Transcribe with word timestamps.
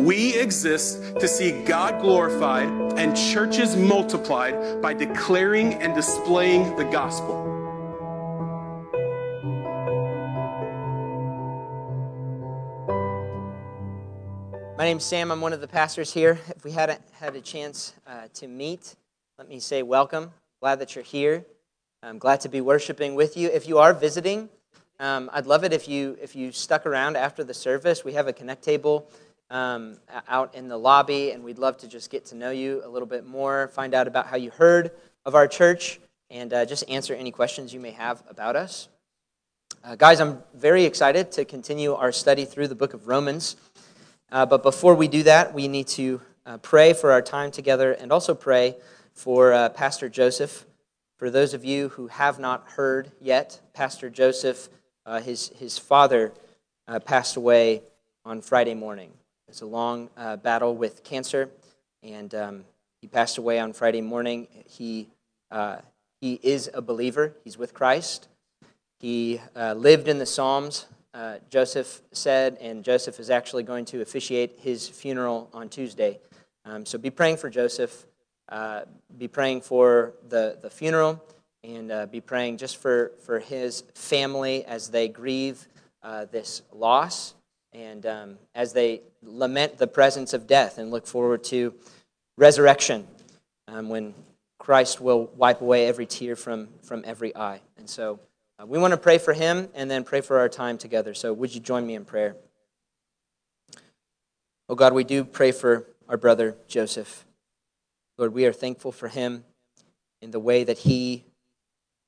We 0.00 0.34
exist 0.34 1.02
to 1.20 1.28
see 1.28 1.62
God 1.64 2.00
glorified 2.00 2.70
and 2.98 3.14
churches 3.14 3.76
multiplied 3.76 4.80
by 4.80 4.94
declaring 4.94 5.74
and 5.74 5.94
displaying 5.94 6.74
the 6.76 6.84
gospel. 6.84 7.44
My 14.78 14.84
name's 14.86 15.04
Sam. 15.04 15.30
I'm 15.30 15.42
one 15.42 15.52
of 15.52 15.60
the 15.60 15.68
pastors 15.68 16.14
here. 16.14 16.38
If 16.56 16.64
we 16.64 16.70
hadn't 16.70 17.02
had 17.12 17.36
a 17.36 17.42
chance 17.42 17.92
uh, 18.06 18.28
to 18.32 18.48
meet, 18.48 18.96
let 19.36 19.50
me 19.50 19.60
say 19.60 19.82
welcome. 19.82 20.30
Glad 20.60 20.78
that 20.78 20.94
you're 20.94 21.04
here. 21.04 21.44
I'm 22.02 22.18
glad 22.18 22.40
to 22.40 22.48
be 22.48 22.62
worshiping 22.62 23.14
with 23.14 23.36
you. 23.36 23.48
If 23.48 23.68
you 23.68 23.76
are 23.76 23.92
visiting, 23.92 24.48
um, 24.98 25.28
I'd 25.34 25.44
love 25.44 25.62
it 25.62 25.74
if 25.74 25.88
you 25.88 26.16
if 26.22 26.34
you 26.34 26.52
stuck 26.52 26.86
around 26.86 27.18
after 27.18 27.44
the 27.44 27.52
service. 27.52 28.02
We 28.02 28.14
have 28.14 28.28
a 28.28 28.32
connect 28.32 28.62
table 28.62 29.10
um, 29.50 29.96
out 30.28 30.54
in 30.54 30.68
the 30.68 30.76
lobby, 30.76 31.32
and 31.32 31.42
we'd 31.42 31.58
love 31.58 31.76
to 31.78 31.88
just 31.88 32.10
get 32.10 32.24
to 32.26 32.34
know 32.34 32.50
you 32.50 32.82
a 32.84 32.88
little 32.88 33.08
bit 33.08 33.26
more, 33.26 33.68
find 33.68 33.94
out 33.94 34.06
about 34.06 34.26
how 34.26 34.36
you 34.36 34.50
heard 34.50 34.92
of 35.24 35.34
our 35.34 35.48
church, 35.48 36.00
and 36.30 36.52
uh, 36.52 36.64
just 36.64 36.88
answer 36.88 37.14
any 37.14 37.30
questions 37.30 37.74
you 37.74 37.80
may 37.80 37.90
have 37.90 38.22
about 38.28 38.56
us. 38.56 38.88
Uh, 39.82 39.96
guys, 39.96 40.20
I'm 40.20 40.42
very 40.54 40.84
excited 40.84 41.32
to 41.32 41.44
continue 41.44 41.94
our 41.94 42.12
study 42.12 42.44
through 42.44 42.68
the 42.68 42.74
book 42.74 42.94
of 42.94 43.08
Romans. 43.08 43.56
Uh, 44.30 44.46
but 44.46 44.62
before 44.62 44.94
we 44.94 45.08
do 45.08 45.24
that, 45.24 45.52
we 45.52 45.66
need 45.66 45.88
to 45.88 46.20
uh, 46.46 46.58
pray 46.58 46.92
for 46.92 47.10
our 47.10 47.22
time 47.22 47.50
together 47.50 47.92
and 47.92 48.12
also 48.12 48.34
pray 48.34 48.76
for 49.14 49.52
uh, 49.52 49.68
Pastor 49.70 50.08
Joseph. 50.08 50.66
For 51.16 51.30
those 51.30 51.54
of 51.54 51.64
you 51.64 51.88
who 51.90 52.06
have 52.06 52.38
not 52.38 52.64
heard 52.68 53.10
yet, 53.20 53.60
Pastor 53.74 54.08
Joseph, 54.08 54.68
uh, 55.04 55.20
his, 55.20 55.48
his 55.56 55.78
father 55.78 56.32
passed 57.04 57.36
away 57.36 57.82
on 58.24 58.40
Friday 58.40 58.74
morning. 58.74 59.12
It's 59.50 59.62
a 59.62 59.66
long 59.66 60.08
uh, 60.16 60.36
battle 60.36 60.74
with 60.74 61.04
cancer, 61.04 61.50
and 62.02 62.34
um, 62.34 62.64
he 63.00 63.06
passed 63.06 63.38
away 63.38 63.58
on 63.58 63.72
Friday 63.72 64.00
morning. 64.00 64.48
He, 64.66 65.08
he 66.20 66.40
is 66.42 66.70
a 66.72 66.80
believer, 66.80 67.34
he's 67.44 67.58
with 67.58 67.74
Christ. 67.74 68.28
He 69.00 69.40
lived 69.56 70.08
in 70.08 70.18
the 70.18 70.26
Psalms 70.26 70.86
uh, 71.12 71.38
Joseph 71.48 72.02
said, 72.12 72.56
and 72.60 72.84
Joseph 72.84 73.18
is 73.18 73.30
actually 73.30 73.64
going 73.64 73.84
to 73.86 74.00
officiate 74.00 74.58
his 74.60 74.88
funeral 74.88 75.50
on 75.52 75.68
Tuesday. 75.68 76.20
Um, 76.64 76.86
so 76.86 76.98
be 76.98 77.10
praying 77.10 77.38
for 77.38 77.50
Joseph, 77.50 78.06
uh, 78.48 78.82
be 79.18 79.26
praying 79.26 79.62
for 79.62 80.14
the, 80.28 80.58
the 80.60 80.70
funeral, 80.70 81.22
and 81.64 81.90
uh, 81.90 82.06
be 82.06 82.20
praying 82.20 82.58
just 82.58 82.76
for, 82.76 83.12
for 83.24 83.40
his 83.40 83.82
family 83.94 84.64
as 84.66 84.88
they 84.88 85.08
grieve 85.08 85.66
uh, 86.02 86.26
this 86.26 86.62
loss 86.72 87.34
and 87.72 88.04
um, 88.06 88.38
as 88.54 88.72
they 88.72 89.02
lament 89.22 89.78
the 89.78 89.86
presence 89.86 90.32
of 90.32 90.46
death 90.46 90.78
and 90.78 90.90
look 90.90 91.06
forward 91.06 91.44
to 91.44 91.74
resurrection 92.36 93.06
um, 93.68 93.88
when 93.88 94.14
Christ 94.58 95.00
will 95.00 95.26
wipe 95.36 95.60
away 95.60 95.86
every 95.86 96.06
tear 96.06 96.36
from, 96.36 96.68
from 96.82 97.02
every 97.06 97.34
eye. 97.36 97.60
And 97.78 97.88
so, 97.88 98.20
uh, 98.60 98.66
we 98.66 98.78
want 98.78 98.92
to 98.92 98.98
pray 98.98 99.16
for 99.18 99.32
him 99.32 99.68
and 99.74 99.90
then 99.90 100.04
pray 100.04 100.20
for 100.20 100.38
our 100.38 100.48
time 100.48 100.76
together. 100.76 101.14
So, 101.14 101.32
would 101.32 101.54
you 101.54 101.60
join 101.60 101.86
me 101.86 101.94
in 101.94 102.04
prayer? 102.04 102.36
Oh 104.68 104.74
God, 104.74 104.92
we 104.92 105.02
do 105.02 105.24
pray 105.24 105.50
for 105.50 105.86
our 106.08 106.16
brother 106.16 106.56
Joseph. 106.68 107.24
Lord, 108.18 108.34
we 108.34 108.44
are 108.44 108.52
thankful 108.52 108.92
for 108.92 109.08
him 109.08 109.44
in 110.20 110.30
the 110.30 110.38
way 110.38 110.62
that 110.64 110.78
he 110.78 111.24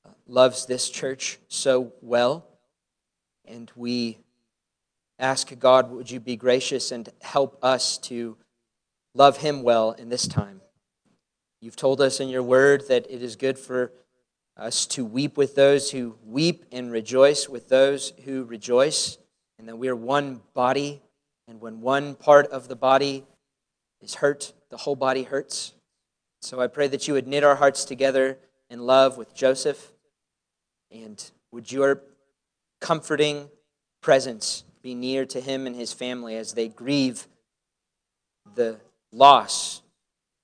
uh, 0.05 0.11
loves 0.27 0.65
this 0.65 0.89
church 0.89 1.39
so 1.47 1.91
well. 2.01 2.45
And 3.45 3.71
we 3.75 4.19
ask 5.19 5.57
God, 5.59 5.91
would 5.91 6.09
you 6.09 6.19
be 6.19 6.35
gracious 6.35 6.91
and 6.91 7.09
help 7.21 7.57
us 7.63 7.97
to 7.99 8.37
love 9.15 9.37
him 9.37 9.63
well 9.63 9.91
in 9.91 10.09
this 10.09 10.27
time? 10.27 10.61
You've 11.61 11.75
told 11.75 12.01
us 12.01 12.19
in 12.19 12.29
your 12.29 12.43
word 12.43 12.87
that 12.89 13.05
it 13.09 13.21
is 13.21 13.35
good 13.35 13.57
for 13.57 13.93
us 14.57 14.85
to 14.85 15.05
weep 15.05 15.37
with 15.37 15.55
those 15.55 15.91
who 15.91 16.15
weep 16.25 16.65
and 16.71 16.91
rejoice 16.91 17.47
with 17.47 17.69
those 17.69 18.13
who 18.25 18.43
rejoice, 18.43 19.17
and 19.57 19.67
that 19.67 19.77
we 19.77 19.87
are 19.87 19.95
one 19.95 20.41
body. 20.53 21.01
And 21.47 21.61
when 21.61 21.81
one 21.81 22.15
part 22.15 22.47
of 22.47 22.67
the 22.67 22.75
body 22.75 23.25
is 24.01 24.15
hurt, 24.15 24.53
the 24.69 24.77
whole 24.77 24.95
body 24.95 25.23
hurts. 25.23 25.73
So 26.41 26.59
I 26.59 26.67
pray 26.67 26.87
that 26.87 27.07
you 27.07 27.13
would 27.13 27.27
knit 27.27 27.43
our 27.43 27.55
hearts 27.55 27.85
together 27.85 28.37
in 28.69 28.79
love 28.79 29.17
with 29.17 29.33
Joseph, 29.33 29.93
and 30.91 31.31
would 31.51 31.71
your 31.71 32.01
comforting 32.81 33.49
presence 34.01 34.65
be 34.83 34.93
near 34.93 35.25
to 35.25 35.39
him 35.39 35.65
and 35.65 35.75
his 35.75 35.93
family 35.93 36.35
as 36.35 36.53
they 36.53 36.67
grieve 36.67 37.27
the 38.53 38.77
loss 39.11 39.81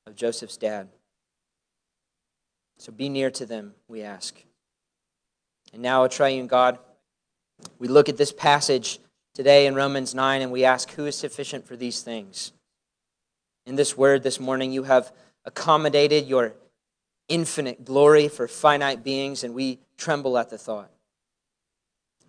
of 0.07 0.16
Joseph's 0.16 0.57
dad. 0.57 0.88
So 2.77 2.91
be 2.94 3.09
near 3.09 3.29
to 3.31 3.45
them, 3.45 3.73
we 3.89 4.01
ask. 4.01 4.41
And 5.73 5.81
now, 5.81 6.05
a 6.05 6.09
triune 6.09 6.47
God, 6.47 6.79
we 7.77 7.89
look 7.89 8.07
at 8.07 8.17
this 8.17 8.31
passage 8.31 9.00
today 9.35 9.67
in 9.67 9.75
Romans 9.75 10.16
9 10.16 10.41
and 10.41 10.51
we 10.51 10.63
ask, 10.63 10.91
who 10.91 11.06
is 11.06 11.17
sufficient 11.17 11.67
for 11.67 11.75
these 11.75 12.01
things? 12.01 12.53
In 13.66 13.75
this 13.75 13.97
word 13.97 14.23
this 14.23 14.39
morning, 14.39 14.71
you 14.71 14.83
have 14.83 15.11
accommodated 15.44 16.27
your 16.27 16.53
infinite 17.27 17.85
glory 17.85 18.27
for 18.27 18.47
finite 18.47 19.03
beings, 19.03 19.44
and 19.44 19.53
we 19.53 19.79
tremble 19.97 20.38
at 20.38 20.50
the 20.50 20.57
thought. 20.57 20.89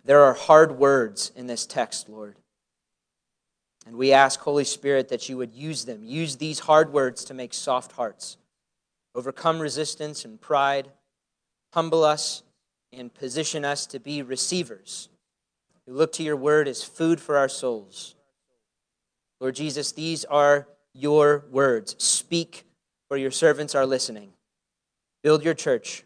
There 0.03 0.21
are 0.21 0.33
hard 0.33 0.77
words 0.77 1.31
in 1.35 1.47
this 1.47 1.65
text, 1.65 2.09
Lord. 2.09 2.35
And 3.85 3.95
we 3.95 4.13
ask, 4.13 4.39
Holy 4.39 4.63
Spirit, 4.63 5.09
that 5.09 5.27
you 5.29 5.37
would 5.37 5.53
use 5.53 5.85
them. 5.85 6.03
Use 6.03 6.37
these 6.37 6.59
hard 6.59 6.93
words 6.93 7.23
to 7.25 7.33
make 7.33 7.53
soft 7.53 7.93
hearts 7.93 8.37
overcome 9.13 9.59
resistance 9.59 10.23
and 10.23 10.39
pride, 10.39 10.87
humble 11.73 12.03
us, 12.03 12.43
and 12.93 13.13
position 13.13 13.65
us 13.65 13.85
to 13.85 13.99
be 13.99 14.21
receivers 14.21 15.09
who 15.85 15.93
look 15.93 16.13
to 16.13 16.23
your 16.23 16.37
word 16.37 16.67
as 16.67 16.83
food 16.83 17.19
for 17.19 17.37
our 17.37 17.49
souls. 17.49 18.15
Lord 19.41 19.55
Jesus, 19.55 19.91
these 19.91 20.23
are 20.25 20.67
your 20.93 21.45
words. 21.51 21.95
Speak, 21.97 22.65
for 23.07 23.17
your 23.17 23.31
servants 23.31 23.75
are 23.75 23.85
listening. 23.85 24.31
Build 25.23 25.43
your 25.43 25.53
church 25.53 26.03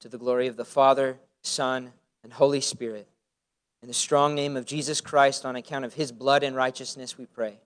to 0.00 0.08
the 0.08 0.18
glory 0.18 0.46
of 0.46 0.56
the 0.56 0.64
Father, 0.64 1.18
Son, 1.42 1.92
and 2.22 2.32
Holy 2.32 2.60
Spirit. 2.60 3.08
In 3.82 3.88
the 3.88 3.94
strong 3.94 4.36
name 4.36 4.56
of 4.56 4.64
Jesus 4.64 5.00
Christ, 5.00 5.44
on 5.44 5.56
account 5.56 5.84
of 5.84 5.94
his 5.94 6.12
blood 6.12 6.44
and 6.44 6.54
righteousness, 6.54 7.18
we 7.18 7.26
pray. 7.26 7.58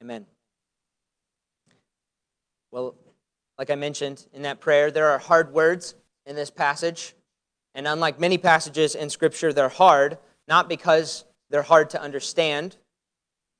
Amen. 0.00 0.24
Well, 2.70 2.94
like 3.58 3.68
I 3.68 3.74
mentioned 3.74 4.24
in 4.32 4.42
that 4.42 4.60
prayer, 4.60 4.92
there 4.92 5.08
are 5.08 5.18
hard 5.18 5.52
words 5.52 5.96
in 6.26 6.36
this 6.36 6.50
passage. 6.50 7.14
And 7.74 7.88
unlike 7.88 8.20
many 8.20 8.38
passages 8.38 8.94
in 8.94 9.10
Scripture, 9.10 9.52
they're 9.52 9.68
hard, 9.68 10.18
not 10.46 10.68
because 10.68 11.24
they're 11.50 11.62
hard 11.62 11.90
to 11.90 12.00
understand, 12.00 12.76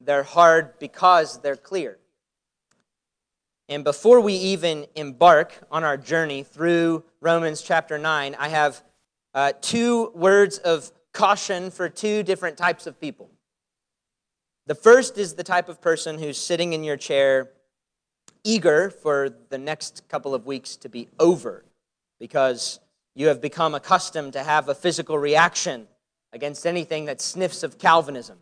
they're 0.01 0.23
hard 0.23 0.79
because 0.79 1.41
they're 1.41 1.57
clear. 1.57 1.99
And 3.69 3.83
before 3.83 4.21
we 4.21 4.35
even 4.35 4.87
embark 4.95 5.55
on 5.71 5.83
our 5.83 5.97
journey 5.97 6.45
through 6.45 7.05
Romans 7.21 7.61
chapter 7.61 7.99
9, 7.99 8.37
I 8.39 8.49
have 8.49 8.83
uh, 9.35 9.53
two 9.61 10.13
words 10.15 10.59
of 10.59 10.93
caution 11.13 11.71
for 11.71 11.89
two 11.89 12.23
different 12.23 12.57
types 12.57 12.87
of 12.87 13.01
people. 13.01 13.31
The 14.67 14.75
first 14.75 15.19
is 15.19 15.35
the 15.35 15.45
type 15.45 15.69
of 15.69 15.81
person 15.81 16.19
who's 16.19 16.39
sitting 16.39 16.73
in 16.73 16.85
your 16.85 16.97
chair 16.97 17.51
eager 18.45 18.91
for 18.91 19.31
the 19.51 19.59
next 19.59 20.09
couple 20.09 20.35
of 20.35 20.47
weeks 20.47 20.77
to 20.77 20.89
be 20.89 21.09
over 21.19 21.65
because 22.19 22.81
you 23.15 23.27
have 23.27 23.41
become 23.41 23.75
accustomed 23.75 24.33
to 24.33 24.43
have 24.43 24.69
a 24.69 24.75
physical 24.75 25.19
reaction 25.19 25.87
against 26.33 26.67
anything 26.67 27.05
that 27.07 27.21
sniffs 27.21 27.63
of 27.63 27.79
Calvinism. 27.79 28.39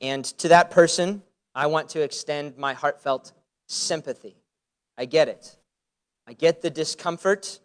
And 0.00 0.24
to 0.24 0.48
that 0.48 0.70
person, 0.70 1.22
I 1.54 1.66
want 1.66 1.88
to 1.90 2.02
extend 2.02 2.56
my 2.56 2.74
heartfelt 2.74 3.32
sympathy. 3.68 4.36
I 4.96 5.06
get 5.06 5.28
it. 5.28 5.56
I 6.26 6.34
get 6.34 6.62
the 6.62 6.70
discomfort. 6.70 7.58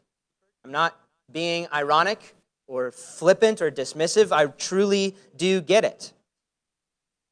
I'm 0.64 0.72
not 0.72 1.00
being 1.32 1.68
ironic 1.74 2.36
or 2.68 2.92
flippant 2.92 3.62
or 3.62 3.72
dismissive. 3.72 4.32
I 4.32 4.48
truly 4.48 5.16
do 5.36 5.62
get 5.62 5.86
it. 5.86 6.14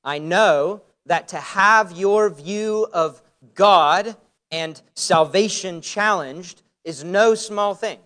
I 0.03 0.19
know 0.19 0.81
that 1.05 1.29
to 1.29 1.37
have 1.37 1.91
your 1.91 2.29
view 2.29 2.87
of 2.93 3.21
God 3.55 4.15
and 4.51 4.81
salvation 4.93 5.81
challenged 5.81 6.61
is 6.83 7.03
no 7.03 7.35
small 7.35 7.73
thing. 7.73 7.99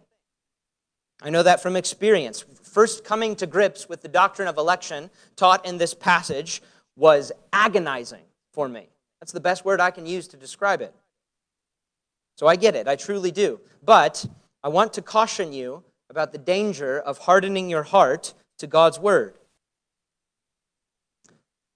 I 1.21 1.29
know 1.29 1.43
that 1.43 1.61
from 1.61 1.75
experience. 1.75 2.45
First 2.63 3.03
coming 3.03 3.35
to 3.37 3.47
grips 3.47 3.89
with 3.89 4.01
the 4.01 4.07
doctrine 4.07 4.47
of 4.47 4.57
election 4.57 5.09
taught 5.35 5.65
in 5.65 5.77
this 5.77 5.93
passage 5.93 6.61
was 6.95 7.31
agonizing 7.51 8.23
for 8.53 8.67
me. 8.67 8.87
That's 9.19 9.31
the 9.31 9.39
best 9.39 9.65
word 9.65 9.81
I 9.81 9.91
can 9.91 10.05
use 10.05 10.27
to 10.29 10.37
describe 10.37 10.81
it. 10.81 10.93
So 12.35 12.45
I 12.45 12.55
get 12.55 12.75
it, 12.75 12.87
I 12.87 12.95
truly 12.95 13.31
do. 13.31 13.59
But 13.83 14.25
I 14.63 14.69
want 14.69 14.93
to 14.93 15.01
caution 15.01 15.53
you 15.53 15.83
about 16.09 16.31
the 16.31 16.37
danger 16.37 16.99
of 16.99 17.19
hardening 17.19 17.69
your 17.69 17.83
heart 17.83 18.33
to 18.59 18.67
God's 18.67 18.99
word. 18.99 19.35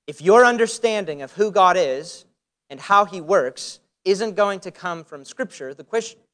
if 0.07 0.21
your 0.21 0.45
understanding 0.45 1.21
of 1.21 1.31
who 1.33 1.51
God 1.51 1.77
is 1.77 2.25
and 2.69 2.79
how 2.79 3.05
he 3.05 3.21
works 3.21 3.79
isn't 4.03 4.35
going 4.35 4.59
to 4.61 4.71
come 4.71 5.03
from 5.03 5.23
Scripture, 5.23 5.73
the 5.73 5.85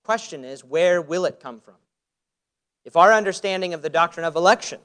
question 0.03 0.43
is 0.43 0.63
where 0.63 1.01
will 1.01 1.25
it 1.25 1.39
come 1.39 1.59
from? 1.59 1.75
If 2.85 2.95
our 2.95 3.13
understanding 3.13 3.73
of 3.73 3.81
the 3.81 3.89
doctrine 3.89 4.25
of 4.25 4.35
election 4.35 4.79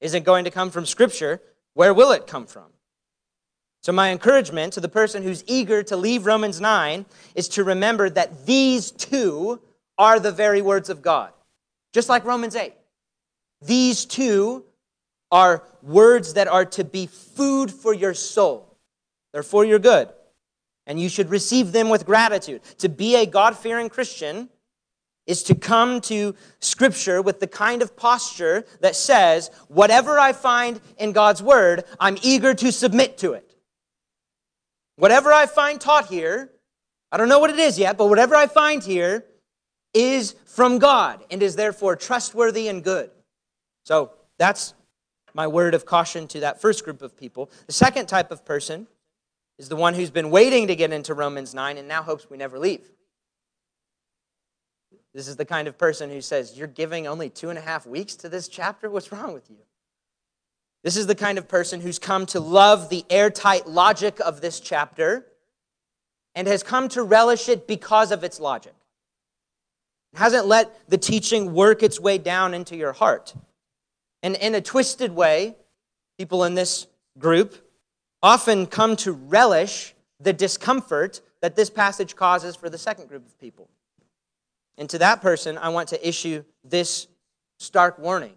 isn't 0.00 0.24
going 0.24 0.44
to 0.44 0.50
come 0.50 0.70
from 0.70 0.86
Scripture, 0.86 1.42
where 1.74 1.92
will 1.92 2.12
it 2.12 2.26
come 2.26 2.46
from? 2.46 2.66
So, 3.82 3.92
my 3.92 4.10
encouragement 4.10 4.72
to 4.74 4.80
the 4.80 4.88
person 4.88 5.22
who's 5.22 5.44
eager 5.46 5.82
to 5.84 5.96
leave 5.96 6.26
Romans 6.26 6.60
9 6.60 7.06
is 7.34 7.48
to 7.50 7.64
remember 7.64 8.10
that 8.10 8.46
these 8.46 8.90
too 8.90 9.60
are 9.96 10.20
the 10.20 10.32
very 10.32 10.62
words 10.62 10.90
of 10.90 11.02
God, 11.02 11.32
just 11.92 12.08
like 12.08 12.24
Romans 12.24 12.56
8. 12.56 12.72
These 13.62 14.04
too 14.04 14.64
are 15.30 15.64
words 15.82 16.34
that 16.34 16.48
are 16.48 16.64
to 16.64 16.84
be 16.84 17.06
food 17.06 17.70
for 17.70 17.92
your 17.92 18.14
soul, 18.14 18.76
they're 19.32 19.42
for 19.42 19.64
your 19.64 19.78
good, 19.78 20.08
and 20.86 21.00
you 21.00 21.08
should 21.08 21.30
receive 21.30 21.72
them 21.72 21.88
with 21.88 22.06
gratitude. 22.06 22.62
To 22.78 22.88
be 22.88 23.16
a 23.16 23.26
God 23.26 23.56
fearing 23.56 23.88
Christian 23.88 24.48
is 25.26 25.42
to 25.42 25.54
come 25.54 26.00
to 26.00 26.34
Scripture 26.60 27.20
with 27.20 27.38
the 27.38 27.46
kind 27.46 27.82
of 27.82 27.94
posture 27.94 28.64
that 28.80 28.96
says, 28.96 29.50
whatever 29.68 30.18
I 30.18 30.32
find 30.32 30.80
in 30.96 31.12
God's 31.12 31.42
Word, 31.42 31.84
I'm 32.00 32.16
eager 32.22 32.54
to 32.54 32.72
submit 32.72 33.18
to 33.18 33.34
it. 33.34 33.54
Whatever 34.96 35.32
I 35.32 35.44
find 35.46 35.78
taught 35.80 36.06
here, 36.06 36.50
I 37.12 37.18
don't 37.18 37.28
know 37.28 37.38
what 37.38 37.50
it 37.50 37.58
is 37.58 37.78
yet, 37.78 37.98
but 37.98 38.08
whatever 38.08 38.34
I 38.34 38.46
find 38.46 38.82
here 38.82 39.24
is 39.98 40.36
from 40.44 40.78
God 40.78 41.24
and 41.28 41.42
is 41.42 41.56
therefore 41.56 41.96
trustworthy 41.96 42.68
and 42.68 42.84
good. 42.84 43.10
So 43.82 44.12
that's 44.38 44.74
my 45.34 45.48
word 45.48 45.74
of 45.74 45.84
caution 45.84 46.28
to 46.28 46.40
that 46.40 46.60
first 46.60 46.84
group 46.84 47.02
of 47.02 47.16
people. 47.16 47.50
The 47.66 47.72
second 47.72 48.06
type 48.06 48.30
of 48.30 48.44
person 48.44 48.86
is 49.58 49.68
the 49.68 49.76
one 49.76 49.94
who's 49.94 50.10
been 50.10 50.30
waiting 50.30 50.68
to 50.68 50.76
get 50.76 50.92
into 50.92 51.14
Romans 51.14 51.52
9 51.52 51.78
and 51.78 51.88
now 51.88 52.02
hopes 52.02 52.30
we 52.30 52.36
never 52.36 52.60
leave. 52.60 52.88
This 55.14 55.26
is 55.26 55.34
the 55.34 55.44
kind 55.44 55.66
of 55.66 55.76
person 55.76 56.10
who 56.10 56.20
says, 56.20 56.56
You're 56.56 56.68
giving 56.68 57.08
only 57.08 57.28
two 57.28 57.50
and 57.50 57.58
a 57.58 57.62
half 57.62 57.84
weeks 57.84 58.14
to 58.16 58.28
this 58.28 58.46
chapter? 58.46 58.88
What's 58.88 59.10
wrong 59.10 59.32
with 59.32 59.50
you? 59.50 59.56
This 60.84 60.96
is 60.96 61.08
the 61.08 61.16
kind 61.16 61.38
of 61.38 61.48
person 61.48 61.80
who's 61.80 61.98
come 61.98 62.24
to 62.26 62.38
love 62.38 62.88
the 62.88 63.04
airtight 63.10 63.66
logic 63.66 64.20
of 64.20 64.40
this 64.40 64.60
chapter 64.60 65.26
and 66.36 66.46
has 66.46 66.62
come 66.62 66.88
to 66.90 67.02
relish 67.02 67.48
it 67.48 67.66
because 67.66 68.12
of 68.12 68.22
its 68.22 68.38
logic. 68.38 68.74
Hasn't 70.14 70.46
let 70.46 70.88
the 70.88 70.98
teaching 70.98 71.52
work 71.52 71.82
its 71.82 72.00
way 72.00 72.18
down 72.18 72.54
into 72.54 72.76
your 72.76 72.92
heart. 72.92 73.34
And 74.22 74.36
in 74.36 74.54
a 74.54 74.60
twisted 74.60 75.14
way, 75.14 75.56
people 76.18 76.44
in 76.44 76.54
this 76.54 76.86
group 77.18 77.56
often 78.22 78.66
come 78.66 78.96
to 78.96 79.12
relish 79.12 79.94
the 80.20 80.32
discomfort 80.32 81.20
that 81.40 81.54
this 81.54 81.70
passage 81.70 82.16
causes 82.16 82.56
for 82.56 82.68
the 82.68 82.78
second 82.78 83.08
group 83.08 83.24
of 83.24 83.38
people. 83.38 83.68
And 84.76 84.90
to 84.90 84.98
that 84.98 85.20
person, 85.20 85.58
I 85.58 85.68
want 85.68 85.88
to 85.90 86.08
issue 86.08 86.44
this 86.64 87.06
stark 87.58 87.98
warning 87.98 88.34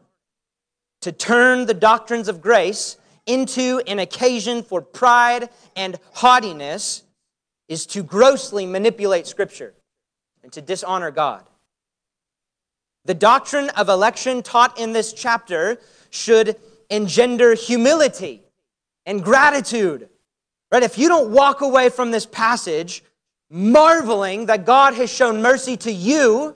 to 1.01 1.11
turn 1.11 1.65
the 1.65 1.73
doctrines 1.73 2.27
of 2.27 2.41
grace 2.41 2.97
into 3.25 3.81
an 3.87 3.99
occasion 3.99 4.63
for 4.63 4.81
pride 4.81 5.49
and 5.75 5.99
haughtiness 6.13 7.03
is 7.67 7.85
to 7.87 8.03
grossly 8.03 8.65
manipulate 8.65 9.27
Scripture 9.27 9.73
and 10.43 10.51
to 10.51 10.61
dishonor 10.61 11.11
God. 11.11 11.43
The 13.05 13.13
doctrine 13.13 13.69
of 13.69 13.89
election 13.89 14.43
taught 14.43 14.79
in 14.79 14.93
this 14.93 15.13
chapter 15.13 15.79
should 16.09 16.55
engender 16.89 17.55
humility 17.55 18.43
and 19.05 19.23
gratitude. 19.23 20.09
Right? 20.71 20.83
If 20.83 20.97
you 20.97 21.07
don't 21.07 21.31
walk 21.31 21.61
away 21.61 21.89
from 21.89 22.11
this 22.11 22.25
passage 22.25 23.03
marveling 23.49 24.45
that 24.45 24.65
God 24.65 24.93
has 24.93 25.11
shown 25.11 25.41
mercy 25.41 25.75
to 25.77 25.91
you, 25.91 26.55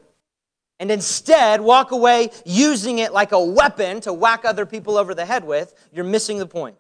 and 0.80 0.92
instead 0.92 1.62
walk 1.62 1.92
away 1.92 2.30
using 2.46 3.00
it 3.00 3.14
like 3.14 3.32
a 3.32 3.44
weapon 3.44 4.02
to 4.02 4.14
whack 4.14 4.44
other 4.44 4.66
people 4.66 4.98
over 4.98 5.16
the 5.16 5.26
head 5.26 5.44
with, 5.44 5.74
you're 5.92 6.06
missing 6.06 6.38
the 6.38 6.46
point. 6.46 6.78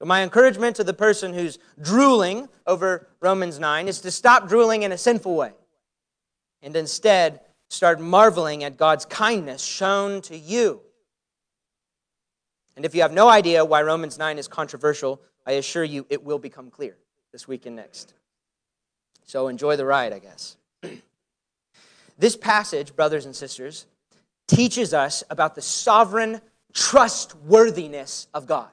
My 0.00 0.24
encouragement 0.24 0.76
to 0.76 0.84
the 0.84 0.94
person 0.94 1.32
who's 1.32 1.58
drooling 1.80 2.48
over 2.66 3.06
Romans 3.20 3.60
9 3.60 3.86
is 3.86 4.00
to 4.00 4.10
stop 4.10 4.48
drooling 4.48 4.82
in 4.82 4.90
a 4.90 4.98
sinful 4.98 5.36
way 5.36 5.52
and 6.60 6.74
instead 6.74 7.40
start 7.72 8.00
marveling 8.00 8.64
at 8.64 8.76
God's 8.76 9.06
kindness 9.06 9.64
shown 9.64 10.20
to 10.22 10.36
you. 10.36 10.80
And 12.76 12.84
if 12.84 12.94
you 12.94 13.02
have 13.02 13.12
no 13.12 13.28
idea 13.28 13.64
why 13.64 13.82
Romans 13.82 14.18
9 14.18 14.38
is 14.38 14.46
controversial, 14.46 15.20
I 15.46 15.52
assure 15.52 15.84
you 15.84 16.06
it 16.10 16.22
will 16.22 16.38
become 16.38 16.70
clear 16.70 16.96
this 17.32 17.48
week 17.48 17.64
and 17.66 17.76
next. 17.76 18.14
So 19.24 19.48
enjoy 19.48 19.76
the 19.76 19.86
ride, 19.86 20.12
I 20.12 20.18
guess. 20.18 20.56
this 22.18 22.36
passage, 22.36 22.94
brothers 22.94 23.24
and 23.24 23.34
sisters, 23.34 23.86
teaches 24.46 24.92
us 24.92 25.24
about 25.30 25.54
the 25.54 25.62
sovereign 25.62 26.42
trustworthiness 26.74 28.28
of 28.34 28.46
God. 28.46 28.70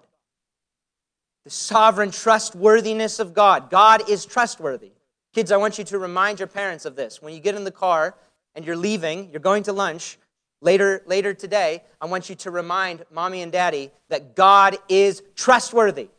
The 1.45 1.51
sovereign 1.51 2.11
trustworthiness 2.11 3.19
of 3.19 3.33
God. 3.33 3.69
God 3.69 4.09
is 4.09 4.25
trustworthy. 4.25 4.91
Kids, 5.33 5.51
I 5.51 5.57
want 5.57 5.77
you 5.77 5.85
to 5.85 5.99
remind 5.99 6.39
your 6.39 6.47
parents 6.47 6.85
of 6.85 6.97
this. 6.97 7.21
When 7.21 7.33
you 7.33 7.39
get 7.39 7.55
in 7.55 7.63
the 7.63 7.71
car 7.71 8.15
and 8.59 8.65
you're 8.65 8.75
leaving, 8.75 9.29
you're 9.31 9.39
going 9.39 9.63
to 9.63 9.71
lunch, 9.71 10.19
later, 10.59 11.01
later 11.05 11.33
today, 11.33 11.81
I 12.01 12.07
want 12.07 12.27
you 12.27 12.35
to 12.35 12.51
remind 12.51 13.05
mommy 13.09 13.41
and 13.41 13.53
daddy 13.53 13.89
that 14.09 14.35
God 14.35 14.75
is 14.89 15.23
trustworthy. 15.33 16.09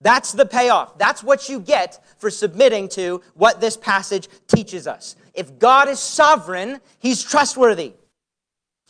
That's 0.00 0.32
the 0.32 0.46
payoff. 0.46 0.98
That's 0.98 1.22
what 1.22 1.48
you 1.48 1.60
get 1.60 2.04
for 2.18 2.28
submitting 2.28 2.88
to 2.88 3.22
what 3.34 3.60
this 3.60 3.76
passage 3.76 4.26
teaches 4.48 4.88
us. 4.88 5.14
If 5.32 5.60
God 5.60 5.88
is 5.88 6.00
sovereign, 6.00 6.80
He's 6.98 7.22
trustworthy. 7.22 7.92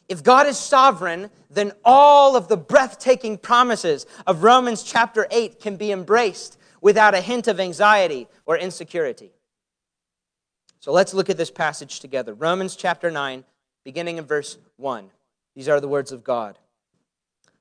If 0.09 0.23
God 0.23 0.47
is 0.47 0.57
sovereign, 0.57 1.29
then 1.51 1.73
all 1.85 2.35
of 2.35 2.49
the 2.49 2.57
breathtaking 2.57 3.37
promises 3.37 4.07
of 4.27 4.43
Romans 4.43 4.83
chapter 4.83 5.27
8 5.31 5.61
can 5.61 5.77
be 5.77 5.93
embraced 5.93 6.57
without 6.81 7.13
a 7.13 7.21
hint 7.21 7.47
of 7.47 7.61
anxiety 7.61 8.27
or 8.47 8.57
insecurity. 8.57 9.33
So 10.85 10.93
let's 10.93 11.15
look 11.15 11.31
at 11.31 11.39
this 11.39 11.51
passage 11.51 12.01
together. 12.01 12.35
Romans 12.35 12.77
chapter 12.77 13.11
9, 13.11 13.43
beginning 13.87 14.19
in 14.19 14.27
verse 14.27 14.59
1. 14.77 15.09
These 15.57 15.67
are 15.67 15.81
the 15.81 15.89
words 15.89 16.13
of 16.13 16.23
God. 16.23 16.59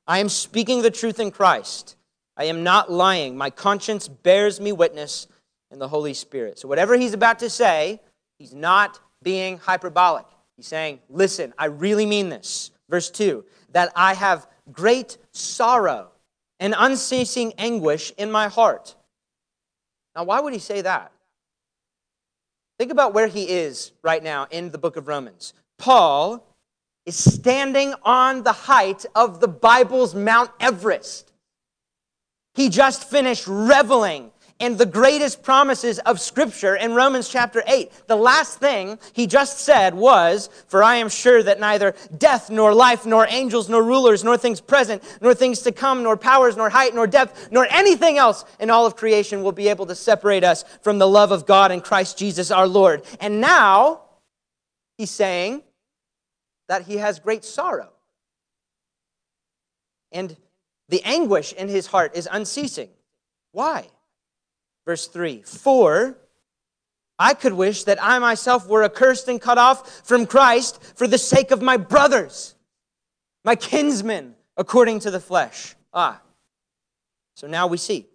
I 0.05 0.19
am 0.19 0.27
speaking 0.27 0.81
the 0.81 0.91
truth 0.91 1.21
in 1.21 1.31
Christ. 1.31 1.95
I 2.35 2.43
am 2.43 2.63
not 2.63 2.91
lying. 2.91 3.37
My 3.37 3.49
conscience 3.49 4.09
bears 4.09 4.59
me 4.59 4.73
witness 4.73 5.29
in 5.71 5.79
the 5.79 5.87
Holy 5.87 6.13
Spirit. 6.13 6.59
So, 6.59 6.67
whatever 6.67 6.97
he's 6.97 7.13
about 7.13 7.39
to 7.39 7.49
say, 7.49 8.01
he's 8.39 8.53
not 8.53 8.99
being 9.23 9.57
hyperbolic. 9.57 10.25
He's 10.57 10.67
saying, 10.67 10.99
Listen, 11.07 11.53
I 11.57 11.67
really 11.67 12.05
mean 12.05 12.27
this. 12.27 12.71
Verse 12.89 13.09
2 13.09 13.45
that 13.71 13.93
I 13.95 14.15
have 14.15 14.47
great 14.73 15.17
sorrow 15.31 16.11
and 16.59 16.75
unceasing 16.77 17.53
anguish 17.57 18.11
in 18.17 18.29
my 18.29 18.49
heart. 18.49 18.97
Now, 20.13 20.25
why 20.25 20.41
would 20.41 20.51
he 20.51 20.59
say 20.59 20.81
that? 20.81 21.12
Think 22.83 22.91
about 22.91 23.13
where 23.13 23.27
he 23.27 23.43
is 23.47 23.93
right 24.01 24.21
now 24.21 24.45
in 24.51 24.71
the 24.71 24.77
book 24.77 24.97
of 24.97 25.07
Romans. 25.07 25.53
Paul 25.77 26.45
is 27.05 27.15
standing 27.15 27.93
on 28.03 28.43
the 28.43 28.51
height 28.51 29.05
of 29.15 29.39
the 29.39 29.47
Bible's 29.47 30.13
Mount 30.13 30.51
Everest. 30.59 31.31
He 32.55 32.67
just 32.67 33.09
finished 33.09 33.45
reveling 33.47 34.32
in 34.63 34.77
the 34.77 34.85
greatest 34.85 35.43
promises 35.43 35.99
of 35.99 36.21
Scripture 36.21 36.73
in 36.73 36.93
Romans 36.93 37.27
chapter 37.27 37.61
8. 37.67 38.07
The 38.07 38.15
last 38.15 38.59
thing 38.59 38.97
he 39.11 39.27
just 39.27 39.59
said 39.59 39.93
was, 39.93 40.49
For 40.67 40.81
I 40.81 40.95
am 40.95 41.09
sure 41.09 41.43
that 41.43 41.59
neither 41.59 41.93
death, 42.17 42.49
nor 42.49 42.73
life, 42.73 43.05
nor 43.05 43.27
angels, 43.27 43.67
nor 43.67 43.83
rulers, 43.83 44.23
nor 44.23 44.37
things 44.37 44.61
present, 44.61 45.03
nor 45.19 45.33
things 45.33 45.63
to 45.63 45.73
come, 45.73 46.01
nor 46.01 46.15
powers, 46.15 46.55
nor 46.55 46.69
height, 46.69 46.95
nor 46.95 47.07
depth, 47.07 47.51
nor 47.51 47.67
anything 47.71 48.17
else 48.17 48.45
in 48.57 48.69
all 48.69 48.85
of 48.85 48.95
creation 48.95 49.43
will 49.43 49.51
be 49.51 49.67
able 49.67 49.85
to 49.85 49.95
separate 49.95 50.45
us 50.45 50.63
from 50.81 50.97
the 50.97 51.09
love 51.09 51.33
of 51.33 51.45
God 51.45 51.73
in 51.73 51.81
Christ 51.81 52.17
Jesus 52.17 52.49
our 52.49 52.67
Lord. 52.67 53.03
And 53.19 53.41
now, 53.41 54.03
he's 54.97 55.11
saying 55.11 55.61
that 56.69 56.83
he 56.83 56.95
has 56.97 57.19
great 57.19 57.43
sorrow. 57.43 57.89
And 60.13 60.37
the 60.87 61.03
anguish 61.03 61.51
in 61.51 61.67
his 61.67 61.87
heart 61.87 62.15
is 62.15 62.29
unceasing. 62.31 62.89
Why? 63.51 63.89
Verse 64.85 65.07
3 65.07 65.43
For 65.43 66.17
I 67.17 67.33
could 67.33 67.53
wish 67.53 67.83
that 67.85 68.03
I 68.03 68.19
myself 68.19 68.67
were 68.67 68.83
accursed 68.83 69.27
and 69.27 69.39
cut 69.39 69.57
off 69.57 70.01
from 70.05 70.25
Christ 70.25 70.81
for 70.95 71.07
the 71.07 71.17
sake 71.17 71.51
of 71.51 71.61
my 71.61 71.77
brothers, 71.77 72.55
my 73.45 73.55
kinsmen, 73.55 74.35
according 74.57 74.99
to 75.01 75.11
the 75.11 75.19
flesh. 75.19 75.75
Ah. 75.93 76.21
So 77.35 77.47
now 77.47 77.67
we 77.67 77.77
see. 77.77 78.07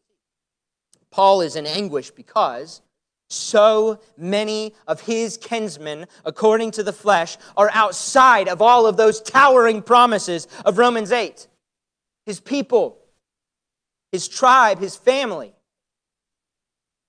Paul 1.11 1.41
is 1.41 1.57
in 1.57 1.67
anguish 1.67 2.11
because 2.11 2.83
so 3.31 4.01
many 4.17 4.75
of 4.87 5.03
his 5.03 5.37
kinsmen, 5.37 6.07
according 6.25 6.71
to 6.73 6.83
the 6.83 6.93
flesh, 6.93 7.37
are 7.57 7.71
outside 7.73 8.49
of 8.49 8.63
all 8.63 8.87
of 8.87 8.97
those 8.97 9.21
towering 9.21 9.83
promises 9.83 10.49
of 10.65 10.79
Romans 10.79 11.13
8 11.13 11.47
his 12.27 12.41
people. 12.41 12.99
his 14.13 14.29
tribe, 14.29 14.79
his 14.79 14.97
family. 14.97 15.53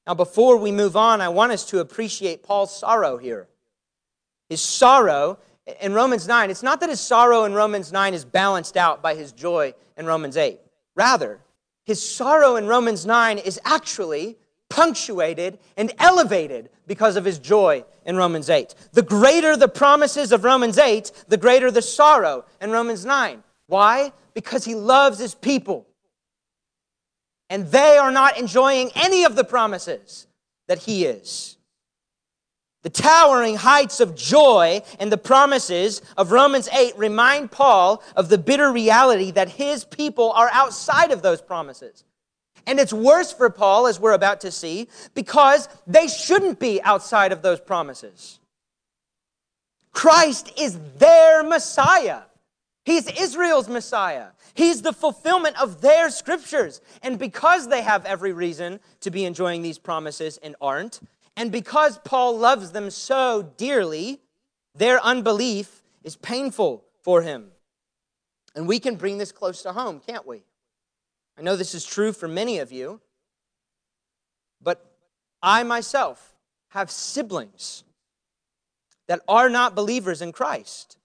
Now, 0.10 0.16
before 0.16 0.58
we 0.58 0.72
move 0.72 0.98
on, 0.98 1.22
I 1.22 1.30
want 1.30 1.52
us 1.52 1.66
to 1.66 1.82
appreciate 1.82 2.42
Paul's 2.42 2.76
sorrow 2.76 3.18
here. 3.18 3.48
His 4.50 4.60
sorrow 4.60 5.38
in 5.80 5.94
Romans 5.94 6.28
9, 6.28 6.50
it's 6.50 6.64
not 6.64 6.80
that 6.80 6.90
his 6.90 7.00
sorrow 7.00 7.44
in 7.44 7.54
Romans 7.54 7.92
9 7.92 8.16
is 8.16 8.26
balanced 8.26 8.76
out 8.76 9.04
by 9.04 9.14
his 9.14 9.32
joy 9.32 9.76
in 9.98 10.08
Romans 10.08 10.36
8. 10.36 10.60
Rather, 10.96 11.42
his 11.86 12.02
sorrow 12.02 12.56
in 12.56 12.66
Romans 12.66 13.06
9 13.06 13.38
is 13.38 13.60
actually 13.64 14.40
punctuated 14.68 15.60
and 15.78 15.94
elevated 16.00 16.72
because 16.88 17.16
of 17.16 17.24
his 17.24 17.38
joy 17.38 17.86
in 18.04 18.18
Romans 18.18 18.50
8. 18.50 18.74
The 18.94 19.04
greater 19.04 19.56
the 19.56 19.68
promises 19.68 20.32
of 20.32 20.44
Romans 20.44 20.80
8, 20.80 21.26
the 21.28 21.38
greater 21.38 21.70
the 21.70 21.84
sorrow 21.84 22.46
in 22.60 22.72
Romans 22.72 23.06
9. 23.06 23.44
Why? 23.68 24.12
Because 24.34 24.66
he 24.66 24.74
loves 24.74 25.20
his 25.20 25.36
people 25.36 25.86
and 27.50 27.68
they 27.68 27.98
are 27.98 28.12
not 28.12 28.38
enjoying 28.38 28.92
any 28.96 29.24
of 29.24 29.36
the 29.36 29.44
promises 29.44 30.28
that 30.68 30.80
he 30.80 31.06
is. 31.06 31.58
The 32.82 32.90
towering 32.90 33.58
heights 33.58 34.00
of 34.00 34.16
joy 34.16 34.82
and 35.00 35.12
the 35.12 35.18
promises 35.18 36.02
of 36.16 36.32
Romans 36.32 36.70
8 36.70 36.98
remind 36.98 37.52
Paul 37.52 38.02
of 38.16 38.30
the 38.30 38.38
bitter 38.38 38.72
reality 38.72 39.32
that 39.32 39.50
his 39.50 39.84
people 39.84 40.32
are 40.32 40.50
outside 40.54 41.12
of 41.12 41.22
those 41.22 41.42
promises. 41.42 42.06
And 42.66 42.80
it's 42.80 42.94
worse 42.94 43.34
for 43.34 43.50
Paul, 43.50 43.88
as 43.88 44.00
we're 44.00 44.14
about 44.14 44.42
to 44.42 44.52
see, 44.52 44.88
because 45.14 45.68
they 45.88 46.08
shouldn't 46.08 46.60
be 46.60 46.82
outside 46.84 47.32
of 47.32 47.42
those 47.42 47.60
promises. 47.60 48.40
Christ 49.92 50.54
is 50.58 50.80
their 50.98 51.44
Messiah. 51.44 52.22
He's 52.86 53.08
Israel's 53.08 53.68
Messiah. 53.68 54.28
He's 54.60 54.82
the 54.82 54.92
fulfillment 54.92 55.56
of 55.62 55.80
their 55.80 56.10
scriptures. 56.10 56.82
And 57.02 57.18
because 57.18 57.70
they 57.70 57.82
have 57.82 58.06
every 58.06 58.34
reason 58.34 58.82
to 59.00 59.10
be 59.10 59.24
enjoying 59.24 59.62
these 59.62 59.78
promises 59.78 60.38
and 60.44 60.54
aren't, 60.60 61.00
and 61.38 61.50
because 61.50 61.98
Paul 62.00 62.38
loves 62.38 62.74
them 62.74 62.90
so 62.90 63.54
dearly, 63.56 64.20
their 64.76 65.02
unbelief 65.02 65.82
is 66.04 66.18
painful 66.18 66.84
for 67.04 67.22
him. 67.22 67.52
And 68.54 68.68
we 68.68 68.82
can 68.82 68.96
bring 68.96 69.18
this 69.18 69.32
close 69.32 69.62
to 69.62 69.72
home, 69.72 70.02
can't 70.06 70.28
we? 70.28 70.44
I 71.38 71.42
know 71.42 71.56
this 71.56 71.74
is 71.74 71.86
true 71.86 72.12
for 72.12 72.28
many 72.28 72.60
of 72.60 72.70
you, 72.70 73.00
but 74.62 74.86
I 75.42 75.64
myself 75.64 76.36
have 76.72 76.92
siblings 76.92 77.86
that 79.08 79.22
are 79.26 79.50
not 79.50 79.74
believers 79.74 80.22
in 80.22 80.34
Christ. 80.34 80.98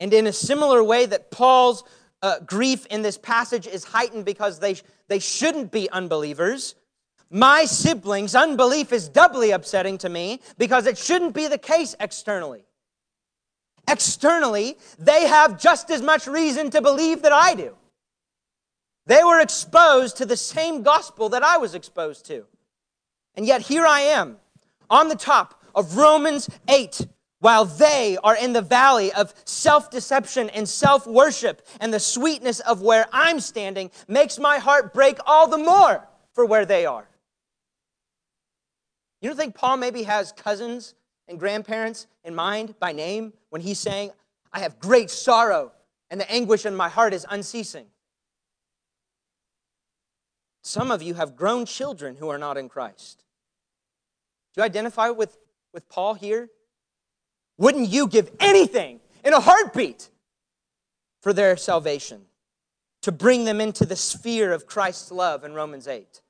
And 0.00 0.12
in 0.14 0.26
a 0.26 0.32
similar 0.32 0.82
way 0.82 1.06
that 1.06 1.30
Paul's 1.30 1.84
uh, 2.22 2.40
grief 2.40 2.86
in 2.86 3.02
this 3.02 3.18
passage 3.18 3.66
is 3.66 3.84
heightened 3.84 4.24
because 4.24 4.58
they, 4.58 4.76
they 5.08 5.18
shouldn't 5.18 5.70
be 5.70 5.90
unbelievers, 5.90 6.74
my 7.30 7.64
siblings' 7.64 8.34
unbelief 8.34 8.92
is 8.92 9.08
doubly 9.08 9.52
upsetting 9.52 9.98
to 9.98 10.08
me 10.08 10.40
because 10.58 10.86
it 10.86 10.98
shouldn't 10.98 11.34
be 11.34 11.46
the 11.46 11.58
case 11.58 11.94
externally. 12.00 12.64
Externally, 13.88 14.76
they 14.98 15.26
have 15.28 15.60
just 15.60 15.90
as 15.90 16.02
much 16.02 16.26
reason 16.26 16.70
to 16.70 16.82
believe 16.82 17.22
that 17.22 17.32
I 17.32 17.54
do. 17.54 17.76
They 19.06 19.22
were 19.24 19.40
exposed 19.40 20.16
to 20.18 20.26
the 20.26 20.36
same 20.36 20.82
gospel 20.82 21.28
that 21.30 21.42
I 21.42 21.58
was 21.58 21.74
exposed 21.74 22.26
to. 22.26 22.46
And 23.34 23.46
yet 23.46 23.62
here 23.62 23.86
I 23.86 24.00
am 24.00 24.36
on 24.88 25.08
the 25.08 25.16
top 25.16 25.62
of 25.74 25.96
Romans 25.96 26.48
8 26.68 27.06
while 27.40 27.64
they 27.64 28.16
are 28.22 28.36
in 28.36 28.52
the 28.52 28.62
valley 28.62 29.12
of 29.12 29.34
self 29.44 29.90
deception 29.90 30.48
and 30.50 30.68
self 30.68 31.06
worship, 31.06 31.66
and 31.80 31.92
the 31.92 32.00
sweetness 32.00 32.60
of 32.60 32.80
where 32.80 33.06
I'm 33.12 33.40
standing 33.40 33.90
makes 34.06 34.38
my 34.38 34.58
heart 34.58 34.94
break 34.94 35.18
all 35.26 35.48
the 35.48 35.58
more 35.58 36.06
for 36.32 36.46
where 36.46 36.64
they 36.64 36.86
are. 36.86 37.08
You 39.20 39.28
don't 39.28 39.36
think 39.36 39.54
Paul 39.54 39.76
maybe 39.76 40.04
has 40.04 40.32
cousins 40.32 40.94
and 41.28 41.38
grandparents 41.38 42.06
in 42.24 42.34
mind 42.34 42.74
by 42.78 42.92
name 42.92 43.32
when 43.50 43.60
he's 43.60 43.78
saying, 43.78 44.12
I 44.52 44.60
have 44.60 44.78
great 44.78 45.10
sorrow 45.10 45.72
and 46.10 46.20
the 46.20 46.30
anguish 46.30 46.66
in 46.66 46.74
my 46.74 46.88
heart 46.88 47.14
is 47.14 47.26
unceasing? 47.30 47.86
Some 50.62 50.90
of 50.90 51.02
you 51.02 51.14
have 51.14 51.36
grown 51.36 51.64
children 51.64 52.16
who 52.16 52.28
are 52.28 52.38
not 52.38 52.56
in 52.56 52.68
Christ. 52.68 53.24
Do 54.54 54.60
you 54.60 54.64
identify 54.64 55.10
with, 55.10 55.38
with 55.72 55.88
Paul 55.88 56.14
here? 56.14 56.50
Wouldn't 57.60 57.90
you 57.90 58.08
give 58.08 58.30
anything 58.40 59.00
in 59.22 59.34
a 59.34 59.40
heartbeat 59.40 60.08
for 61.20 61.34
their 61.34 61.58
salvation? 61.58 62.22
To 63.02 63.12
bring 63.12 63.44
them 63.44 63.60
into 63.60 63.84
the 63.84 63.96
sphere 63.96 64.52
of 64.52 64.66
Christ's 64.66 65.12
love 65.12 65.44
in 65.44 65.52
Romans 65.52 65.86
8. 65.86 66.22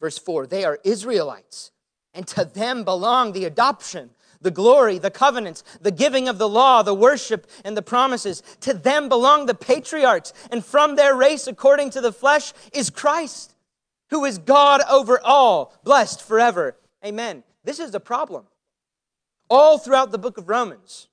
Verse 0.00 0.18
4 0.18 0.46
They 0.46 0.64
are 0.64 0.78
Israelites, 0.84 1.72
and 2.12 2.26
to 2.28 2.44
them 2.44 2.84
belong 2.84 3.32
the 3.32 3.46
adoption, 3.46 4.10
the 4.42 4.50
glory, 4.50 4.98
the 4.98 5.10
covenants, 5.10 5.64
the 5.80 5.90
giving 5.90 6.28
of 6.28 6.36
the 6.36 6.48
law, 6.48 6.82
the 6.82 6.94
worship, 6.94 7.46
and 7.64 7.74
the 7.74 7.82
promises. 7.82 8.42
To 8.60 8.74
them 8.74 9.08
belong 9.08 9.46
the 9.46 9.54
patriarchs, 9.54 10.34
and 10.50 10.62
from 10.62 10.96
their 10.96 11.14
race, 11.14 11.46
according 11.46 11.88
to 11.90 12.02
the 12.02 12.12
flesh, 12.12 12.52
is 12.74 12.90
Christ, 12.90 13.54
who 14.10 14.26
is 14.26 14.36
God 14.36 14.82
over 14.90 15.18
all, 15.24 15.74
blessed 15.84 16.22
forever. 16.22 16.76
Amen. 17.02 17.44
This 17.64 17.80
is 17.80 17.94
a 17.94 18.00
problem. 18.00 18.44
All 19.50 19.78
throughout 19.78 20.10
the 20.10 20.18
book 20.18 20.38
of 20.38 20.48
Romans, 20.48 21.08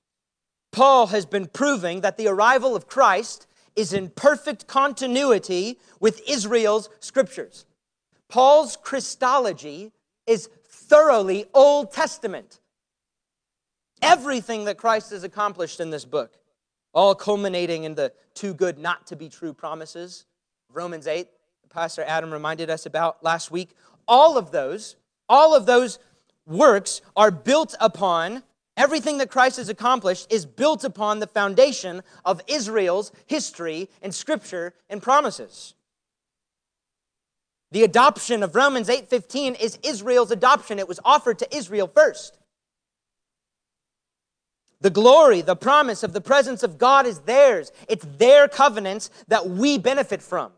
Paul 0.72 1.08
has 1.08 1.26
been 1.26 1.48
proving 1.48 2.02
that 2.02 2.18
the 2.18 2.28
arrival 2.28 2.76
of 2.76 2.88
Christ 2.88 3.48
is 3.76 3.94
in 3.94 4.10
perfect 4.10 4.68
continuity 4.68 5.80
with 6.00 6.22
Israel's 6.28 6.90
scriptures. 7.00 7.66
Paul's 8.30 8.78
Christology 8.78 9.92
is 10.26 10.50
thoroughly 10.68 11.46
Old 11.54 11.92
Testament. 11.92 12.60
Everything 14.02 14.66
that 14.66 14.78
Christ 14.78 15.12
has 15.12 15.24
accomplished 15.24 15.80
in 15.80 15.90
this 15.90 16.06
book, 16.06 16.38
all 16.94 17.14
culminating 17.16 17.84
in 17.84 17.96
the 17.96 18.12
too 18.34 18.54
good 18.54 18.80
not 18.80 19.08
to 19.08 19.16
be 19.16 19.30
true 19.30 19.54
promises 19.54 20.26
Romans 20.74 21.08
8, 21.08 21.28
Pastor 21.70 22.04
Adam 22.04 22.32
reminded 22.32 22.70
us 22.70 22.86
about 22.86 23.24
last 23.24 23.52
week. 23.52 23.72
All 24.08 24.38
of 24.38 24.52
those, 24.52 24.96
all 25.30 25.56
of 25.56 25.66
those 25.66 26.00
works 26.52 27.02
are 27.16 27.32
built 27.32 27.76
upon, 27.80 28.44
everything 28.78 29.18
that 29.18 29.32
Christ 29.32 29.58
has 29.58 29.70
accomplished 29.70 30.32
is 30.32 30.46
built 30.46 30.84
upon 30.84 31.20
the 31.20 31.28
foundation 31.28 32.04
of 32.24 32.42
Israel's 32.48 33.12
history 33.26 33.90
and 34.02 34.14
scripture 34.14 34.74
and 34.90 35.02
promises. 35.02 35.74
The 37.72 37.84
adoption 37.84 38.44
of 38.44 38.56
Romans 38.56 38.90
8:15 38.90 39.56
is 39.56 39.80
Israel's 39.82 40.32
adoption. 40.32 40.78
It 40.78 40.88
was 40.88 41.00
offered 41.06 41.40
to 41.40 41.56
Israel 41.56 41.88
first. 41.88 42.38
The 44.82 44.90
glory, 44.90 45.42
the 45.42 45.56
promise 45.56 46.04
of 46.04 46.12
the 46.12 46.22
presence 46.22 46.64
of 46.64 46.78
God 46.78 47.06
is 47.06 47.20
theirs. 47.20 47.72
It's 47.88 48.06
their 48.18 48.48
covenants 48.48 49.10
that 49.28 49.48
we 49.48 49.78
benefit 49.78 50.22
from. 50.22 50.52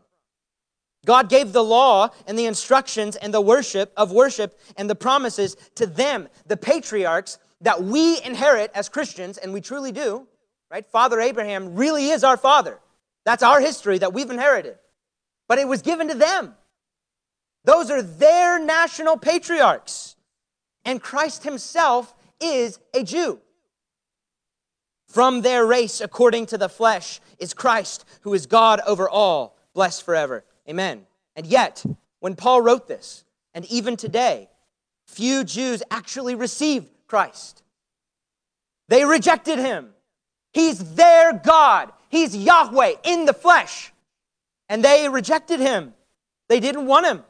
God 1.04 1.28
gave 1.28 1.52
the 1.52 1.64
law 1.64 2.10
and 2.26 2.38
the 2.38 2.46
instructions 2.46 3.16
and 3.16 3.32
the 3.32 3.40
worship 3.40 3.92
of 3.96 4.12
worship 4.12 4.58
and 4.76 4.88
the 4.88 4.94
promises 4.94 5.56
to 5.76 5.86
them, 5.86 6.28
the 6.46 6.56
patriarchs, 6.56 7.38
that 7.60 7.82
we 7.82 8.20
inherit 8.22 8.70
as 8.74 8.88
Christians, 8.88 9.38
and 9.38 9.52
we 9.52 9.60
truly 9.60 9.92
do, 9.92 10.26
right? 10.70 10.84
Father 10.84 11.20
Abraham 11.20 11.74
really 11.74 12.08
is 12.10 12.22
our 12.24 12.36
father. 12.36 12.78
That's 13.24 13.42
our 13.42 13.60
history 13.60 13.98
that 13.98 14.12
we've 14.12 14.30
inherited. 14.30 14.76
But 15.48 15.58
it 15.58 15.68
was 15.68 15.82
given 15.82 16.08
to 16.08 16.14
them. 16.14 16.54
Those 17.64 17.90
are 17.90 18.02
their 18.02 18.58
national 18.58 19.16
patriarchs. 19.16 20.16
And 20.84 21.00
Christ 21.00 21.44
himself 21.44 22.14
is 22.40 22.78
a 22.92 23.02
Jew. 23.02 23.40
From 25.08 25.42
their 25.42 25.64
race, 25.64 26.00
according 26.00 26.46
to 26.46 26.58
the 26.58 26.68
flesh, 26.68 27.20
is 27.38 27.54
Christ, 27.54 28.04
who 28.22 28.34
is 28.34 28.46
God 28.46 28.80
over 28.86 29.08
all, 29.08 29.56
blessed 29.72 30.02
forever. 30.02 30.44
Amen. 30.68 31.06
And 31.36 31.46
yet, 31.46 31.84
when 32.20 32.36
Paul 32.36 32.62
wrote 32.62 32.88
this, 32.88 33.24
and 33.54 33.64
even 33.66 33.96
today, 33.96 34.48
few 35.06 35.44
Jews 35.44 35.82
actually 35.90 36.34
received 36.34 36.90
Christ. 37.06 37.62
They 38.88 39.04
rejected 39.04 39.58
him. 39.58 39.90
He's 40.52 40.94
their 40.94 41.32
God. 41.32 41.92
He's 42.08 42.36
Yahweh 42.36 42.94
in 43.04 43.24
the 43.24 43.32
flesh. 43.32 43.92
And 44.68 44.84
they 44.84 45.08
rejected 45.08 45.60
him. 45.60 45.94
They 46.48 46.60
didn't 46.60 46.86
want 46.86 47.06
him. 47.06 47.24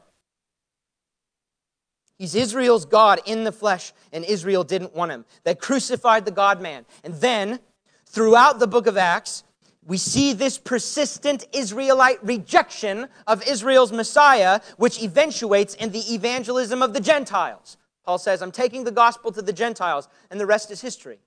He's 2.17 2.33
Israel's 2.33 2.85
God 2.85 3.19
in 3.25 3.43
the 3.43 3.51
flesh, 3.51 3.91
and 4.13 4.23
Israel 4.23 4.63
didn't 4.63 4.95
want 4.95 5.11
him. 5.11 5.25
They 5.43 5.53
crucified 5.53 6.23
the 6.23 6.31
God 6.31 6.61
man. 6.61 6.85
And 7.03 7.15
then, 7.15 7.59
throughout 8.05 8.59
the 8.59 8.67
book 8.67 8.87
of 8.87 8.95
Acts, 8.95 9.43
we 9.85 9.97
see 9.97 10.33
this 10.33 10.57
persistent 10.57 11.47
Israelite 11.53 12.23
rejection 12.23 13.07
of 13.27 13.47
Israel's 13.47 13.91
Messiah, 13.91 14.59
which 14.77 15.01
eventuates 15.01 15.75
in 15.75 15.91
the 15.91 16.13
evangelism 16.13 16.81
of 16.81 16.93
the 16.93 16.99
Gentiles. 16.99 17.77
Paul 18.03 18.17
says, 18.17 18.41
I'm 18.41 18.51
taking 18.51 18.83
the 18.83 18.91
gospel 18.91 19.31
to 19.31 19.41
the 19.41 19.53
Gentiles, 19.53 20.07
and 20.31 20.39
the 20.39 20.45
rest 20.45 20.71
is 20.71 20.81
history. 20.81 21.19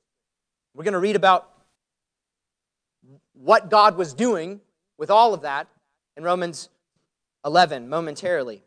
We're 0.75 0.85
going 0.85 0.93
to 0.93 1.01
read 1.01 1.17
about 1.17 1.51
what 3.33 3.71
God 3.71 3.97
was 3.97 4.13
doing 4.13 4.61
with 4.97 5.11
all 5.11 5.35
of 5.35 5.43
that 5.43 5.69
in 6.17 6.25
Romans 6.25 6.69
11 7.45 7.89
momentarily. 7.89 8.63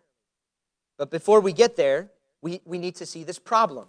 But 0.98 1.12
before 1.12 1.42
we 1.42 1.52
get 1.52 1.76
there, 1.76 2.10
we, 2.42 2.62
we 2.66 2.78
need 2.78 2.96
to 2.96 3.06
see 3.06 3.24
this 3.24 3.40
problem. 3.40 3.88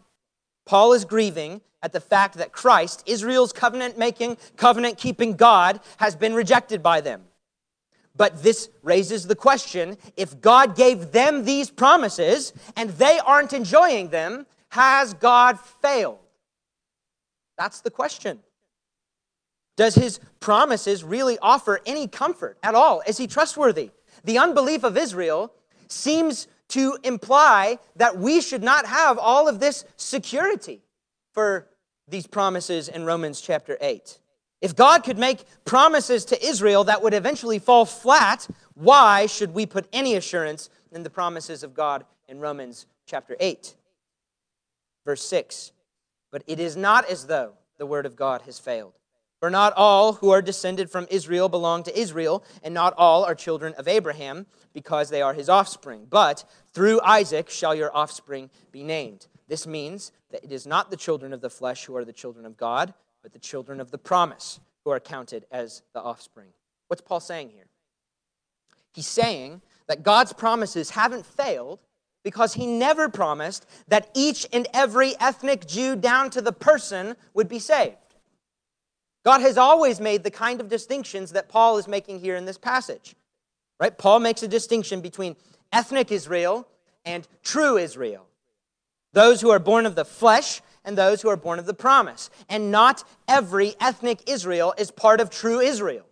Paul 0.64 0.92
is 0.92 1.04
grieving 1.04 1.60
at 1.82 1.92
the 1.92 2.00
fact 2.00 2.36
that 2.36 2.52
Christ, 2.52 3.02
Israel's 3.06 3.52
covenant 3.52 3.98
making, 3.98 4.36
covenant 4.56 4.98
keeping 4.98 5.34
God, 5.34 5.80
has 5.98 6.14
been 6.14 6.34
rejected 6.34 6.82
by 6.82 7.00
them. 7.00 7.22
But 8.14 8.42
this 8.42 8.68
raises 8.82 9.26
the 9.26 9.34
question 9.34 9.96
if 10.16 10.40
God 10.40 10.76
gave 10.76 11.12
them 11.12 11.44
these 11.44 11.70
promises 11.70 12.52
and 12.76 12.90
they 12.90 13.18
aren't 13.24 13.52
enjoying 13.52 14.08
them, 14.08 14.46
has 14.68 15.14
God 15.14 15.58
failed? 15.60 16.18
That's 17.58 17.80
the 17.80 17.90
question. 17.90 18.40
Does 19.76 19.94
his 19.94 20.20
promises 20.40 21.02
really 21.02 21.38
offer 21.40 21.80
any 21.86 22.06
comfort 22.06 22.58
at 22.62 22.74
all? 22.74 23.02
Is 23.06 23.18
he 23.18 23.26
trustworthy? 23.26 23.90
The 24.24 24.38
unbelief 24.38 24.84
of 24.84 24.96
Israel 24.96 25.52
seems 25.88 26.46
to 26.72 26.96
imply 27.02 27.78
that 27.96 28.16
we 28.16 28.40
should 28.40 28.62
not 28.62 28.86
have 28.86 29.18
all 29.18 29.46
of 29.46 29.60
this 29.60 29.84
security 29.96 30.80
for 31.32 31.68
these 32.08 32.26
promises 32.26 32.88
in 32.88 33.04
Romans 33.04 33.42
chapter 33.42 33.76
8. 33.80 34.18
If 34.62 34.74
God 34.74 35.04
could 35.04 35.18
make 35.18 35.44
promises 35.66 36.24
to 36.26 36.46
Israel 36.46 36.84
that 36.84 37.02
would 37.02 37.12
eventually 37.12 37.58
fall 37.58 37.84
flat, 37.84 38.48
why 38.74 39.26
should 39.26 39.52
we 39.52 39.66
put 39.66 39.86
any 39.92 40.14
assurance 40.14 40.70
in 40.90 41.02
the 41.02 41.10
promises 41.10 41.62
of 41.62 41.74
God 41.74 42.06
in 42.26 42.40
Romans 42.40 42.86
chapter 43.06 43.36
8? 43.38 43.74
Verse 45.04 45.24
6 45.24 45.72
But 46.30 46.42
it 46.46 46.58
is 46.58 46.74
not 46.74 47.04
as 47.10 47.26
though 47.26 47.52
the 47.76 47.86
word 47.86 48.06
of 48.06 48.16
God 48.16 48.42
has 48.42 48.58
failed. 48.58 48.94
For 49.42 49.50
not 49.50 49.72
all 49.72 50.12
who 50.12 50.30
are 50.30 50.40
descended 50.40 50.88
from 50.88 51.08
Israel 51.10 51.48
belong 51.48 51.82
to 51.82 51.98
Israel, 51.98 52.44
and 52.62 52.72
not 52.72 52.94
all 52.96 53.24
are 53.24 53.34
children 53.34 53.74
of 53.76 53.88
Abraham, 53.88 54.46
because 54.72 55.10
they 55.10 55.20
are 55.20 55.34
his 55.34 55.48
offspring. 55.48 56.06
But 56.08 56.44
through 56.72 57.00
Isaac 57.00 57.50
shall 57.50 57.74
your 57.74 57.90
offspring 57.92 58.50
be 58.70 58.84
named. 58.84 59.26
This 59.48 59.66
means 59.66 60.12
that 60.30 60.44
it 60.44 60.52
is 60.52 60.64
not 60.64 60.92
the 60.92 60.96
children 60.96 61.32
of 61.32 61.40
the 61.40 61.50
flesh 61.50 61.86
who 61.86 61.96
are 61.96 62.04
the 62.04 62.12
children 62.12 62.46
of 62.46 62.56
God, 62.56 62.94
but 63.20 63.32
the 63.32 63.40
children 63.40 63.80
of 63.80 63.90
the 63.90 63.98
promise 63.98 64.60
who 64.84 64.92
are 64.92 65.00
counted 65.00 65.44
as 65.50 65.82
the 65.92 66.00
offspring. 66.00 66.50
What's 66.86 67.02
Paul 67.02 67.18
saying 67.18 67.50
here? 67.50 67.66
He's 68.94 69.08
saying 69.08 69.60
that 69.88 70.04
God's 70.04 70.32
promises 70.32 70.90
haven't 70.90 71.26
failed 71.26 71.80
because 72.22 72.54
he 72.54 72.68
never 72.68 73.08
promised 73.08 73.66
that 73.88 74.08
each 74.14 74.46
and 74.52 74.68
every 74.72 75.14
ethnic 75.18 75.66
Jew 75.66 75.96
down 75.96 76.30
to 76.30 76.40
the 76.40 76.52
person 76.52 77.16
would 77.34 77.48
be 77.48 77.58
saved. 77.58 77.96
God 79.24 79.40
has 79.40 79.56
always 79.56 80.00
made 80.00 80.24
the 80.24 80.30
kind 80.30 80.60
of 80.60 80.68
distinctions 80.68 81.32
that 81.32 81.48
Paul 81.48 81.78
is 81.78 81.86
making 81.86 82.20
here 82.20 82.36
in 82.36 82.44
this 82.44 82.58
passage. 82.58 83.14
Right? 83.78 83.96
Paul 83.96 84.20
makes 84.20 84.42
a 84.42 84.48
distinction 84.48 85.00
between 85.00 85.36
ethnic 85.72 86.10
Israel 86.10 86.66
and 87.04 87.26
true 87.42 87.76
Israel. 87.76 88.26
Those 89.12 89.40
who 89.40 89.50
are 89.50 89.58
born 89.58 89.86
of 89.86 89.94
the 89.94 90.04
flesh 90.04 90.60
and 90.84 90.96
those 90.96 91.22
who 91.22 91.28
are 91.28 91.36
born 91.36 91.58
of 91.58 91.66
the 91.66 91.74
promise. 91.74 92.30
And 92.48 92.70
not 92.70 93.04
every 93.28 93.74
ethnic 93.80 94.28
Israel 94.28 94.74
is 94.78 94.90
part 94.90 95.20
of 95.20 95.30
true 95.30 95.60
Israel. 95.60 96.06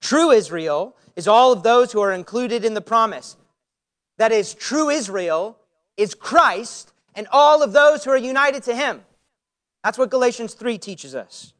True 0.00 0.30
Israel 0.30 0.96
is 1.16 1.28
all 1.28 1.52
of 1.52 1.62
those 1.62 1.92
who 1.92 2.00
are 2.00 2.12
included 2.12 2.64
in 2.64 2.74
the 2.74 2.80
promise. 2.80 3.36
That 4.18 4.32
is, 4.32 4.54
true 4.54 4.90
Israel 4.90 5.58
is 5.96 6.14
Christ 6.14 6.92
and 7.14 7.26
all 7.32 7.62
of 7.62 7.72
those 7.72 8.04
who 8.04 8.10
are 8.10 8.16
united 8.16 8.62
to 8.64 8.74
him. 8.74 9.02
That's 9.84 9.98
what 9.98 10.10
Galatians 10.10 10.54
3 10.54 10.78
teaches 10.78 11.14
us. 11.14 11.52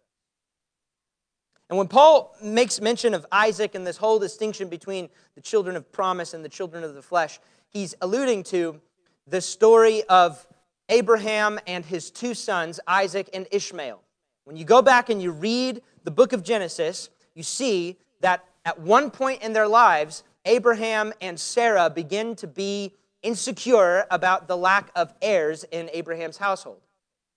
And 1.73 1.79
when 1.79 1.89
Paul 1.89 2.37
makes 2.43 2.83
mention 2.83 3.15
of 3.15 3.25
Isaac 3.33 3.75
and 3.75 3.87
this 3.87 3.97
whole 3.97 4.19
distinction 4.19 4.69
between 4.69 5.09
the 5.37 5.41
children 5.41 5.75
of 5.75 5.91
promise 5.91 6.35
and 6.35 6.45
the 6.45 6.49
children 6.51 6.85
of 6.85 6.93
the 6.93 7.01
flesh, 7.01 7.41
he's 7.71 7.95
alluding 8.03 8.43
to 8.43 8.79
the 9.27 9.41
story 9.41 10.03
of 10.11 10.47
Abraham 10.91 11.59
and 11.67 11.83
his 11.83 12.11
two 12.11 12.35
sons, 12.35 12.79
Isaac 12.87 13.31
and 13.33 13.47
Ishmael. 13.51 14.03
When 14.45 14.55
you 14.55 14.67
go 14.67 14.83
back 14.83 15.09
and 15.09 15.23
you 15.23 15.31
read 15.31 15.81
the 16.05 16.11
book 16.11 16.35
of 16.35 16.43
Genesis, 16.43 17.09
you 17.35 17.43
see 17.43 17.97
that 18.21 18.45
at 18.67 18.79
one 18.79 19.11
point 19.11 19.41
in 19.41 19.55
their 19.55 19.67
lives, 19.67 20.25
Abraham 20.45 21.15
and 21.23 21.41
Sarah 21.41 21.89
begin 21.89 22.37
to 22.37 22.47
be 22.47 22.93
insecure 23.23 24.05
about 24.11 24.47
the 24.47 24.59
lack 24.59 24.91
of 24.95 25.15
heirs 25.23 25.65
in 25.71 25.89
Abraham's 25.95 26.37
household. 26.37 26.83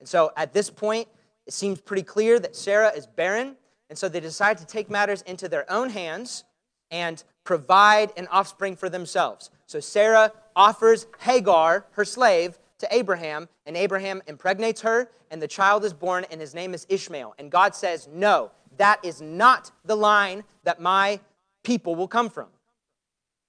And 0.02 0.10
so 0.10 0.34
at 0.36 0.52
this 0.52 0.70
point, 0.70 1.08
it 1.48 1.54
seems 1.54 1.80
pretty 1.80 2.04
clear 2.04 2.38
that 2.38 2.54
Sarah 2.54 2.90
is 2.90 3.08
barren 3.08 3.56
and 3.90 3.98
so 3.98 4.10
they 4.10 4.20
decide 4.20 4.58
to 4.58 4.66
take 4.66 4.90
matters 4.90 5.22
into 5.24 5.48
their 5.48 5.70
own 5.72 5.90
hands 5.90 6.44
and 6.92 7.24
provide 7.44 8.12
an 8.18 8.28
offspring 8.32 8.76
for 8.76 8.90
themselves. 8.90 9.50
So 9.66 9.80
Sarah 9.80 10.32
offers 10.56 11.08
Hagar, 11.20 11.86
her 11.92 12.06
slave, 12.06 12.58
to 12.80 12.88
Abraham, 12.94 13.48
and 13.66 13.78
Abraham 13.78 14.22
impregnates 14.28 14.82
her, 14.82 15.10
and 15.32 15.42
the 15.42 15.48
child 15.48 15.86
is 15.86 15.94
born, 15.94 16.26
and 16.30 16.42
his 16.42 16.54
name 16.54 16.74
is 16.74 16.86
Ishmael. 16.90 17.34
And 17.40 17.50
God 17.50 17.76
says, 17.76 18.08
No, 18.12 18.52
that 18.78 19.04
is 19.04 19.22
not 19.22 19.72
the 19.86 19.96
line 19.96 20.44
that 20.64 20.82
my 20.82 21.20
people 21.64 21.96
will 21.96 22.08
come 22.08 22.30
from. 22.30 22.48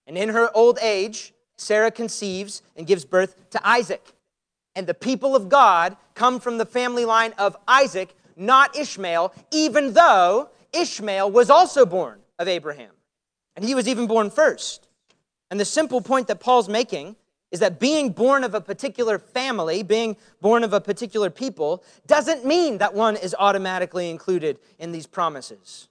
And 0.07 0.17
in 0.17 0.29
her 0.31 0.51
old 0.55 0.79
age, 0.81 1.35
Sarah 1.57 1.91
conceives 1.91 2.63
and 2.77 2.87
gives 2.87 3.05
birth 3.05 3.51
to 3.51 3.67
Isaac. 3.67 4.13
And 4.75 4.87
the 4.87 4.95
people 4.95 5.35
of 5.35 5.49
God 5.49 5.97
come 6.15 6.39
from 6.39 6.59
the 6.59 6.67
family 6.67 7.05
line 7.05 7.33
of 7.39 7.57
Isaac, 7.67 8.15
not 8.37 8.77
Ishmael, 8.77 9.33
even 9.51 9.95
though 9.95 10.51
Ishmael 10.73 11.31
was 11.31 11.51
also 11.51 11.87
born 11.87 12.21
of 12.39 12.49
Abraham. 12.49 12.93
And 13.57 13.65
he 13.65 13.75
was 13.75 13.89
even 13.89 14.07
born 14.07 14.31
first. 14.31 14.89
And 15.51 15.59
the 15.59 15.65
simple 15.65 16.01
point 16.01 16.29
that 16.29 16.41
Paul's 16.41 16.69
making 16.69 17.17
is 17.51 17.61
that 17.61 17.79
being 17.79 18.11
born 18.11 18.45
of 18.45 18.55
a 18.55 18.61
particular 18.61 19.19
family, 19.19 19.83
being 19.83 20.17
born 20.41 20.65
of 20.65 20.73
a 20.73 20.81
particular 20.81 21.31
people, 21.31 21.83
doesn't 22.07 22.45
mean 22.45 22.79
that 22.79 22.93
one 22.93 23.17
is 23.17 23.35
automatically 23.39 24.11
included 24.11 24.59
in 24.79 24.93
these 24.93 25.07
promises. 25.07 25.89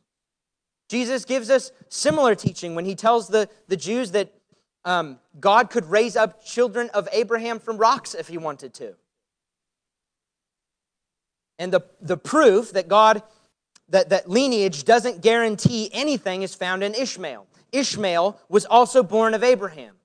Jesus 0.90 1.26
gives 1.26 1.50
us 1.50 1.72
similar 1.90 2.36
teaching 2.36 2.76
when 2.76 2.86
he 2.86 2.94
tells 2.94 3.30
the, 3.30 3.50
the 3.68 3.78
Jews 3.78 4.12
that 4.12 4.32
um, 4.84 5.18
God 5.40 5.70
could 5.72 5.86
raise 5.86 6.16
up 6.16 6.46
children 6.46 6.90
of 6.94 7.08
Abraham 7.12 7.60
from 7.60 7.78
rocks 7.78 8.14
if 8.14 8.28
he 8.28 8.38
wanted 8.38 8.74
to. 8.76 8.96
And 11.60 11.72
the, 11.72 11.82
the 12.02 12.18
proof 12.18 12.72
that 12.74 12.88
God, 12.88 13.24
that, 13.90 14.10
that 14.10 14.30
lineage 14.30 14.84
doesn't 14.84 15.22
guarantee 15.22 15.90
anything 15.94 16.42
is 16.42 16.56
found 16.56 16.84
in 16.84 16.94
Ishmael. 16.94 17.48
Ishmael 17.72 18.40
was 18.50 18.66
also 18.66 19.04
born 19.04 19.34
of 19.34 19.44
Abraham. 19.44 19.96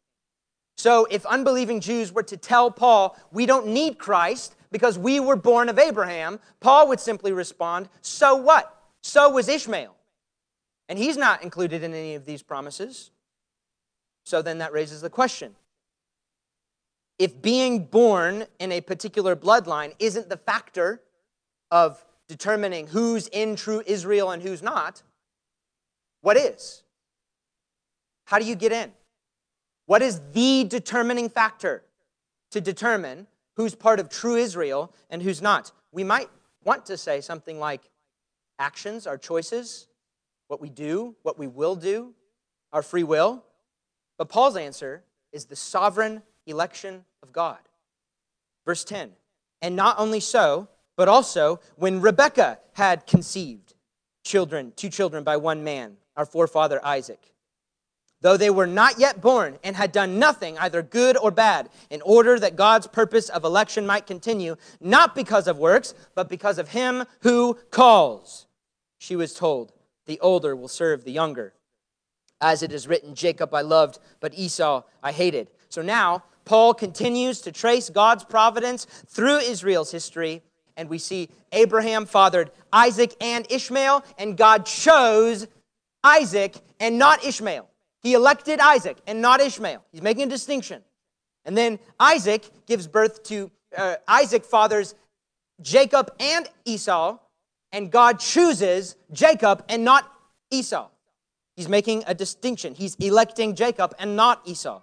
So 0.76 1.06
if 1.10 1.26
unbelieving 1.26 1.80
Jews 1.80 2.12
were 2.12 2.22
to 2.24 2.36
tell 2.36 2.70
Paul, 2.70 3.16
we 3.32 3.46
don't 3.46 3.68
need 3.68 3.98
Christ 3.98 4.56
because 4.70 4.98
we 4.98 5.20
were 5.20 5.36
born 5.36 5.68
of 5.68 5.78
Abraham, 5.78 6.40
Paul 6.60 6.88
would 6.88 7.00
simply 7.00 7.32
respond, 7.32 7.88
so 8.00 8.36
what? 8.36 8.76
So 9.02 9.30
was 9.30 9.48
Ishmael. 9.48 9.94
And 10.88 10.98
he's 10.98 11.16
not 11.16 11.42
included 11.42 11.82
in 11.82 11.92
any 11.92 12.14
of 12.14 12.24
these 12.24 12.42
promises. 12.42 13.10
So 14.24 14.42
then 14.42 14.58
that 14.58 14.72
raises 14.72 15.00
the 15.00 15.10
question 15.10 15.54
if 17.18 17.42
being 17.42 17.84
born 17.84 18.46
in 18.58 18.72
a 18.72 18.80
particular 18.80 19.36
bloodline 19.36 19.92
isn't 19.98 20.30
the 20.30 20.38
factor 20.38 21.02
of 21.70 22.04
determining 22.28 22.87
who's 22.88 23.28
in 23.28 23.56
true 23.56 23.83
Israel 23.87 24.30
and 24.30 24.42
who's 24.42 24.62
not, 24.62 25.02
what 26.20 26.37
is? 26.37 26.83
How 28.24 28.38
do 28.38 28.44
you 28.44 28.54
get 28.54 28.72
in? 28.72 28.92
What 29.87 30.02
is 30.02 30.20
the 30.33 30.64
determining 30.64 31.28
factor 31.28 31.83
to 32.52 32.61
determine 32.61 33.26
who's 33.56 33.74
part 33.74 33.98
of 33.98 34.09
true 34.09 34.37
Israel 34.37 34.94
and 35.11 35.22
who's 35.22 35.42
not? 35.42 35.72
We 35.90 36.04
might 36.04 36.28
want 36.64 36.87
to 36.87 36.96
say 36.96 37.20
something 37.20 37.59
like 37.59 37.83
actions, 38.59 39.06
our 39.06 39.18
choices, 39.18 39.88
what 40.48 40.61
we 40.61 40.68
do, 40.68 41.16
what 41.22 41.38
we 41.38 41.46
will 41.46 41.74
do, 41.74 42.14
our 42.72 42.83
free 42.83 43.02
will. 43.02 43.44
But 44.18 44.28
Paul's 44.28 44.56
answer 44.56 45.02
is 45.33 45.46
the 45.46 45.56
sovereign 45.56 46.22
election 46.46 47.04
of 47.22 47.33
God. 47.33 47.59
Verse 48.66 48.85
10 48.85 49.11
And 49.62 49.74
not 49.74 49.98
only 49.98 50.20
so, 50.20 50.68
but 51.00 51.08
also 51.08 51.60
when 51.76 52.02
Rebekah 52.02 52.58
had 52.74 53.06
conceived 53.06 53.72
children, 54.22 54.74
two 54.76 54.90
children 54.90 55.24
by 55.24 55.38
one 55.38 55.64
man, 55.64 55.96
our 56.14 56.26
forefather 56.26 56.78
Isaac. 56.84 57.32
Though 58.20 58.36
they 58.36 58.50
were 58.50 58.66
not 58.66 58.98
yet 58.98 59.22
born 59.22 59.58
and 59.64 59.74
had 59.74 59.92
done 59.92 60.18
nothing, 60.18 60.58
either 60.58 60.82
good 60.82 61.16
or 61.16 61.30
bad, 61.30 61.70
in 61.88 62.02
order 62.02 62.38
that 62.38 62.54
God's 62.54 62.86
purpose 62.86 63.30
of 63.30 63.44
election 63.44 63.86
might 63.86 64.06
continue, 64.06 64.56
not 64.78 65.14
because 65.14 65.48
of 65.48 65.56
works, 65.56 65.94
but 66.14 66.28
because 66.28 66.58
of 66.58 66.68
him 66.68 67.06
who 67.20 67.56
calls. 67.70 68.46
She 68.98 69.16
was 69.16 69.32
told, 69.32 69.72
The 70.04 70.20
older 70.20 70.54
will 70.54 70.68
serve 70.68 71.04
the 71.04 71.12
younger. 71.12 71.54
As 72.42 72.62
it 72.62 72.72
is 72.72 72.86
written, 72.86 73.14
Jacob 73.14 73.54
I 73.54 73.62
loved, 73.62 74.00
but 74.20 74.34
Esau 74.34 74.82
I 75.02 75.12
hated. 75.12 75.48
So 75.70 75.80
now, 75.80 76.24
Paul 76.44 76.74
continues 76.74 77.40
to 77.40 77.52
trace 77.52 77.88
God's 77.88 78.24
providence 78.24 78.84
through 78.84 79.38
Israel's 79.38 79.92
history 79.92 80.42
And 80.76 80.88
we 80.88 80.98
see 80.98 81.28
Abraham 81.52 82.06
fathered 82.06 82.50
Isaac 82.72 83.14
and 83.20 83.46
Ishmael, 83.50 84.04
and 84.18 84.37
God 84.37 84.66
chose 84.66 85.46
Isaac 86.02 86.54
and 86.78 86.98
not 86.98 87.24
Ishmael. 87.24 87.68
He 88.02 88.14
elected 88.14 88.61
Isaac 88.61 88.96
and 89.06 89.20
not 89.20 89.40
Ishmael. 89.40 89.85
He's 89.92 90.02
making 90.02 90.24
a 90.24 90.30
distinction. 90.30 90.83
And 91.44 91.56
then 91.56 91.78
Isaac 91.98 92.48
gives 92.66 92.87
birth 92.87 93.22
to, 93.24 93.50
uh, 93.76 93.96
Isaac 94.09 94.44
fathers 94.44 94.94
Jacob 95.61 96.11
and 96.18 96.48
Esau, 96.64 97.18
and 97.72 97.90
God 97.90 98.18
chooses 98.18 98.96
Jacob 99.12 99.64
and 99.68 99.85
not 99.85 100.11
Esau. 100.50 100.88
He's 101.56 101.68
making 101.68 102.04
a 102.06 102.14
distinction. 102.14 102.74
He's 102.74 102.94
electing 102.96 103.54
Jacob 103.54 103.94
and 103.98 104.16
not 104.16 104.40
Esau. 104.46 104.80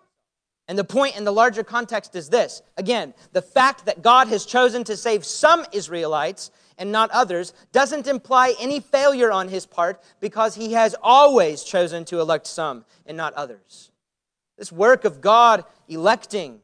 And 0.68 0.78
the 0.78 0.84
point 0.84 1.16
in 1.18 1.24
the 1.24 1.32
larger 1.32 1.64
context 1.64 2.16
is 2.16 2.30
this 2.30 2.62
again, 2.76 3.14
the 3.32 3.42
fact 3.42 3.86
that 3.86 4.02
God 4.02 4.28
has 4.28 4.46
chosen 4.46 4.84
to 4.86 4.98
save 4.98 5.26
some 5.26 5.66
Israelites 5.72 6.52
and 6.78 6.92
not 6.92 7.10
others 7.12 7.54
doesn't 7.72 8.08
imply 8.08 8.54
any 8.60 8.80
failure 8.80 9.32
on 9.32 9.48
his 9.48 9.66
part 9.66 10.02
because 10.20 10.56
he 10.56 10.74
has 10.74 10.96
always 11.02 11.64
chosen 11.64 12.06
to 12.06 12.20
elect 12.20 12.48
some 12.48 12.86
and 13.06 13.18
not 13.18 13.34
others. 13.34 13.92
This 14.58 14.72
work 14.72 15.06
of 15.06 15.22
God 15.22 15.64
electing, 15.88 16.60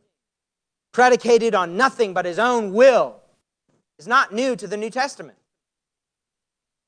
predicated 0.91 1.55
on 1.55 1.77
nothing 1.77 2.13
but 2.13 2.25
his 2.25 2.39
own 2.39 2.73
will, 2.73 3.21
is 3.97 4.07
not 4.07 4.33
new 4.33 4.55
to 4.55 4.67
the 4.67 4.77
New 4.77 4.89
Testament. 4.89 5.37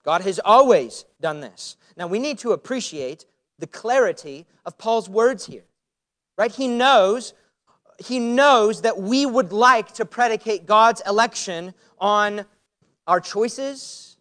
God 0.04 0.22
has 0.22 0.40
always 0.44 1.06
done 1.22 1.40
this. 1.40 1.78
Now 1.98 2.08
we 2.08 2.20
need 2.20 2.40
to 2.40 2.52
appreciate 2.52 3.26
the 3.58 3.68
clarity 3.68 4.46
of 4.66 4.78
Paul's 4.78 5.10
words 5.10 5.46
here. 5.46 5.64
Right? 6.38 6.52
He 6.52 6.68
knows 6.68 7.34
he 8.00 8.20
knows 8.20 8.82
that 8.82 8.98
we 8.98 9.26
would 9.26 9.52
like 9.54 9.94
to 9.94 10.06
predicate 10.06 10.66
God's 10.66 11.02
election 11.08 11.74
on 12.00 12.46
our 13.08 13.22
choices 13.22 14.18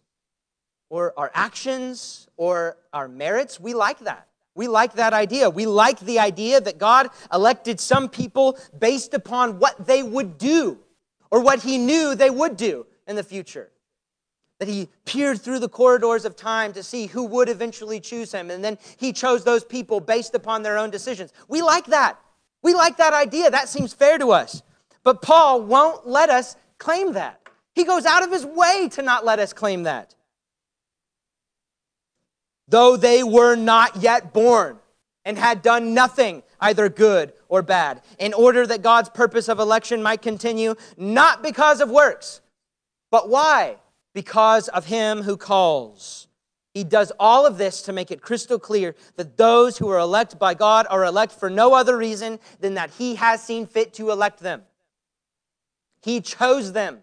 or 0.89 1.13
our 1.17 1.31
actions 1.33 2.27
or 2.37 2.77
our 2.93 3.07
merits. 3.07 3.59
We 3.59 3.73
like 3.73 3.99
that. 3.99 4.27
We 4.53 4.67
like 4.67 4.93
that 4.93 5.11
idea. 5.11 5.49
We 5.49 5.65
like 5.65 5.99
the 5.99 6.19
idea 6.19 6.61
that 6.61 6.77
God 6.77 7.09
elected 7.33 7.79
some 7.79 8.07
people 8.07 8.57
based 8.79 9.13
upon 9.13 9.59
what 9.59 9.85
they 9.85 10.01
would 10.01 10.37
do 10.37 10.79
or 11.29 11.41
what 11.41 11.61
he 11.61 11.77
knew 11.77 12.15
they 12.15 12.29
would 12.29 12.55
do 12.55 12.85
in 13.07 13.17
the 13.17 13.23
future. 13.23 13.71
That 14.59 14.69
he 14.69 14.89
peered 15.03 15.41
through 15.41 15.59
the 15.59 15.69
corridors 15.69 16.23
of 16.23 16.35
time 16.35 16.71
to 16.73 16.83
see 16.83 17.07
who 17.07 17.25
would 17.25 17.49
eventually 17.49 17.99
choose 17.99 18.31
him, 18.31 18.49
and 18.49 18.63
then 18.63 18.77
he 18.97 19.11
chose 19.11 19.43
those 19.43 19.65
people 19.65 19.99
based 19.99 20.33
upon 20.33 20.63
their 20.63 20.77
own 20.77 20.89
decisions. 20.89 21.33
We 21.49 21.61
like 21.61 21.87
that. 21.87 22.17
We 22.63 22.73
like 22.73 22.97
that 22.97 23.13
idea. 23.13 23.51
That 23.51 23.69
seems 23.69 23.93
fair 23.93 24.17
to 24.17 24.31
us. 24.31 24.63
But 25.03 25.21
Paul 25.21 25.61
won't 25.61 26.07
let 26.07 26.29
us 26.29 26.55
claim 26.77 27.13
that. 27.13 27.41
He 27.73 27.83
goes 27.83 28.05
out 28.05 28.23
of 28.23 28.31
his 28.31 28.45
way 28.45 28.89
to 28.93 29.01
not 29.01 29.25
let 29.25 29.39
us 29.39 29.51
claim 29.51 29.83
that. 29.83 30.15
Though 32.67 32.97
they 32.97 33.21
were 33.21 33.55
not 33.55 33.97
yet 33.97 34.33
born 34.33 34.79
and 35.25 35.37
had 35.37 35.61
done 35.61 35.93
nothing, 35.93 36.41
either 36.59 36.89
good 36.89 37.33
or 37.49 37.61
bad, 37.61 38.01
in 38.17 38.33
order 38.33 38.65
that 38.65 38.81
God's 38.81 39.09
purpose 39.09 39.49
of 39.49 39.59
election 39.59 40.01
might 40.01 40.21
continue, 40.21 40.75
not 40.97 41.43
because 41.43 41.81
of 41.81 41.89
works, 41.89 42.41
but 43.11 43.29
why? 43.29 43.75
Because 44.15 44.69
of 44.69 44.85
him 44.85 45.21
who 45.21 45.37
calls. 45.37 46.27
He 46.73 46.83
does 46.83 47.11
all 47.19 47.45
of 47.45 47.57
this 47.57 47.83
to 47.83 47.93
make 47.93 48.11
it 48.11 48.21
crystal 48.21 48.57
clear 48.57 48.95
that 49.17 49.37
those 49.37 49.77
who 49.77 49.89
are 49.89 49.99
elected 49.99 50.39
by 50.39 50.53
God 50.53 50.87
are 50.89 51.03
elect 51.03 51.33
for 51.33 51.49
no 51.49 51.73
other 51.73 51.97
reason 51.97 52.39
than 52.61 52.73
that 52.73 52.91
he 52.91 53.15
has 53.15 53.43
seen 53.43 53.67
fit 53.67 53.93
to 53.95 54.11
elect 54.11 54.39
them. 54.39 54.63
He 56.01 56.21
chose 56.21 56.71
them. 56.71 56.99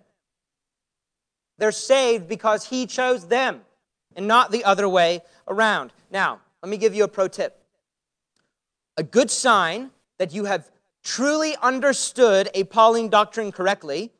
They're 1.58 1.70
saved 1.70 2.28
because 2.28 2.66
he 2.68 2.86
chose 2.86 3.28
them 3.28 3.60
and 4.16 4.26
not 4.26 4.50
the 4.50 4.64
other 4.64 4.88
way 4.88 5.20
around. 5.46 5.92
Now, 6.10 6.40
let 6.62 6.70
me 6.70 6.78
give 6.78 6.94
you 6.94 7.04
a 7.04 7.08
pro 7.08 7.28
tip. 7.28 7.62
A 8.96 9.02
good 9.02 9.30
sign 9.30 9.90
that 10.18 10.32
you 10.32 10.46
have 10.46 10.70
truly 11.04 11.56
understood 11.62 12.48
a 12.54 12.64
Pauline 12.64 13.10
doctrine 13.10 13.52
correctly 13.52 14.12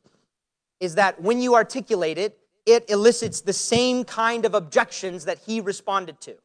is 0.79 0.97
that 0.97 1.23
when 1.23 1.41
you 1.41 1.55
articulate 1.55 2.19
it, 2.19 2.39
it 2.67 2.89
elicits 2.89 3.41
the 3.41 3.53
same 3.53 4.05
kind 4.05 4.45
of 4.45 4.55
objections 4.55 5.25
that 5.25 5.39
he 5.39 5.61
responded 5.61 6.21
to. 6.23 6.37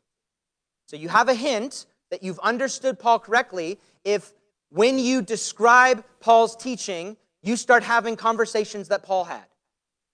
So 0.85 0.95
you 0.95 1.09
have 1.09 1.29
a 1.29 1.33
hint 1.33 1.85
that 2.11 2.23
you've 2.23 2.39
understood 2.39 2.99
Paul 2.99 3.19
correctly 3.19 3.79
if 4.03 4.33
when 4.69 4.99
you 4.99 5.21
describe 5.21 6.03
Paul's 6.19 6.55
teaching, 6.55 7.17
you 7.41 7.55
start 7.55 7.83
having 7.83 8.15
conversations 8.15 8.87
that 8.89 9.03
Paul 9.03 9.25
had 9.25 9.45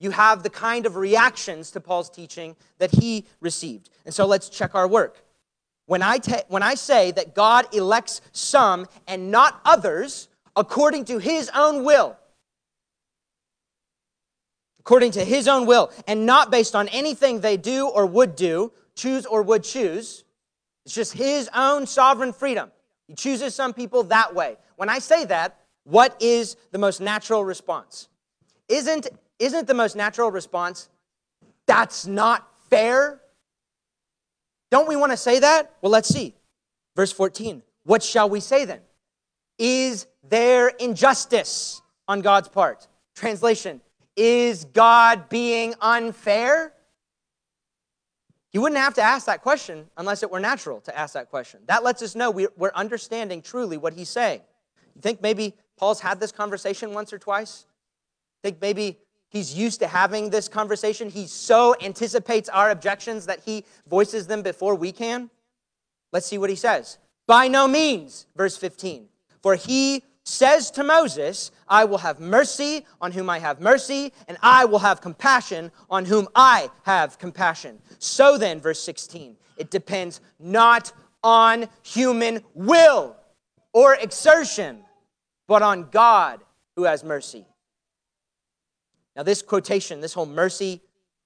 you 0.03 0.11
have 0.11 0.43
the 0.43 0.49
kind 0.49 0.85
of 0.85 0.97
reactions 0.97 1.71
to 1.71 1.79
Paul's 1.79 2.09
teaching 2.09 2.57
that 2.77 2.91
he 2.91 3.25
received. 3.39 3.89
And 4.03 4.13
so 4.13 4.25
let's 4.25 4.49
check 4.49 4.75
our 4.75 4.87
work. 4.87 5.23
When 5.85 6.01
I, 6.01 6.17
te- 6.17 6.43
when 6.49 6.61
I 6.61 6.75
say 6.75 7.11
that 7.11 7.33
God 7.33 7.73
elects 7.73 8.19
some 8.33 8.85
and 9.07 9.31
not 9.31 9.61
others 9.63 10.27
according 10.57 11.05
to 11.05 11.19
his 11.19 11.49
own 11.55 11.85
will, 11.85 12.17
according 14.85 15.11
to 15.11 15.23
his 15.23 15.47
own 15.47 15.65
will, 15.65 15.91
and 16.07 16.25
not 16.25 16.51
based 16.51 16.75
on 16.75 16.89
anything 16.89 17.39
they 17.39 17.55
do 17.55 17.87
or 17.87 18.05
would 18.05 18.35
do, 18.35 18.71
choose 18.95 19.25
or 19.25 19.41
would 19.41 19.63
choose, 19.63 20.25
it's 20.85 20.93
just 20.93 21.13
his 21.13 21.49
own 21.55 21.87
sovereign 21.87 22.33
freedom. 22.33 22.69
He 23.07 23.15
chooses 23.15 23.55
some 23.55 23.73
people 23.73 24.03
that 24.03 24.35
way. 24.35 24.57
When 24.75 24.89
I 24.89 24.99
say 24.99 25.23
that, 25.25 25.57
what 25.85 26.21
is 26.21 26.57
the 26.71 26.77
most 26.77 26.99
natural 26.99 27.45
response? 27.45 28.09
Isn't 28.67 29.07
isn't 29.39 29.67
the 29.67 29.73
most 29.73 29.95
natural 29.95 30.31
response, 30.31 30.89
that's 31.65 32.05
not 32.05 32.47
fair? 32.69 33.21
Don't 34.69 34.87
we 34.87 34.95
want 34.95 35.11
to 35.11 35.17
say 35.17 35.39
that? 35.39 35.73
Well, 35.81 35.91
let's 35.91 36.07
see. 36.07 36.33
Verse 36.95 37.11
14. 37.11 37.61
What 37.83 38.03
shall 38.03 38.29
we 38.29 38.39
say 38.39 38.65
then? 38.65 38.79
Is 39.57 40.07
there 40.23 40.69
injustice 40.69 41.81
on 42.07 42.21
God's 42.21 42.47
part? 42.47 42.87
Translation 43.15 43.81
Is 44.15 44.65
God 44.65 45.29
being 45.29 45.73
unfair? 45.81 46.73
You 48.51 48.61
wouldn't 48.61 48.79
have 48.79 48.93
to 48.95 49.01
ask 49.01 49.25
that 49.25 49.41
question 49.41 49.87
unless 49.97 50.21
it 50.21 50.29
were 50.29 50.39
natural 50.39 50.81
to 50.81 50.97
ask 50.97 51.13
that 51.15 51.29
question. 51.29 51.61
That 51.67 51.83
lets 51.83 52.01
us 52.01 52.15
know 52.15 52.29
we're 52.29 52.71
understanding 52.75 53.41
truly 53.41 53.77
what 53.77 53.93
he's 53.93 54.09
saying. 54.09 54.41
You 54.95 55.01
think 55.01 55.21
maybe 55.21 55.55
Paul's 55.77 55.99
had 55.99 56.19
this 56.19 56.31
conversation 56.31 56.93
once 56.93 57.11
or 57.11 57.17
twice? 57.17 57.65
Think 58.43 58.61
maybe 58.61 58.99
He's 59.33 59.55
used 59.55 59.79
to 59.79 59.87
having 59.87 60.29
this 60.29 60.47
conversation. 60.47 61.09
He 61.09 61.25
so 61.25 61.75
anticipates 61.81 62.49
our 62.49 62.69
objections 62.69 63.25
that 63.25 63.39
he 63.43 63.65
voices 63.87 64.27
them 64.27 64.43
before 64.43 64.75
we 64.75 64.91
can. 64.91 65.31
Let's 66.11 66.27
see 66.27 66.37
what 66.37 66.51
he 66.51 66.55
says. 66.55 66.99
By 67.25 67.47
no 67.47 67.67
means, 67.67 68.27
verse 68.35 68.55
15. 68.57 69.07
For 69.41 69.55
he 69.55 70.03
says 70.23 70.71
to 70.71 70.83
Moses, 70.83 71.51
I 71.67 71.85
will 71.85 71.97
have 71.97 72.19
mercy 72.19 72.85
on 73.01 73.11
whom 73.11 73.29
I 73.29 73.39
have 73.39 73.59
mercy, 73.59 74.13
and 74.27 74.37
I 74.41 74.65
will 74.65 74.79
have 74.79 75.01
compassion 75.01 75.71
on 75.89 76.05
whom 76.05 76.27
I 76.33 76.69
have 76.83 77.19
compassion. 77.19 77.79
So 77.99 78.37
then, 78.37 78.59
verse 78.61 78.79
16, 78.81 79.35
it 79.57 79.69
depends 79.69 80.21
not 80.39 80.93
on 81.23 81.67
human 81.81 82.41
will 82.53 83.15
or 83.73 83.95
exertion, 83.95 84.79
but 85.47 85.61
on 85.61 85.89
God 85.89 86.41
who 86.75 86.83
has 86.83 87.03
mercy. 87.03 87.45
Now, 89.15 89.23
this 89.23 89.41
quotation, 89.41 90.01
this 90.01 90.13
whole 90.13 90.25
mercy 90.25 90.81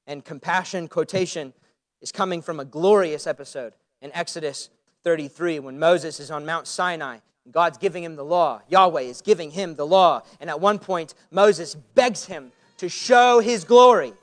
and 0.08 0.24
compassion 0.24 0.88
quotation, 0.88 1.54
is 2.02 2.12
coming 2.12 2.42
from 2.42 2.60
a 2.60 2.66
glorious 2.66 3.28
episode 3.28 3.74
in 4.02 4.12
Exodus 4.14 4.70
33 5.04 5.60
when 5.60 5.80
Moses 5.80 6.20
is 6.20 6.30
on 6.32 6.46
Mount 6.46 6.68
Sinai. 6.68 7.20
God's 7.52 7.78
giving 7.78 8.04
him 8.04 8.16
the 8.16 8.26
law. 8.26 8.62
Yahweh 8.68 9.02
is 9.02 9.22
giving 9.22 9.52
him 9.52 9.76
the 9.76 9.86
law. 9.86 10.22
And 10.40 10.50
at 10.50 10.60
one 10.60 10.80
point, 10.80 11.14
Moses 11.32 11.76
begs 11.76 12.26
him 12.26 12.52
to 12.78 12.90
show 12.90 13.40
his 13.40 13.64
glory. 13.64 14.14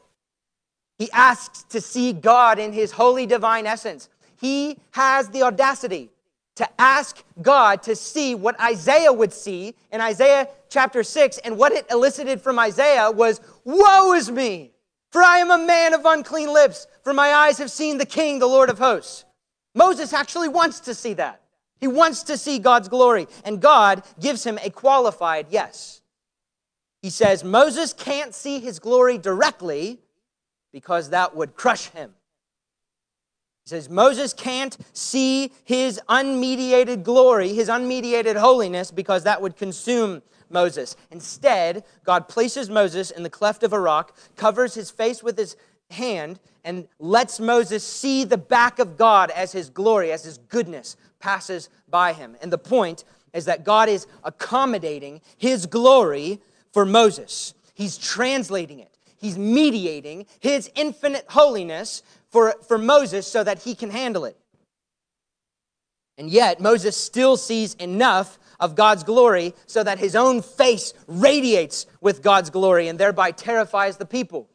He 0.99 1.11
asks 1.13 1.65
to 1.71 1.81
see 1.81 2.13
God 2.13 2.59
in 2.59 2.73
his 2.73 2.93
holy 2.93 3.27
divine 3.27 3.67
essence. 3.67 4.09
He 4.41 4.79
has 4.93 5.29
the 5.29 5.43
audacity 5.43 6.11
to 6.57 6.69
ask 6.81 7.23
God 7.43 7.83
to 7.83 7.97
see 7.97 8.35
what 8.35 8.61
Isaiah 8.61 9.13
would 9.13 9.33
see 9.33 9.75
in 9.91 10.01
Isaiah 10.01 10.49
chapter 10.69 11.03
6. 11.03 11.39
And 11.39 11.59
what 11.59 11.73
it 11.73 11.87
elicited 11.91 12.41
from 12.41 12.59
Isaiah 12.59 13.11
was, 13.11 13.41
Woe 13.65 14.13
is 14.13 14.31
me! 14.31 14.71
For 15.11 15.23
I 15.23 15.39
am 15.39 15.51
a 15.51 15.59
man 15.59 15.95
of 15.95 16.05
unclean 16.05 16.53
lips, 16.53 16.87
for 17.03 17.13
my 17.13 17.33
eyes 17.33 17.59
have 17.59 17.71
seen 17.71 17.99
the 17.99 18.07
King, 18.07 18.41
the 18.41 18.47
Lord 18.47 18.69
of 18.69 18.79
hosts. 18.79 19.25
Moses 19.75 20.13
actually 20.13 20.49
wants 20.49 20.81
to 20.81 20.95
see 20.95 21.15
that. 21.15 21.41
He 21.81 21.87
wants 21.87 22.23
to 22.25 22.39
see 22.39 22.59
God's 22.59 22.89
glory, 22.89 23.27
and 23.45 23.61
God 23.61 24.03
gives 24.21 24.45
him 24.45 24.59
a 24.63 24.71
qualified 24.71 25.47
yes. 25.51 26.01
He 27.03 27.11
says, 27.11 27.45
Moses 27.45 27.93
can't 27.93 28.35
see 28.35 28.61
his 28.61 28.79
glory 28.79 29.19
directly 29.19 30.01
because 30.73 31.11
that 31.11 31.37
would 31.37 31.55
crush 31.55 31.91
him. 31.91 32.15
He 33.65 33.71
says 33.71 33.89
Moses 33.89 34.35
can't 34.35 34.77
see 34.93 35.53
his 35.65 36.01
unmediated 36.09 37.03
glory, 37.03 37.55
his 37.55 37.69
unmediated 37.69 38.37
holiness, 38.37 38.91
because 38.91 39.25
that 39.25 39.41
would 39.41 39.57
consume 39.57 40.23
Moses. 40.51 40.97
Instead, 41.11 41.85
God 42.05 42.29
places 42.29 42.69
Moses 42.69 43.11
in 43.11 43.23
the 43.23 43.31
cleft 43.31 43.63
of 43.63 43.73
a 43.73 43.81
rock, 43.81 44.17
covers 44.37 44.75
his 44.75 44.91
face 44.91 45.23
with 45.23 45.39
his 45.39 45.57
hand, 45.90 46.40
and 46.64 46.88
lets 46.99 47.38
Moses 47.40 47.87
see 47.87 48.25
the 48.25 48.38
back 48.38 48.79
of 48.79 48.97
God 48.97 49.31
as 49.31 49.53
his 49.53 49.70
glory, 49.70 50.12
as 50.12 50.25
his 50.25 50.38
goodness 50.38 50.97
passes 51.20 51.68
by 51.88 52.12
him. 52.12 52.37
And 52.42 52.53
the 52.53 52.59
point 52.59 53.05
is 53.33 53.44
that 53.47 53.64
God 53.64 53.88
is 53.88 54.07
accommodating 54.23 55.20
his 55.37 55.66
glory 55.66 56.40
for 56.73 56.85
Moses. 56.85 57.55
He's 57.75 57.99
translating 57.99 58.81
it, 58.81 58.97
he's 59.16 59.38
mediating 59.38 60.27
his 60.40 60.70
infinite 60.75 61.27
holiness 61.29 62.03
for, 62.31 62.55
for 62.66 62.79
Moses 62.79 63.27
so 63.27 63.44
that 63.44 63.62
he 63.62 63.75
can 63.75 63.90
handle 63.90 64.25
it. 64.25 64.37
And 66.16 66.31
yet, 66.31 66.61
Moses 66.61 66.97
still 66.97 67.37
sees 67.37 67.75
enough 67.75 68.38
of 68.61 68.77
God's 68.77 69.03
glory 69.03 69.55
so 69.66 69.83
that 69.83 69.99
his 69.99 70.14
own 70.14 70.42
face 70.42 70.94
radiates 71.09 71.87
with 72.01 72.23
God's 72.23 72.51
glory 72.51 72.87
and 72.87 72.99
thereby 72.99 73.33
terrifies 73.33 73.97
the 73.97 74.07
people. 74.07 74.49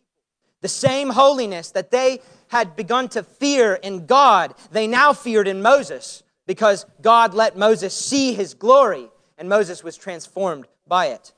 The 0.62 0.68
same 0.68 1.10
holiness 1.10 1.72
that 1.72 1.92
they 1.92 2.22
had 2.50 2.76
begun 2.76 3.08
to 3.10 3.24
fear 3.24 3.76
in 3.76 4.06
God, 4.06 4.54
they 4.72 4.88
now 4.88 5.14
feared 5.14 5.48
in 5.48 5.62
Moses 5.62 6.24
because 6.48 6.86
God 7.02 7.34
let 7.34 7.58
Moses 7.58 7.96
see 7.96 8.34
his 8.34 8.54
glory 8.54 9.08
and 9.38 9.48
Moses 9.48 9.84
was 9.84 9.96
transformed 9.96 10.68
by 10.88 11.08
it. 11.08 11.34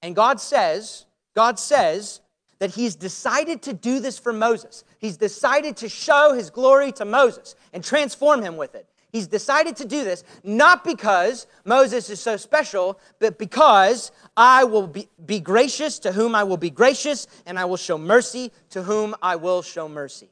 And 0.00 0.16
God 0.16 0.40
says, 0.40 1.06
God 1.34 1.58
says 1.58 2.20
that 2.58 2.70
he's 2.70 2.96
decided 2.96 3.62
to 3.62 3.72
do 3.72 4.00
this 4.00 4.18
for 4.18 4.32
Moses. 4.32 4.84
He's 4.98 5.16
decided 5.16 5.76
to 5.78 5.88
show 5.88 6.32
his 6.32 6.50
glory 6.50 6.92
to 6.92 7.04
Moses 7.04 7.54
and 7.72 7.84
transform 7.84 8.42
him 8.42 8.56
with 8.56 8.74
it. 8.74 8.86
He's 9.12 9.26
decided 9.26 9.76
to 9.76 9.84
do 9.84 10.04
this 10.04 10.24
not 10.42 10.84
because 10.84 11.46
Moses 11.64 12.08
is 12.08 12.18
so 12.18 12.38
special, 12.38 12.98
but 13.18 13.38
because 13.38 14.10
I 14.36 14.64
will 14.64 14.86
be, 14.86 15.08
be, 15.24 15.38
gracious 15.38 15.98
to 16.00 16.12
whom 16.12 16.34
I 16.34 16.44
will 16.44 16.56
be 16.56 16.70
gracious, 16.70 17.26
and 17.44 17.58
I 17.58 17.66
will 17.66 17.76
show 17.76 17.98
mercy 17.98 18.52
to 18.70 18.82
whom 18.82 19.14
I 19.22 19.36
will 19.36 19.60
show 19.60 19.86
mercy. 19.86 20.30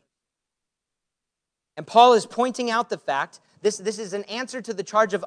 And 1.76 1.86
Paul 1.86 2.14
is 2.14 2.24
pointing 2.24 2.70
out 2.70 2.88
the 2.88 2.98
fact 2.98 3.40
this, 3.60 3.76
this 3.76 3.98
is 3.98 4.14
an 4.14 4.24
answer 4.24 4.62
to 4.62 4.72
the 4.72 4.82
charge 4.82 5.12
of 5.12 5.24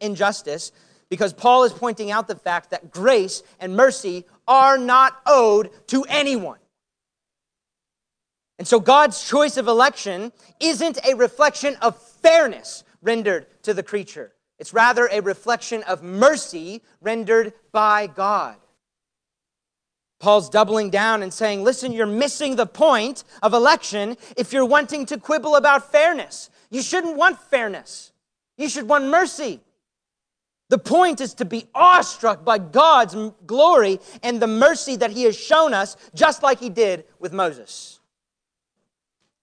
injustice 0.00 0.72
because 1.10 1.32
Paul 1.32 1.64
is 1.64 1.72
pointing 1.72 2.10
out 2.10 2.28
the 2.28 2.36
fact 2.36 2.70
that 2.70 2.90
grace 2.90 3.42
and 3.60 3.76
mercy 3.76 4.24
are 4.46 4.78
not 4.78 5.20
owed 5.26 5.70
to 5.88 6.04
anyone. 6.04 6.58
And 8.58 8.66
so 8.66 8.80
God's 8.80 9.26
choice 9.26 9.56
of 9.56 9.68
election 9.68 10.32
isn't 10.58 10.98
a 11.06 11.14
reflection 11.14 11.76
of 11.80 11.96
fairness 12.22 12.84
rendered 13.02 13.46
to 13.62 13.74
the 13.74 13.82
creature. 13.82 14.32
It's 14.58 14.74
rather 14.74 15.08
a 15.10 15.20
reflection 15.20 15.82
of 15.84 16.02
mercy 16.02 16.82
rendered 17.00 17.52
by 17.72 18.08
God. 18.08 18.56
Paul's 20.18 20.50
doubling 20.50 20.90
down 20.90 21.22
and 21.22 21.32
saying, 21.32 21.62
listen, 21.62 21.92
you're 21.92 22.06
missing 22.06 22.56
the 22.56 22.66
point 22.66 23.22
of 23.40 23.54
election 23.54 24.16
if 24.36 24.52
you're 24.52 24.64
wanting 24.64 25.06
to 25.06 25.18
quibble 25.18 25.54
about 25.54 25.92
fairness. 25.92 26.50
You 26.70 26.82
shouldn't 26.82 27.16
want 27.16 27.40
fairness, 27.40 28.12
you 28.56 28.68
should 28.68 28.88
want 28.88 29.04
mercy. 29.06 29.60
The 30.70 30.78
point 30.78 31.22
is 31.22 31.32
to 31.34 31.46
be 31.46 31.66
awestruck 31.74 32.44
by 32.44 32.58
God's 32.58 33.16
glory 33.46 34.00
and 34.22 34.42
the 34.42 34.46
mercy 34.46 34.96
that 34.96 35.10
He 35.10 35.22
has 35.22 35.38
shown 35.38 35.72
us, 35.72 35.96
just 36.14 36.42
like 36.42 36.58
He 36.58 36.68
did 36.68 37.04
with 37.18 37.32
Moses. 37.32 37.97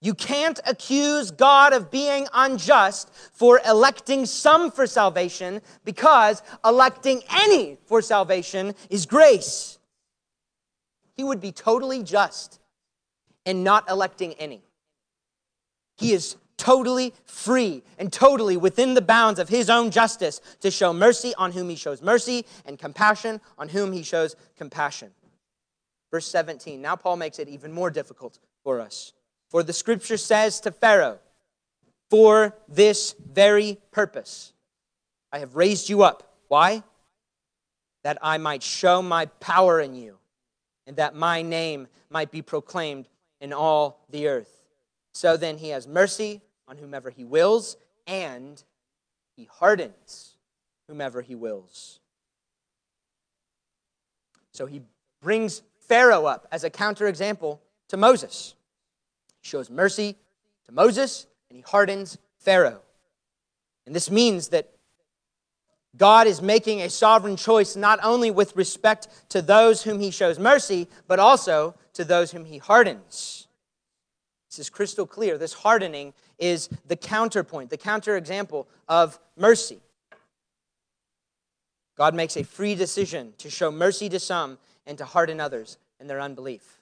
You 0.05 0.13
can't 0.13 0.59
accuse 0.67 1.31
God 1.31 1.73
of 1.73 1.89
being 1.89 2.27
unjust 2.31 3.11
for 3.33 3.59
electing 3.67 4.27
some 4.27 4.69
for 4.69 4.85
salvation 4.85 5.63
because 5.83 6.43
electing 6.63 7.23
any 7.27 7.79
for 7.87 8.03
salvation 8.03 8.75
is 8.91 9.07
grace. 9.07 9.79
He 11.17 11.23
would 11.23 11.41
be 11.41 11.51
totally 11.51 12.03
just 12.03 12.59
in 13.45 13.63
not 13.63 13.89
electing 13.89 14.33
any. 14.33 14.61
He 15.97 16.13
is 16.13 16.35
totally 16.55 17.11
free 17.25 17.81
and 17.97 18.13
totally 18.13 18.57
within 18.57 18.93
the 18.93 19.01
bounds 19.01 19.39
of 19.39 19.49
his 19.49 19.71
own 19.71 19.89
justice 19.89 20.39
to 20.59 20.69
show 20.69 20.93
mercy 20.93 21.33
on 21.35 21.51
whom 21.51 21.67
he 21.67 21.75
shows 21.75 22.03
mercy 22.03 22.45
and 22.67 22.77
compassion 22.77 23.41
on 23.57 23.69
whom 23.69 23.91
he 23.91 24.03
shows 24.03 24.35
compassion. 24.55 25.09
Verse 26.11 26.27
17. 26.27 26.79
Now 26.79 26.95
Paul 26.95 27.17
makes 27.17 27.39
it 27.39 27.49
even 27.49 27.71
more 27.71 27.89
difficult 27.89 28.37
for 28.63 28.79
us. 28.79 29.14
For 29.49 29.63
the 29.63 29.73
scripture 29.73 30.17
says 30.17 30.59
to 30.61 30.71
Pharaoh, 30.71 31.19
For 32.09 32.55
this 32.67 33.15
very 33.31 33.77
purpose 33.91 34.53
I 35.31 35.39
have 35.39 35.55
raised 35.55 35.89
you 35.89 36.03
up. 36.03 36.35
Why? 36.47 36.83
That 38.03 38.17
I 38.21 38.37
might 38.37 38.63
show 38.63 39.01
my 39.01 39.25
power 39.25 39.79
in 39.79 39.95
you, 39.95 40.17
and 40.87 40.95
that 40.97 41.15
my 41.15 41.41
name 41.41 41.87
might 42.09 42.31
be 42.31 42.41
proclaimed 42.41 43.07
in 43.41 43.51
all 43.51 44.05
the 44.09 44.27
earth. 44.27 44.63
So 45.13 45.37
then 45.37 45.57
he 45.57 45.69
has 45.69 45.87
mercy 45.87 46.41
on 46.67 46.77
whomever 46.77 47.09
he 47.09 47.23
wills, 47.23 47.77
and 48.07 48.63
he 49.35 49.47
hardens 49.51 50.35
whomever 50.87 51.21
he 51.21 51.35
wills. 51.35 51.99
So 54.53 54.65
he 54.65 54.81
brings 55.21 55.61
Pharaoh 55.87 56.25
up 56.25 56.47
as 56.51 56.63
a 56.63 56.69
counterexample 56.69 57.59
to 57.89 57.97
Moses. 57.97 58.55
Shows 59.45 59.69
mercy 59.69 60.15
to 60.65 60.71
Moses, 60.71 61.27
and 61.49 61.57
he 61.57 61.61
hardens 61.61 62.17
Pharaoh. 62.39 62.81
And 63.85 63.95
this 63.95 64.09
means 64.09 64.47
that 64.47 64.71
God 65.95 66.25
is 66.25 66.41
making 66.41 66.81
a 66.81 66.89
sovereign 66.89 67.37
choice 67.37 67.75
not 67.75 67.99
only 68.01 68.31
with 68.31 68.55
respect 68.55 69.07
to 69.29 69.43
those 69.43 69.83
whom 69.83 69.99
he 69.99 70.09
shows 70.09 70.39
mercy, 70.39 70.87
but 71.07 71.19
also 71.19 71.75
to 71.93 72.03
those 72.03 72.31
whom 72.31 72.45
he 72.45 72.57
hardens. 72.57 73.47
This 74.49 74.57
is 74.57 74.71
crystal 74.71 75.05
clear. 75.05 75.37
This 75.37 75.53
hardening 75.53 76.15
is 76.39 76.67
the 76.87 76.95
counterpoint, 76.95 77.69
the 77.69 77.77
counterexample 77.77 78.65
of 78.89 79.19
mercy. 79.37 79.79
God 81.95 82.15
makes 82.15 82.35
a 82.35 82.43
free 82.43 82.73
decision 82.73 83.35
to 83.37 83.51
show 83.51 83.69
mercy 83.71 84.09
to 84.09 84.19
some 84.19 84.57
and 84.87 84.97
to 84.97 85.05
harden 85.05 85.39
others 85.39 85.77
in 85.99 86.07
their 86.07 86.19
unbelief. 86.19 86.79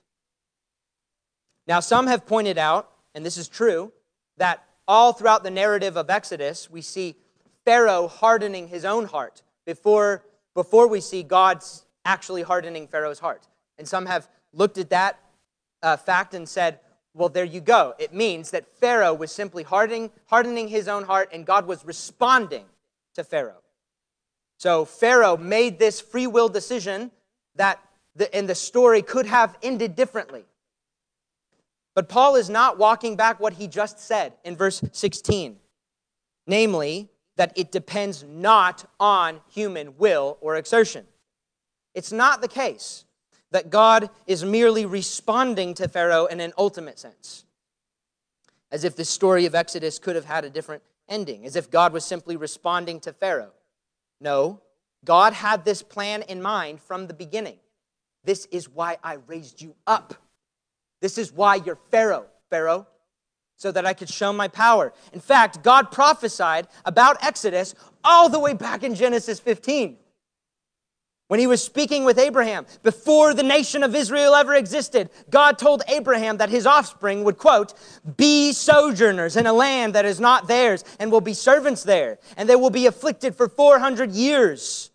Now, 1.67 1.79
some 1.79 2.07
have 2.07 2.25
pointed 2.25 2.57
out, 2.57 2.91
and 3.15 3.25
this 3.25 3.37
is 3.37 3.47
true, 3.47 3.91
that 4.37 4.63
all 4.87 5.13
throughout 5.13 5.43
the 5.43 5.51
narrative 5.51 5.95
of 5.95 6.09
Exodus, 6.09 6.69
we 6.69 6.81
see 6.81 7.15
Pharaoh 7.63 8.07
hardening 8.07 8.67
his 8.67 8.83
own 8.83 9.05
heart 9.05 9.41
before, 9.65 10.23
before 10.53 10.87
we 10.87 10.99
see 10.99 11.23
God's 11.23 11.85
actually 12.03 12.41
hardening 12.41 12.87
Pharaoh's 12.87 13.19
heart. 13.19 13.47
And 13.77 13.87
some 13.87 14.05
have 14.05 14.27
looked 14.51 14.77
at 14.77 14.89
that 14.89 15.19
uh, 15.81 15.97
fact 15.97 16.33
and 16.33 16.47
said, 16.47 16.79
well, 17.13 17.29
there 17.29 17.45
you 17.45 17.61
go. 17.61 17.93
It 17.99 18.13
means 18.13 18.51
that 18.51 18.67
Pharaoh 18.67 19.13
was 19.13 19.31
simply 19.31 19.63
hardening, 19.63 20.09
hardening 20.25 20.67
his 20.67 20.87
own 20.87 21.03
heart, 21.03 21.29
and 21.31 21.45
God 21.45 21.67
was 21.67 21.85
responding 21.85 22.65
to 23.13 23.23
Pharaoh. 23.23 23.61
So 24.57 24.83
Pharaoh 24.85 25.37
made 25.37 25.77
this 25.77 26.01
free 26.01 26.27
will 26.27 26.49
decision 26.49 27.11
that, 27.55 27.79
the, 28.15 28.33
and 28.35 28.49
the 28.49 28.55
story 28.55 29.01
could 29.01 29.27
have 29.27 29.57
ended 29.61 29.95
differently. 29.95 30.45
But 31.95 32.09
Paul 32.09 32.35
is 32.35 32.49
not 32.49 32.77
walking 32.77 33.15
back 33.15 33.39
what 33.39 33.53
he 33.53 33.67
just 33.67 33.99
said 33.99 34.33
in 34.43 34.55
verse 34.55 34.81
16, 34.91 35.57
namely, 36.47 37.09
that 37.35 37.53
it 37.55 37.71
depends 37.71 38.23
not 38.23 38.85
on 38.99 39.41
human 39.51 39.97
will 39.97 40.37
or 40.41 40.55
exertion. 40.55 41.05
It's 41.93 42.11
not 42.11 42.41
the 42.41 42.47
case 42.47 43.05
that 43.51 43.69
God 43.69 44.09
is 44.25 44.43
merely 44.43 44.85
responding 44.85 45.75
to 45.75 45.87
Pharaoh 45.87 46.25
in 46.25 46.39
an 46.39 46.53
ultimate 46.57 46.97
sense. 46.97 47.45
As 48.71 48.83
if 48.83 48.95
the 48.95 49.05
story 49.05 49.45
of 49.45 49.53
Exodus 49.53 49.99
could 49.99 50.15
have 50.15 50.25
had 50.25 50.45
a 50.45 50.49
different 50.49 50.81
ending, 51.07 51.45
as 51.45 51.55
if 51.55 51.69
God 51.69 51.93
was 51.93 52.03
simply 52.03 52.35
responding 52.35 52.99
to 53.01 53.13
Pharaoh. 53.13 53.53
No, 54.19 54.61
God 55.05 55.33
had 55.33 55.65
this 55.65 55.83
plan 55.83 56.23
in 56.23 56.41
mind 56.41 56.81
from 56.81 57.05
the 57.05 57.13
beginning. 57.13 57.59
This 58.23 58.47
is 58.51 58.69
why 58.69 58.97
I 59.03 59.17
raised 59.27 59.61
you 59.61 59.75
up. 59.85 60.15
This 61.03 61.17
is 61.17 61.33
why 61.33 61.55
you're 61.55 61.77
Pharaoh, 61.91 62.27
Pharaoh, 62.49 62.87
so 63.57 63.73
that 63.73 63.85
I 63.85 63.93
could 63.93 64.07
show 64.07 64.31
my 64.31 64.47
power. 64.47 64.93
In 65.11 65.19
fact, 65.19 65.61
God 65.61 65.91
prophesied 65.91 66.65
about 66.85 67.21
Exodus 67.21 67.75
all 68.05 68.29
the 68.29 68.39
way 68.39 68.53
back 68.53 68.83
in 68.83 68.95
Genesis 68.95 69.37
15. 69.41 69.97
When 71.27 71.41
he 71.41 71.47
was 71.47 71.61
speaking 71.61 72.05
with 72.05 72.17
Abraham, 72.17 72.65
before 72.83 73.33
the 73.33 73.43
nation 73.43 73.83
of 73.83 73.93
Israel 73.93 74.33
ever 74.33 74.53
existed, 74.53 75.09
God 75.29 75.57
told 75.57 75.83
Abraham 75.89 76.37
that 76.37 76.49
his 76.49 76.65
offspring 76.65 77.25
would, 77.25 77.37
quote, 77.37 77.73
be 78.15 78.53
sojourners 78.53 79.35
in 79.35 79.45
a 79.45 79.51
land 79.51 79.95
that 79.95 80.05
is 80.05 80.21
not 80.21 80.47
theirs 80.47 80.85
and 81.01 81.11
will 81.11 81.19
be 81.19 81.33
servants 81.33 81.83
there, 81.83 82.17
and 82.37 82.47
they 82.47 82.55
will 82.55 82.69
be 82.69 82.85
afflicted 82.85 83.35
for 83.35 83.49
400 83.49 84.13
years. 84.13 84.89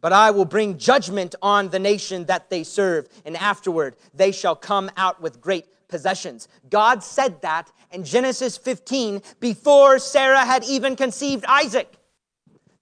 But 0.00 0.12
I 0.12 0.30
will 0.30 0.44
bring 0.44 0.78
judgment 0.78 1.34
on 1.42 1.70
the 1.70 1.78
nation 1.78 2.24
that 2.26 2.50
they 2.50 2.62
serve, 2.62 3.08
and 3.24 3.36
afterward 3.36 3.96
they 4.14 4.32
shall 4.32 4.54
come 4.54 4.90
out 4.96 5.20
with 5.20 5.40
great 5.40 5.66
possessions. 5.88 6.48
God 6.70 7.02
said 7.02 7.42
that 7.42 7.72
in 7.90 8.04
Genesis 8.04 8.56
15 8.56 9.22
before 9.40 9.98
Sarah 9.98 10.44
had 10.44 10.64
even 10.64 10.94
conceived 10.94 11.44
Isaac. 11.48 11.92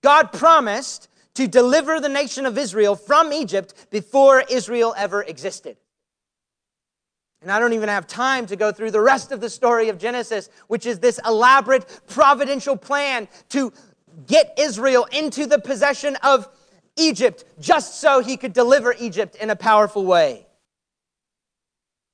God 0.02 0.32
promised 0.32 1.08
to 1.34 1.46
deliver 1.46 2.00
the 2.00 2.08
nation 2.08 2.46
of 2.46 2.58
Israel 2.58 2.96
from 2.96 3.32
Egypt 3.32 3.74
before 3.90 4.42
Israel 4.50 4.94
ever 4.96 5.22
existed. 5.22 5.76
And 7.42 7.52
I 7.52 7.60
don't 7.60 7.74
even 7.74 7.88
have 7.88 8.06
time 8.06 8.46
to 8.46 8.56
go 8.56 8.72
through 8.72 8.90
the 8.90 9.00
rest 9.00 9.30
of 9.30 9.40
the 9.40 9.50
story 9.50 9.88
of 9.88 9.98
Genesis, 9.98 10.48
which 10.66 10.86
is 10.86 10.98
this 10.98 11.20
elaborate 11.24 12.00
providential 12.08 12.76
plan 12.76 13.28
to 13.50 13.72
get 14.26 14.54
Israel 14.58 15.06
into 15.12 15.46
the 15.46 15.58
possession 15.58 16.16
of 16.22 16.48
Egypt 16.96 17.44
just 17.60 18.00
so 18.00 18.20
he 18.20 18.36
could 18.36 18.52
deliver 18.52 18.94
Egypt 18.98 19.36
in 19.36 19.50
a 19.50 19.56
powerful 19.56 20.04
way. 20.04 20.46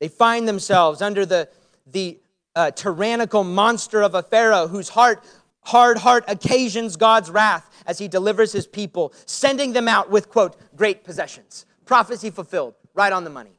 They 0.00 0.08
find 0.08 0.48
themselves 0.48 1.00
under 1.00 1.24
the, 1.24 1.48
the 1.86 2.18
uh, 2.56 2.72
tyrannical 2.72 3.44
monster 3.44 4.02
of 4.02 4.14
a 4.14 4.22
Pharaoh 4.22 4.66
whose 4.66 4.88
heart, 4.88 5.24
hard 5.62 5.98
heart 5.98 6.24
occasions 6.26 6.96
God's 6.96 7.30
wrath 7.30 7.70
as 7.86 7.98
he 7.98 8.08
delivers 8.08 8.52
his 8.52 8.66
people, 8.66 9.12
sending 9.26 9.72
them 9.72 9.88
out 9.88 10.10
with, 10.10 10.28
quote, 10.28 10.56
great 10.76 11.04
possessions. 11.04 11.66
Prophecy 11.84 12.30
fulfilled, 12.30 12.74
right 12.94 13.12
on 13.12 13.24
the 13.24 13.30
money. 13.30 13.58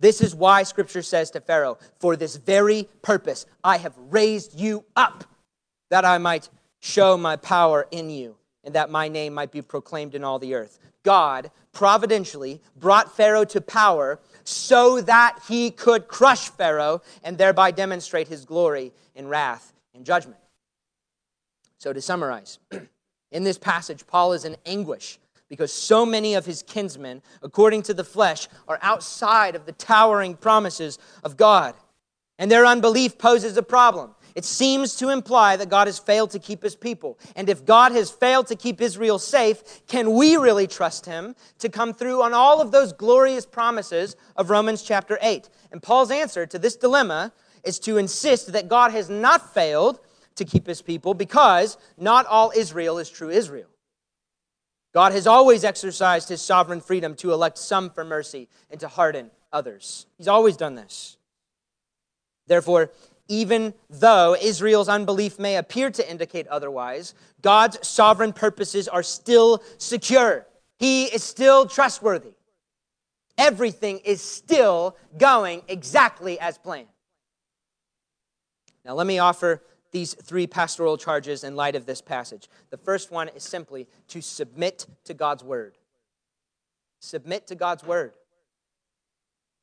This 0.00 0.22
is 0.22 0.34
why 0.34 0.62
scripture 0.62 1.02
says 1.02 1.30
to 1.32 1.40
Pharaoh, 1.40 1.78
For 1.98 2.16
this 2.16 2.36
very 2.36 2.88
purpose 3.02 3.46
I 3.62 3.76
have 3.76 3.94
raised 3.98 4.58
you 4.58 4.84
up, 4.96 5.24
that 5.90 6.04
I 6.04 6.18
might 6.18 6.48
show 6.80 7.16
my 7.16 7.36
power 7.36 7.86
in 7.90 8.08
you, 8.08 8.36
and 8.64 8.74
that 8.74 8.90
my 8.90 9.08
name 9.08 9.34
might 9.34 9.50
be 9.50 9.62
proclaimed 9.62 10.14
in 10.14 10.24
all 10.24 10.38
the 10.38 10.54
earth. 10.54 10.78
God 11.02 11.50
providentially 11.72 12.60
brought 12.76 13.16
Pharaoh 13.16 13.44
to 13.46 13.60
power 13.60 14.20
so 14.44 15.00
that 15.00 15.38
he 15.48 15.70
could 15.70 16.08
crush 16.08 16.50
Pharaoh 16.50 17.02
and 17.22 17.38
thereby 17.38 17.70
demonstrate 17.70 18.28
his 18.28 18.44
glory 18.44 18.92
in 19.14 19.28
wrath 19.28 19.72
and 19.94 20.04
judgment. 20.04 20.38
So, 21.78 21.92
to 21.92 22.00
summarize, 22.02 22.58
in 23.32 23.44
this 23.44 23.56
passage, 23.56 24.06
Paul 24.06 24.34
is 24.34 24.44
in 24.44 24.56
anguish 24.66 25.18
because 25.48 25.72
so 25.72 26.06
many 26.06 26.34
of 26.34 26.46
his 26.46 26.62
kinsmen, 26.62 27.22
according 27.42 27.82
to 27.82 27.94
the 27.94 28.04
flesh, 28.04 28.48
are 28.68 28.78
outside 28.82 29.56
of 29.56 29.66
the 29.66 29.72
towering 29.72 30.36
promises 30.36 30.98
of 31.24 31.36
God. 31.36 31.74
And 32.38 32.50
their 32.50 32.64
unbelief 32.64 33.18
poses 33.18 33.56
a 33.56 33.62
problem. 33.62 34.14
It 34.34 34.44
seems 34.44 34.96
to 34.96 35.08
imply 35.08 35.56
that 35.56 35.68
God 35.68 35.86
has 35.86 35.98
failed 35.98 36.30
to 36.30 36.38
keep 36.38 36.62
his 36.62 36.76
people. 36.76 37.18
And 37.36 37.48
if 37.48 37.64
God 37.64 37.92
has 37.92 38.10
failed 38.10 38.46
to 38.48 38.56
keep 38.56 38.80
Israel 38.80 39.18
safe, 39.18 39.86
can 39.86 40.14
we 40.14 40.36
really 40.36 40.66
trust 40.66 41.06
him 41.06 41.34
to 41.58 41.68
come 41.68 41.92
through 41.94 42.22
on 42.22 42.32
all 42.34 42.60
of 42.60 42.72
those 42.72 42.92
glorious 42.92 43.46
promises 43.46 44.16
of 44.36 44.50
Romans 44.50 44.82
chapter 44.82 45.18
8? 45.20 45.48
And 45.72 45.82
Paul's 45.82 46.10
answer 46.10 46.46
to 46.46 46.58
this 46.58 46.76
dilemma 46.76 47.32
is 47.64 47.78
to 47.80 47.98
insist 47.98 48.52
that 48.52 48.68
God 48.68 48.92
has 48.92 49.08
not 49.10 49.52
failed 49.54 50.00
to 50.36 50.44
keep 50.44 50.66
his 50.66 50.82
people 50.82 51.14
because 51.14 51.76
not 51.98 52.26
all 52.26 52.52
Israel 52.56 52.98
is 52.98 53.10
true 53.10 53.30
Israel. 53.30 53.68
God 54.92 55.12
has 55.12 55.26
always 55.26 55.64
exercised 55.64 56.28
his 56.28 56.42
sovereign 56.42 56.80
freedom 56.80 57.14
to 57.16 57.32
elect 57.32 57.58
some 57.58 57.90
for 57.90 58.04
mercy 58.04 58.48
and 58.70 58.80
to 58.80 58.88
harden 58.88 59.30
others. 59.52 60.06
He's 60.18 60.28
always 60.28 60.56
done 60.56 60.74
this. 60.74 61.16
Therefore, 62.46 62.90
even 63.30 63.72
though 63.88 64.36
Israel's 64.38 64.88
unbelief 64.88 65.38
may 65.38 65.56
appear 65.56 65.88
to 65.92 66.10
indicate 66.10 66.48
otherwise, 66.48 67.14
God's 67.40 67.86
sovereign 67.86 68.32
purposes 68.32 68.88
are 68.88 69.04
still 69.04 69.62
secure. 69.78 70.46
He 70.80 71.04
is 71.04 71.22
still 71.22 71.66
trustworthy. 71.66 72.32
Everything 73.38 73.98
is 73.98 74.20
still 74.20 74.96
going 75.16 75.62
exactly 75.68 76.40
as 76.40 76.58
planned. 76.58 76.88
Now, 78.84 78.94
let 78.94 79.06
me 79.06 79.20
offer 79.20 79.62
these 79.92 80.14
three 80.14 80.48
pastoral 80.48 80.96
charges 80.96 81.44
in 81.44 81.54
light 81.54 81.76
of 81.76 81.86
this 81.86 82.02
passage. 82.02 82.48
The 82.70 82.78
first 82.78 83.12
one 83.12 83.28
is 83.28 83.44
simply 83.44 83.86
to 84.08 84.20
submit 84.20 84.86
to 85.04 85.14
God's 85.14 85.44
word. 85.44 85.78
Submit 86.98 87.46
to 87.46 87.54
God's 87.54 87.84
word. 87.84 88.12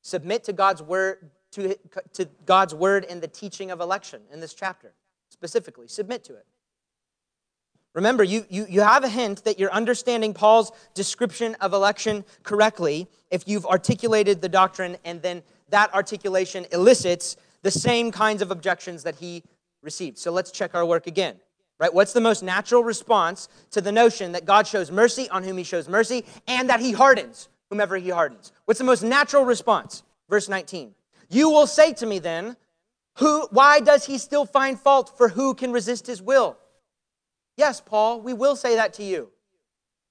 Submit 0.04 0.46
to 0.46 0.54
God's 0.54 0.82
word 0.82 1.32
to, 1.52 1.76
to 2.14 2.26
God's 2.46 2.74
word 2.74 3.04
in 3.06 3.20
the 3.20 3.28
teaching 3.28 3.72
of 3.72 3.80
election 3.82 4.22
in 4.32 4.40
this 4.40 4.54
chapter. 4.54 4.94
Specifically, 5.30 5.88
submit 5.88 6.24
to 6.26 6.36
it. 6.36 6.46
Remember, 7.94 8.24
you, 8.24 8.46
you, 8.50 8.68
you 8.70 8.82
have 8.82 9.04
a 9.04 9.10
hint 9.10 9.44
that 9.46 9.58
you're 9.58 9.72
understanding 9.72 10.34
Paul's 10.34 10.72
description 10.94 11.56
of 11.62 11.74
election 11.74 12.24
correctly 12.44 13.08
if 13.32 13.48
you've 13.48 13.66
articulated 13.66 14.40
the 14.40 14.50
doctrine 14.50 14.98
and 15.04 15.22
then 15.22 15.42
that 15.70 15.94
articulation 15.94 16.66
elicits 16.72 17.38
the 17.64 17.72
same 17.72 18.12
kinds 18.12 18.42
of 18.42 18.52
objections 18.52 19.04
that 19.04 19.16
he 19.16 19.44
received. 19.82 20.18
So 20.18 20.32
let's 20.32 20.52
check 20.52 20.76
our 20.76 20.86
work 20.86 21.08
again. 21.08 21.38
Right? 21.80 21.94
What's 21.94 22.14
the 22.14 22.22
most 22.22 22.44
natural 22.44 22.84
response 22.84 23.50
to 23.72 23.82
the 23.82 23.92
notion 23.92 24.32
that 24.32 24.46
God 24.46 24.66
shows 24.66 24.92
mercy 24.92 25.30
on 25.30 25.44
whom 25.44 25.58
he 25.58 25.64
shows 25.64 25.88
mercy 25.88 26.26
and 26.48 26.70
that 26.70 26.80
he 26.80 26.92
hardens 26.92 27.50
whomever 27.70 27.98
he 27.98 28.10
hardens? 28.10 28.52
What's 28.66 28.80
the 28.80 28.84
most 28.84 29.04
natural 29.04 29.44
response? 29.44 30.04
Verse 30.30 30.50
19. 30.50 30.94
You 31.30 31.50
will 31.50 31.68
say 31.68 31.94
to 31.94 32.06
me 32.06 32.20
then, 32.20 32.56
who 33.18 33.48
why 33.52 33.80
does 33.80 34.06
he 34.06 34.18
still 34.18 34.46
find 34.46 34.80
fault 34.80 35.18
for 35.18 35.30
who 35.30 35.54
can 35.54 35.72
resist 35.72 36.08
his 36.08 36.22
will? 36.22 36.58
Yes, 37.58 37.82
Paul, 37.82 38.22
we 38.22 38.34
will 38.34 38.56
say 38.56 38.76
that 38.76 38.94
to 38.96 39.04
you. 39.04 39.30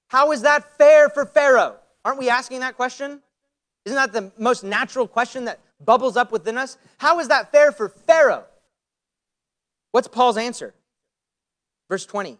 How 0.09 0.31
is 0.31 0.41
that 0.41 0.77
fair 0.77 1.09
for 1.09 1.25
Pharaoh? 1.25 1.77
Aren't 2.03 2.19
we 2.19 2.29
asking 2.29 2.59
that 2.59 2.75
question? 2.75 3.21
Isn't 3.85 3.95
that 3.95 4.13
the 4.13 4.31
most 4.37 4.63
natural 4.63 5.07
question 5.07 5.45
that 5.45 5.59
bubbles 5.83 6.17
up 6.17 6.31
within 6.31 6.57
us? 6.57 6.77
How 6.97 7.19
is 7.19 7.29
that 7.29 7.51
fair 7.51 7.71
for 7.71 7.89
Pharaoh? 7.89 8.45
What's 9.91 10.07
Paul's 10.07 10.37
answer? 10.37 10.73
Verse 11.89 12.05
20. 12.05 12.37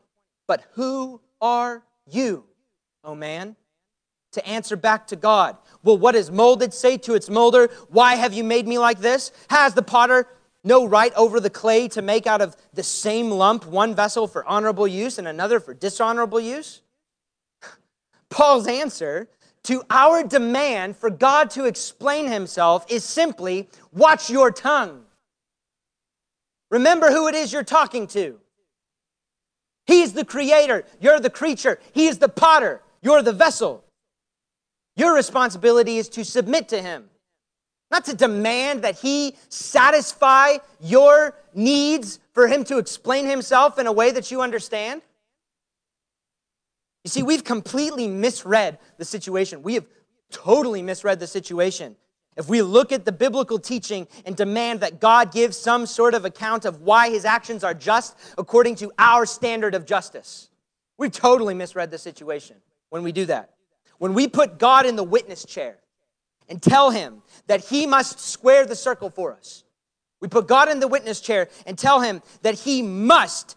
But 0.47 0.65
who 0.73 1.21
are 1.39 1.83
you, 2.05 2.45
O 3.03 3.15
man, 3.15 3.55
to 4.33 4.47
answer 4.47 4.75
back 4.75 5.07
to 5.07 5.15
God? 5.15 5.57
Will 5.83 5.97
what 5.97 6.15
is 6.15 6.31
molded 6.31 6.73
say 6.73 6.97
to 6.99 7.13
its 7.13 7.29
molder, 7.29 7.69
Why 7.89 8.15
have 8.15 8.33
you 8.33 8.43
made 8.43 8.67
me 8.67 8.77
like 8.77 8.99
this? 8.99 9.31
Has 9.49 9.73
the 9.73 9.81
potter 9.81 10.27
no 10.63 10.85
right 10.85 11.13
over 11.13 11.39
the 11.39 11.49
clay 11.49 11.87
to 11.89 12.01
make 12.01 12.27
out 12.27 12.41
of 12.41 12.55
the 12.73 12.83
same 12.83 13.31
lump 13.31 13.65
one 13.65 13.95
vessel 13.95 14.27
for 14.27 14.45
honorable 14.45 14.87
use 14.87 15.17
and 15.17 15.27
another 15.27 15.59
for 15.59 15.73
dishonorable 15.73 16.39
use? 16.39 16.81
Paul's 18.29 18.67
answer 18.67 19.29
to 19.63 19.83
our 19.89 20.23
demand 20.23 20.95
for 20.95 21.09
God 21.09 21.49
to 21.51 21.65
explain 21.65 22.27
himself 22.27 22.85
is 22.89 23.03
simply 23.03 23.69
watch 23.91 24.29
your 24.29 24.51
tongue. 24.51 25.03
Remember 26.69 27.11
who 27.11 27.27
it 27.27 27.35
is 27.35 27.53
you're 27.53 27.63
talking 27.63 28.07
to. 28.07 28.39
He's 29.85 30.13
the 30.13 30.25
creator, 30.25 30.85
you're 30.99 31.19
the 31.19 31.29
creature. 31.29 31.79
He 31.93 32.07
is 32.07 32.17
the 32.17 32.29
potter, 32.29 32.81
you're 33.01 33.21
the 33.21 33.33
vessel. 33.33 33.83
Your 34.97 35.13
responsibility 35.13 35.99
is 35.99 36.09
to 36.09 36.25
submit 36.25 36.69
to 36.69 36.81
him, 36.81 37.09
not 37.91 38.03
to 38.05 38.15
demand 38.15 38.81
that 38.81 38.97
he 38.97 39.35
satisfy 39.47 40.57
your 40.81 41.35
needs 41.53 42.19
for 42.33 42.47
him 42.47 42.63
to 42.65 42.79
explain 42.79 43.27
himself 43.27 43.77
in 43.77 43.85
a 43.85 43.91
way 43.91 44.11
that 44.11 44.31
you 44.31 44.41
understand. 44.41 45.03
You 47.03 47.09
see, 47.09 47.23
we've 47.23 47.43
completely 47.43 48.07
misread 48.07 48.79
the 48.97 49.05
situation. 49.05 49.61
We 49.61 49.75
have 49.75 49.85
totally 50.31 50.81
misread 50.81 51.19
the 51.19 51.27
situation. 51.27 51.95
If 52.35 52.49
we 52.49 52.63
look 52.63 52.91
at 52.91 53.05
the 53.05 53.11
biblical 53.11 53.59
teaching 53.59 54.07
and 54.25 54.35
demand 54.35 54.79
that 54.81 54.99
God 54.99 55.31
give 55.31 55.53
some 55.53 55.85
sort 55.85 56.15
of 56.15 56.25
account 56.25 56.65
of 56.65 56.81
why 56.81 57.09
his 57.09 57.23
actions 57.23 57.63
are 57.63 57.73
just 57.73 58.17
according 58.37 58.75
to 58.75 58.91
our 58.97 59.27
standard 59.27 59.75
of 59.75 59.85
justice, 59.85 60.49
we've 60.97 61.11
totally 61.11 61.53
misread 61.53 61.91
the 61.91 61.97
situation 61.99 62.57
when 62.89 63.03
we 63.03 63.11
do 63.11 63.25
that. 63.25 63.51
When 63.97 64.13
we 64.13 64.27
put 64.27 64.59
God 64.59 64.85
in 64.85 64.95
the 64.95 65.03
witness 65.03 65.45
chair 65.45 65.77
and 66.47 66.61
tell 66.61 66.91
him 66.91 67.21
that 67.47 67.65
he 67.65 67.87
must 67.87 68.19
square 68.19 68.65
the 68.65 68.75
circle 68.75 69.09
for 69.09 69.33
us, 69.33 69.63
we 70.19 70.27
put 70.27 70.47
God 70.47 70.69
in 70.69 70.79
the 70.79 70.87
witness 70.87 71.21
chair 71.21 71.49
and 71.65 71.77
tell 71.77 72.01
him 72.01 72.21
that 72.41 72.55
he 72.55 72.81
must 72.81 73.55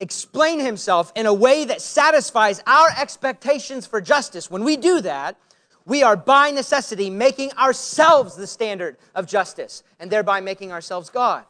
explain 0.00 0.60
himself 0.60 1.10
in 1.14 1.26
a 1.26 1.32
way 1.32 1.64
that 1.64 1.80
satisfies 1.80 2.62
our 2.66 2.88
expectations 2.98 3.86
for 3.86 4.00
justice. 4.00 4.50
When 4.50 4.64
we 4.64 4.76
do 4.76 5.00
that, 5.00 5.38
we 5.86 6.02
are 6.02 6.16
by 6.16 6.50
necessity 6.50 7.08
making 7.08 7.52
ourselves 7.52 8.36
the 8.36 8.46
standard 8.46 8.98
of 9.14 9.26
justice 9.26 9.82
and 9.98 10.10
thereby 10.10 10.40
making 10.40 10.72
ourselves 10.72 11.08
God. 11.08 11.44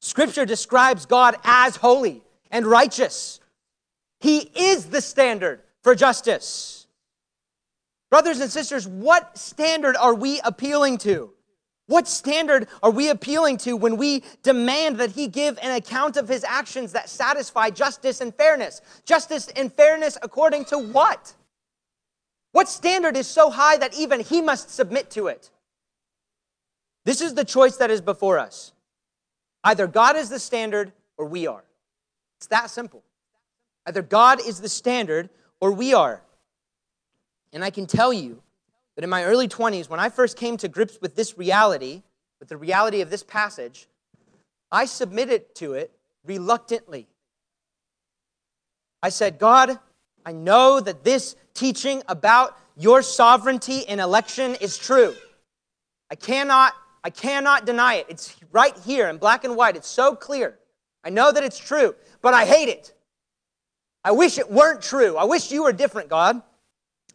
Scripture 0.00 0.44
describes 0.44 1.06
God 1.06 1.36
as 1.44 1.76
holy 1.76 2.22
and 2.50 2.66
righteous. 2.66 3.40
He 4.18 4.38
is 4.38 4.86
the 4.86 5.00
standard 5.00 5.60
for 5.82 5.94
justice. 5.94 6.86
Brothers 8.10 8.40
and 8.40 8.50
sisters, 8.50 8.86
what 8.86 9.36
standard 9.38 9.96
are 9.96 10.14
we 10.14 10.40
appealing 10.44 10.98
to? 10.98 11.32
What 11.86 12.06
standard 12.06 12.68
are 12.82 12.90
we 12.90 13.08
appealing 13.08 13.58
to 13.58 13.76
when 13.76 13.96
we 13.96 14.22
demand 14.42 14.98
that 14.98 15.12
he 15.12 15.26
give 15.26 15.58
an 15.60 15.74
account 15.74 16.16
of 16.16 16.28
his 16.28 16.44
actions 16.44 16.92
that 16.92 17.08
satisfy 17.08 17.70
justice 17.70 18.20
and 18.20 18.34
fairness? 18.34 18.80
Justice 19.04 19.48
and 19.48 19.72
fairness 19.72 20.16
according 20.22 20.66
to 20.66 20.78
what? 20.78 21.34
What 22.52 22.68
standard 22.68 23.16
is 23.16 23.26
so 23.26 23.50
high 23.50 23.78
that 23.78 23.98
even 23.98 24.20
he 24.20 24.40
must 24.40 24.70
submit 24.70 25.10
to 25.12 25.26
it? 25.26 25.50
This 27.04 27.20
is 27.20 27.34
the 27.34 27.44
choice 27.44 27.76
that 27.78 27.90
is 27.90 28.00
before 28.00 28.38
us. 28.38 28.72
Either 29.64 29.86
God 29.86 30.16
is 30.16 30.28
the 30.28 30.38
standard 30.38 30.92
or 31.16 31.26
we 31.26 31.46
are. 31.46 31.64
It's 32.38 32.46
that 32.48 32.70
simple. 32.70 33.02
Either 33.86 34.02
God 34.02 34.40
is 34.46 34.60
the 34.60 34.68
standard 34.68 35.30
or 35.62 35.70
we 35.70 35.94
are. 35.94 36.20
And 37.52 37.64
I 37.64 37.70
can 37.70 37.86
tell 37.86 38.12
you 38.12 38.42
that 38.96 39.04
in 39.04 39.08
my 39.08 39.22
early 39.22 39.46
20s, 39.46 39.88
when 39.88 40.00
I 40.00 40.08
first 40.08 40.36
came 40.36 40.56
to 40.56 40.68
grips 40.68 40.98
with 41.00 41.14
this 41.14 41.38
reality, 41.38 42.02
with 42.40 42.48
the 42.48 42.56
reality 42.56 43.00
of 43.00 43.10
this 43.10 43.22
passage, 43.22 43.86
I 44.72 44.86
submitted 44.86 45.54
to 45.56 45.74
it 45.74 45.92
reluctantly. 46.26 47.06
I 49.04 49.10
said, 49.10 49.38
God, 49.38 49.78
I 50.26 50.32
know 50.32 50.80
that 50.80 51.04
this 51.04 51.36
teaching 51.54 52.02
about 52.08 52.58
your 52.76 53.00
sovereignty 53.00 53.80
in 53.80 54.00
election 54.00 54.56
is 54.60 54.76
true. 54.76 55.14
I 56.10 56.16
cannot, 56.16 56.72
I 57.04 57.10
cannot 57.10 57.66
deny 57.66 57.94
it. 57.94 58.06
It's 58.08 58.34
right 58.50 58.76
here 58.84 59.08
in 59.08 59.18
black 59.18 59.44
and 59.44 59.54
white. 59.54 59.76
It's 59.76 59.88
so 59.88 60.16
clear. 60.16 60.58
I 61.04 61.10
know 61.10 61.30
that 61.30 61.44
it's 61.44 61.58
true, 61.58 61.94
but 62.20 62.34
I 62.34 62.46
hate 62.46 62.68
it. 62.68 62.94
I 64.04 64.12
wish 64.12 64.38
it 64.38 64.50
weren't 64.50 64.82
true. 64.82 65.16
I 65.16 65.24
wish 65.24 65.50
you 65.52 65.62
were 65.62 65.72
different, 65.72 66.08
God. 66.08 66.42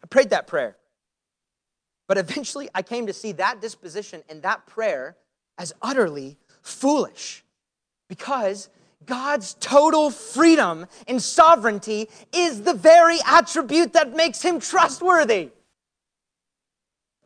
I 0.02 0.06
prayed 0.06 0.30
that 0.30 0.46
prayer. 0.46 0.76
But 2.06 2.18
eventually 2.18 2.68
I 2.74 2.82
came 2.82 3.06
to 3.06 3.12
see 3.12 3.32
that 3.32 3.60
disposition 3.60 4.22
and 4.28 4.42
that 4.42 4.66
prayer 4.66 5.16
as 5.58 5.74
utterly 5.82 6.38
foolish 6.62 7.44
because 8.08 8.70
God's 9.04 9.54
total 9.60 10.10
freedom 10.10 10.86
and 11.06 11.22
sovereignty 11.22 12.08
is 12.32 12.62
the 12.62 12.74
very 12.74 13.18
attribute 13.26 13.92
that 13.92 14.14
makes 14.14 14.42
him 14.42 14.58
trustworthy. 14.60 15.50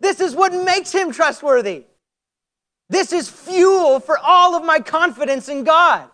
This 0.01 0.21
is 0.21 0.35
what 0.35 0.53
makes 0.53 0.93
him 0.93 1.13
trustworthy. 1.13 1.85
This 2.89 3.13
is 3.13 3.29
fuel 3.29 4.01
for 4.01 4.19
all 4.19 4.55
of 4.55 4.65
my 4.65 4.81
confidence 4.81 5.49
in 5.49 5.65
God. 5.65 6.11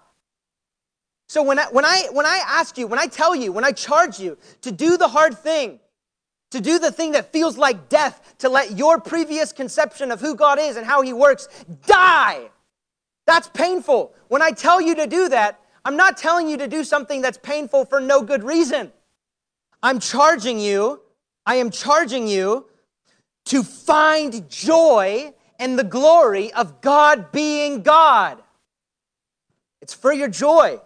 So 1.29 1.43
when 1.43 1.59
I, 1.59 1.66
when 1.66 1.85
I, 1.85 2.09
when 2.11 2.24
I 2.24 2.43
ask 2.47 2.79
you, 2.79 2.87
when 2.87 2.99
I 2.99 3.07
tell 3.07 3.37
you, 3.37 3.53
when 3.53 3.64
I 3.64 3.72
charge 3.72 4.18
you 4.18 4.39
to 4.62 4.72
do 4.72 4.97
the 4.97 5.09
hard 5.09 5.39
thing, 5.39 5.79
to 6.51 6.61
do 6.61 6.79
the 6.79 6.91
thing 6.91 7.12
that 7.12 7.33
feels 7.33 7.59
like 7.59 7.91
death, 7.91 8.35
to 8.39 8.49
let 8.49 8.79
your 8.79 8.99
previous 8.99 9.53
conception 9.53 10.11
of 10.11 10.20
who 10.20 10.35
God 10.35 10.59
is 10.59 10.76
and 10.76 10.87
how 10.87 11.03
He 11.03 11.12
works 11.12 11.49
die, 11.87 12.49
that's 13.26 13.49
painful. 13.49 14.14
When 14.29 14.41
I 14.41 14.53
tell 14.53 14.81
you 14.81 14.95
to 14.95 15.07
do 15.07 15.29
that, 15.29 15.61
I'm 15.85 15.99
not 15.99 16.16
telling 16.16 16.49
you 16.49 16.57
to 16.57 16.66
do 16.66 16.83
something 16.83 17.20
that's 17.20 17.39
painful 17.39 17.85
for 17.85 18.01
no 18.01 18.22
good 18.22 18.43
reason. 18.43 18.91
I'm 19.83 20.01
charging 20.01 20.59
you, 20.59 21.03
I 21.45 21.57
am 21.57 21.70
charging 21.70 22.26
you 22.26 22.66
to 23.47 23.62
find 23.62 24.49
joy 24.49 25.35
and 25.59 25.79
the 25.79 25.85
glory 25.85 26.53
of 26.55 26.81
God 26.81 27.31
being 27.33 27.83
God. 27.83 28.43
It's 29.83 29.95
for 29.95 30.12
your 30.12 30.29
joy. 30.29 30.81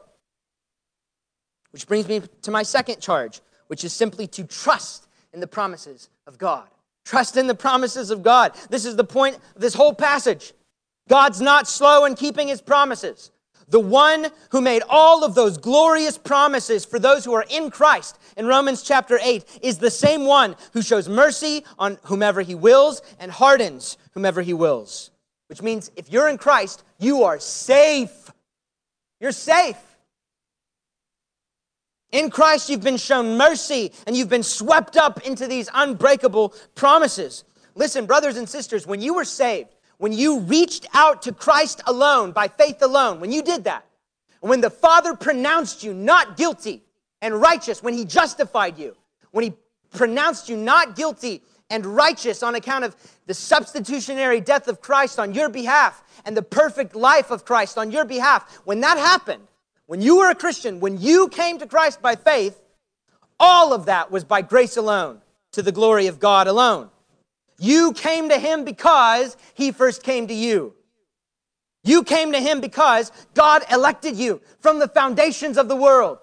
Which 1.73 1.87
brings 1.87 2.07
me 2.07 2.23
to 2.43 2.51
my 2.51 2.63
second 2.63 3.01
charge, 3.01 3.41
which 3.67 3.85
is 3.85 3.93
simply 3.93 4.27
to 4.29 4.45
trust 4.45 5.09
in 5.33 5.41
the 5.41 5.47
promises 5.47 6.09
of 6.27 6.39
God. 6.39 6.69
Trust 7.05 7.37
in 7.37 7.47
the 7.47 7.55
promises 7.55 8.11
of 8.11 8.23
God. 8.23 8.53
This 8.71 8.85
is 8.85 8.97
the 8.97 9.05
point 9.05 9.37
of 9.57 9.61
this 9.61 9.75
whole 9.75 9.95
passage. 9.95 10.53
God's 11.09 11.41
not 11.41 11.67
slow 11.67 12.05
in 12.05 12.15
keeping 12.15 12.49
his 12.49 12.61
promises. 12.61 13.31
The 13.69 13.81
one 13.81 14.27
who 14.51 14.61
made 14.61 14.83
all 14.89 15.25
of 15.25 15.35
those 15.35 15.57
glorious 15.57 16.19
promises 16.19 16.85
for 16.85 16.99
those 16.99 17.25
who 17.25 17.33
are 17.33 17.47
in 17.49 17.71
Christ 17.71 18.19
in 18.37 18.47
Romans 18.47 18.83
chapter 18.83 19.19
8 19.23 19.61
is 19.63 19.79
the 19.79 19.91
same 19.91 20.27
one 20.27 20.57
who 20.75 20.83
shows 20.83 21.09
mercy 21.09 21.65
on 21.79 21.99
whomever 22.05 22.43
he 22.43 22.55
wills 22.55 23.01
and 23.19 23.33
hardens 23.33 23.97
whomever 24.13 24.43
he 24.43 24.53
wills. 24.53 25.11
Which 25.49 25.63
means 25.63 25.91
if 25.97 26.11
you're 26.11 26.29
in 26.29 26.39
Christ, 26.39 26.85
you 26.99 27.25
are 27.25 27.39
safe. 27.39 28.31
You're 29.21 29.33
safe. 29.33 29.79
In 32.13 32.29
Christ, 32.29 32.69
you've 32.69 32.83
been 32.83 32.99
shown 32.99 33.39
mercy 33.39 33.93
and 34.07 34.15
you've 34.15 34.29
been 34.29 34.43
swept 34.43 34.97
up 34.99 35.27
into 35.27 35.47
these 35.47 35.69
unbreakable 35.73 36.55
promises. 36.75 37.45
Listen, 37.75 38.05
brothers 38.05 38.37
and 38.37 38.49
sisters, 38.49 38.87
when 38.87 39.01
you 39.01 39.15
were 39.15 39.25
saved, 39.25 39.75
when 39.97 40.13
you 40.13 40.41
reached 40.41 40.87
out 40.93 41.23
to 41.23 41.33
Christ 41.33 41.81
alone, 41.87 42.33
by 42.33 42.49
faith 42.49 42.83
alone, 42.83 43.19
when 43.19 43.33
you 43.33 43.43
did 43.43 43.65
that, 43.65 43.87
when 44.41 44.61
the 44.61 44.71
Father 44.71 45.15
pronounced 45.15 45.83
you 45.83 45.95
not 45.95 46.37
guilty 46.37 46.83
and 47.23 47.41
righteous, 47.41 47.83
when 47.83 47.95
He 47.95 48.05
justified 48.05 48.79
you, 48.79 48.95
when 49.31 49.45
He 49.45 49.53
pronounced 49.91 50.49
you 50.49 50.57
not 50.57 50.97
guilty 50.97 51.43
and 51.71 51.87
righteous 51.87 52.43
on 52.43 52.55
account 52.57 52.85
of 52.85 52.95
the 53.27 53.33
substitutionary 53.33 54.41
death 54.41 54.69
of 54.69 54.83
Christ 54.83 55.19
on 55.19 55.33
your 55.33 55.49
behalf 55.49 56.05
and 56.27 56.37
the 56.37 56.43
perfect 56.43 56.95
life 56.95 57.31
of 57.31 57.47
Christ 57.47 57.79
on 57.79 57.91
your 57.91 58.05
behalf, 58.05 58.61
when 58.65 58.81
that 58.81 58.99
happened, 58.99 59.47
when 59.93 60.01
you 60.01 60.17
were 60.17 60.31
a 60.31 60.35
Christian, 60.35 60.81
when 60.81 60.99
you 60.99 61.29
came 61.29 61.59
to 61.59 61.67
Christ 61.67 62.01
by 62.01 62.17
faith, 62.17 62.59
all 63.39 63.75
of 63.75 63.85
that 63.85 64.11
was 64.11 64.25
by 64.25 64.41
grace 64.41 64.79
alone, 64.79 65.21
to 65.51 65.61
the 65.61 65.71
glory 65.71 66.07
of 66.07 66.19
God 66.19 66.47
alone. 66.47 66.89
You 67.59 67.93
came 67.93 68.31
to 68.31 68.39
Him 68.39 68.65
because 68.65 69.37
He 69.53 69.71
first 69.71 70.03
came 70.03 70.29
to 70.29 70.33
you. 70.33 70.73
You 71.85 72.05
came 72.05 72.33
to 72.33 72.41
Him 72.41 72.63
because 72.63 73.13
God 73.35 73.65
elected 73.71 74.17
you 74.17 74.41
from 74.61 74.79
the 74.79 74.89
foundations 74.89 75.59
of 75.59 75.69
the 75.69 75.77
world. 75.77 76.17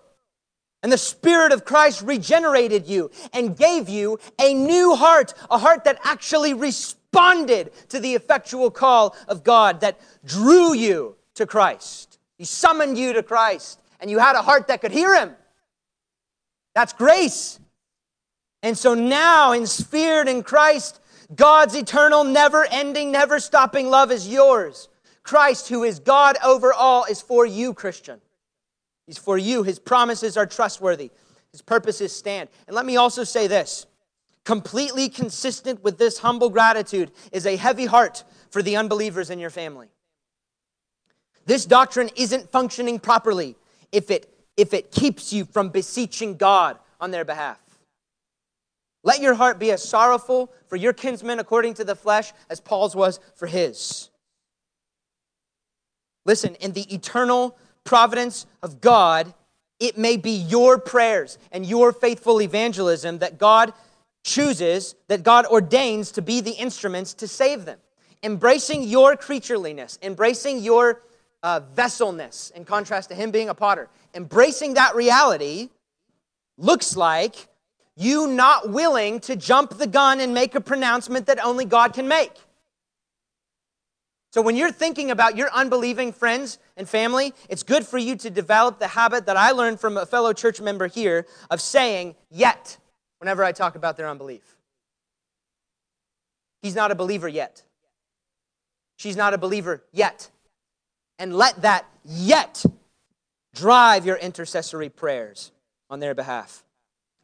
And 0.81 0.91
the 0.91 0.97
Spirit 0.97 1.51
of 1.51 1.63
Christ 1.63 2.01
regenerated 2.01 2.87
you 2.87 3.11
and 3.33 3.55
gave 3.55 3.87
you 3.87 4.17
a 4.41 4.51
new 4.51 4.95
heart, 4.95 5.35
a 5.51 5.59
heart 5.59 5.83
that 5.83 5.99
actually 6.03 6.55
responded 6.55 7.71
to 7.89 7.99
the 7.99 8.15
effectual 8.15 8.71
call 8.71 9.15
of 9.27 9.43
God, 9.43 9.81
that 9.81 9.99
drew 10.25 10.73
you 10.73 11.17
to 11.35 11.45
Christ. 11.45 12.08
He 12.39 12.45
summoned 12.45 12.97
you 12.97 13.13
to 13.13 13.21
Christ, 13.21 13.81
and 13.99 14.09
you 14.09 14.17
had 14.17 14.35
a 14.35 14.41
heart 14.41 14.69
that 14.69 14.79
could 14.81 14.93
hear 14.93 15.13
Him. 15.13 15.35
That's 16.73 16.93
grace. 16.93 17.59
And 18.63 18.77
so 18.77 18.93
now, 18.93 19.51
in 19.51 19.67
spirit 19.67 20.29
in 20.29 20.41
Christ, 20.41 21.01
God's 21.35 21.75
eternal, 21.75 22.23
never 22.23 22.65
ending, 22.71 23.11
never 23.11 23.39
stopping 23.39 23.89
love 23.89 24.09
is 24.09 24.27
yours. 24.27 24.87
Christ, 25.21 25.67
who 25.67 25.83
is 25.83 25.99
God 25.99 26.37
over 26.43 26.73
all, 26.73 27.03
is 27.03 27.21
for 27.21 27.45
you, 27.45 27.73
Christian. 27.73 28.21
He's 29.05 29.17
for 29.17 29.37
you. 29.37 29.63
His 29.63 29.77
promises 29.77 30.37
are 30.37 30.45
trustworthy, 30.45 31.11
His 31.51 31.61
purposes 31.61 32.15
stand. 32.15 32.47
And 32.67 32.75
let 32.75 32.85
me 32.85 32.95
also 32.95 33.25
say 33.25 33.47
this 33.47 33.85
completely 34.45 35.09
consistent 35.09 35.83
with 35.83 35.97
this 35.97 36.19
humble 36.19 36.49
gratitude 36.49 37.11
is 37.33 37.45
a 37.45 37.57
heavy 37.57 37.85
heart 37.85 38.23
for 38.49 38.63
the 38.63 38.77
unbelievers 38.77 39.29
in 39.29 39.39
your 39.39 39.49
family. 39.49 39.89
This 41.49 41.65
doctrine 41.65 42.11
isn't 42.15 42.51
functioning 42.51 42.99
properly 42.99 43.55
if 43.91 44.11
it, 44.11 44.31
if 44.55 44.71
it 44.71 44.91
keeps 44.91 45.33
you 45.33 45.45
from 45.45 45.69
beseeching 45.69 46.37
God 46.37 46.77
on 47.01 47.09
their 47.09 47.25
behalf. 47.25 47.59
Let 49.03 49.19
your 49.19 49.33
heart 49.33 49.57
be 49.57 49.71
as 49.71 49.81
sorrowful 49.81 50.53
for 50.67 50.75
your 50.75 50.93
kinsmen 50.93 51.39
according 51.39 51.73
to 51.73 51.83
the 51.83 51.95
flesh 51.95 52.33
as 52.51 52.59
Paul's 52.59 52.95
was 52.95 53.19
for 53.33 53.47
his. 53.47 54.11
Listen, 56.23 56.53
in 56.53 56.73
the 56.73 56.93
eternal 56.93 57.57
providence 57.83 58.45
of 58.61 58.79
God, 58.79 59.33
it 59.79 59.97
may 59.97 60.17
be 60.17 60.33
your 60.33 60.77
prayers 60.77 61.39
and 61.51 61.65
your 61.65 61.91
faithful 61.91 62.43
evangelism 62.43 63.17
that 63.17 63.39
God 63.39 63.73
chooses, 64.23 64.93
that 65.07 65.23
God 65.23 65.47
ordains 65.47 66.11
to 66.11 66.21
be 66.21 66.41
the 66.41 66.51
instruments 66.51 67.15
to 67.15 67.27
save 67.27 67.65
them. 67.65 67.79
Embracing 68.21 68.83
your 68.83 69.15
creatureliness, 69.15 69.97
embracing 70.03 70.59
your 70.59 71.01
uh, 71.43 71.61
vesselness 71.75 72.51
in 72.51 72.65
contrast 72.65 73.09
to 73.09 73.15
him 73.15 73.31
being 73.31 73.49
a 73.49 73.53
potter. 73.53 73.89
Embracing 74.13 74.73
that 74.75 74.95
reality 74.95 75.69
looks 76.57 76.95
like 76.95 77.47
you 77.95 78.27
not 78.27 78.69
willing 78.69 79.19
to 79.21 79.35
jump 79.35 79.77
the 79.77 79.87
gun 79.87 80.19
and 80.19 80.33
make 80.33 80.55
a 80.55 80.61
pronouncement 80.61 81.25
that 81.27 81.43
only 81.43 81.65
God 81.65 81.93
can 81.93 82.07
make. 82.07 82.31
So, 84.31 84.43
when 84.43 84.55
you're 84.55 84.71
thinking 84.71 85.09
about 85.09 85.35
your 85.35 85.49
unbelieving 85.51 86.13
friends 86.13 86.59
and 86.77 86.87
family, 86.87 87.33
it's 87.49 87.63
good 87.63 87.85
for 87.85 87.97
you 87.97 88.15
to 88.17 88.29
develop 88.29 88.77
the 88.77 88.87
habit 88.87 89.25
that 89.25 89.35
I 89.37 89.51
learned 89.51 89.79
from 89.79 89.97
a 89.97 90.05
fellow 90.05 90.33
church 90.33 90.61
member 90.61 90.87
here 90.87 91.25
of 91.49 91.59
saying, 91.59 92.15
yet, 92.29 92.77
whenever 93.17 93.43
I 93.43 93.51
talk 93.51 93.75
about 93.75 93.97
their 93.97 94.07
unbelief. 94.07 94.55
He's 96.61 96.75
not 96.75 96.91
a 96.91 96.95
believer 96.95 97.27
yet. 97.27 97.63
She's 98.97 99.17
not 99.17 99.33
a 99.33 99.37
believer 99.37 99.83
yet 99.91 100.29
and 101.19 101.35
let 101.35 101.61
that 101.61 101.85
yet 102.05 102.65
drive 103.53 104.05
your 104.05 104.15
intercessory 104.15 104.89
prayers 104.89 105.51
on 105.89 105.99
their 105.99 106.15
behalf. 106.15 106.63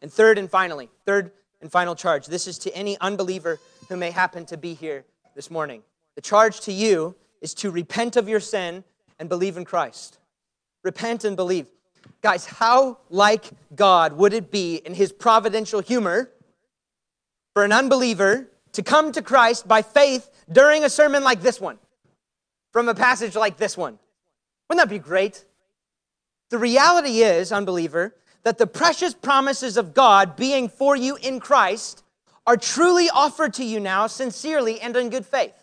And 0.01 0.11
third 0.11 0.37
and 0.37 0.51
finally, 0.51 0.89
third 1.05 1.31
and 1.61 1.71
final 1.71 1.95
charge 1.95 2.27
this 2.27 2.45
is 2.45 2.57
to 2.59 2.75
any 2.75 2.99
unbeliever 2.99 3.59
who 3.89 3.97
may 3.97 4.11
happen 4.11 4.45
to 4.47 4.57
be 4.57 4.73
here 4.73 5.05
this 5.33 5.49
morning. 5.49 5.81
The 6.15 6.21
charge 6.21 6.61
to 6.61 6.71
you 6.71 7.15
is 7.41 7.53
to 7.55 7.71
repent 7.71 8.17
of 8.17 8.27
your 8.27 8.39
sin 8.39 8.83
and 9.17 9.29
believe 9.29 9.57
in 9.57 9.65
Christ. 9.65 10.19
Repent 10.83 11.23
and 11.23 11.35
believe. 11.35 11.67
Guys, 12.21 12.45
how 12.45 12.97
like 13.09 13.45
God 13.75 14.13
would 14.13 14.33
it 14.33 14.51
be 14.51 14.75
in 14.75 14.93
his 14.93 15.11
providential 15.11 15.79
humor 15.79 16.29
for 17.53 17.63
an 17.63 17.71
unbeliever 17.71 18.47
to 18.73 18.83
come 18.83 19.11
to 19.13 19.21
Christ 19.21 19.67
by 19.67 19.81
faith 19.81 20.29
during 20.51 20.83
a 20.83 20.89
sermon 20.89 21.23
like 21.23 21.41
this 21.41 21.61
one? 21.61 21.79
From 22.75 22.89
a 22.89 22.93
passage 22.93 23.37
like 23.37 23.55
this 23.55 23.77
one. 23.77 23.97
Wouldn't 24.67 24.85
that 24.85 24.93
be 24.93 24.99
great? 24.99 25.45
The 26.49 26.57
reality 26.57 27.21
is, 27.21 27.53
unbeliever, 27.53 28.13
that 28.43 28.57
the 28.57 28.67
precious 28.67 29.13
promises 29.13 29.77
of 29.77 29.93
God 29.93 30.35
being 30.35 30.67
for 30.67 30.93
you 30.93 31.15
in 31.15 31.39
Christ 31.39 32.03
are 32.45 32.57
truly 32.57 33.09
offered 33.09 33.53
to 33.53 33.63
you 33.63 33.79
now 33.79 34.07
sincerely 34.07 34.81
and 34.81 34.93
in 34.97 35.09
good 35.09 35.25
faith. 35.25 35.55